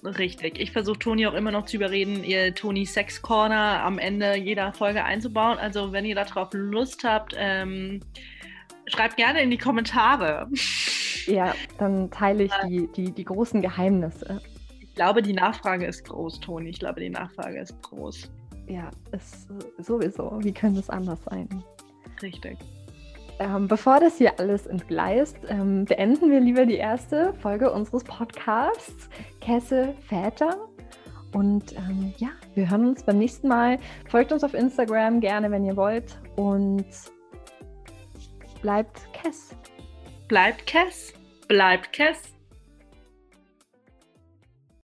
Richtig. 0.05 0.61
Ich 0.61 0.73
versuche 0.73 0.99
Toni 0.99 1.27
auch 1.27 1.35
immer 1.35 1.51
noch 1.51 1.65
zu 1.65 1.77
überreden, 1.77 2.23
ihr 2.23 2.55
Toni 2.55 2.87
Sex 2.87 3.23
Corner 3.23 3.83
am 3.83 3.99
Ende 3.99 4.37
jeder 4.37 4.73
Folge 4.73 5.05
einzubauen. 5.05 5.59
Also 5.59 5.93
wenn 5.93 6.05
ihr 6.05 6.15
darauf 6.15 6.51
Lust 6.53 7.03
habt, 7.03 7.35
ähm, 7.37 8.01
schreibt 8.87 9.17
gerne 9.17 9.43
in 9.43 9.51
die 9.51 9.59
Kommentare. 9.59 10.49
Ja, 11.27 11.55
dann 11.79 12.11
teile 12.11 12.45
ich 12.45 12.53
die, 12.69 12.89
die, 12.95 13.11
die 13.11 13.25
großen 13.25 13.61
Geheimnisse. 13.61 14.41
Ich 14.81 14.95
glaube, 14.95 15.23
die 15.23 15.33
Nachfrage 15.33 15.87
ist 15.87 16.05
groß, 16.05 16.41
Toni. 16.41 16.71
Ich 16.71 16.79
glaube, 16.79 17.01
die 17.01 17.11
Nachfrage 17.11 17.59
ist 17.59 17.75
groß. 17.83 18.31
Ja, 18.67 18.91
ist 19.13 19.49
sowieso. 19.79 20.39
Wie 20.43 20.53
könnte 20.53 20.81
es 20.81 20.91
anders 20.91 21.23
sein? 21.25 21.49
Richtig. 22.23 22.59
Ähm, 23.39 23.69
bevor 23.69 24.01
das 24.01 24.17
hier 24.17 24.39
alles 24.41 24.67
entgleist, 24.67 25.37
ähm, 25.49 25.85
beenden 25.85 26.31
wir 26.31 26.41
lieber 26.41 26.65
die 26.65 26.77
erste 26.77 27.35
Folge 27.35 27.71
unseres 27.71 28.03
Podcasts 28.05 29.11
Kesse 29.41 29.95
Väter. 30.09 30.57
Und 31.33 31.77
ähm, 31.77 32.15
ja, 32.17 32.31
wir 32.55 32.71
hören 32.71 32.89
uns 32.89 33.03
beim 33.03 33.19
nächsten 33.19 33.49
Mal. 33.49 33.79
Folgt 34.09 34.33
uns 34.33 34.43
auf 34.43 34.55
Instagram 34.55 35.21
gerne, 35.21 35.51
wenn 35.51 35.65
ihr 35.65 35.77
wollt. 35.77 36.19
Und 36.37 36.87
bleibt 38.63 39.13
Kess. 39.13 39.55
Bleibt 40.29 40.67
Kess. 40.67 41.13
Bleibt 41.47 41.93
Kess. 41.93 42.36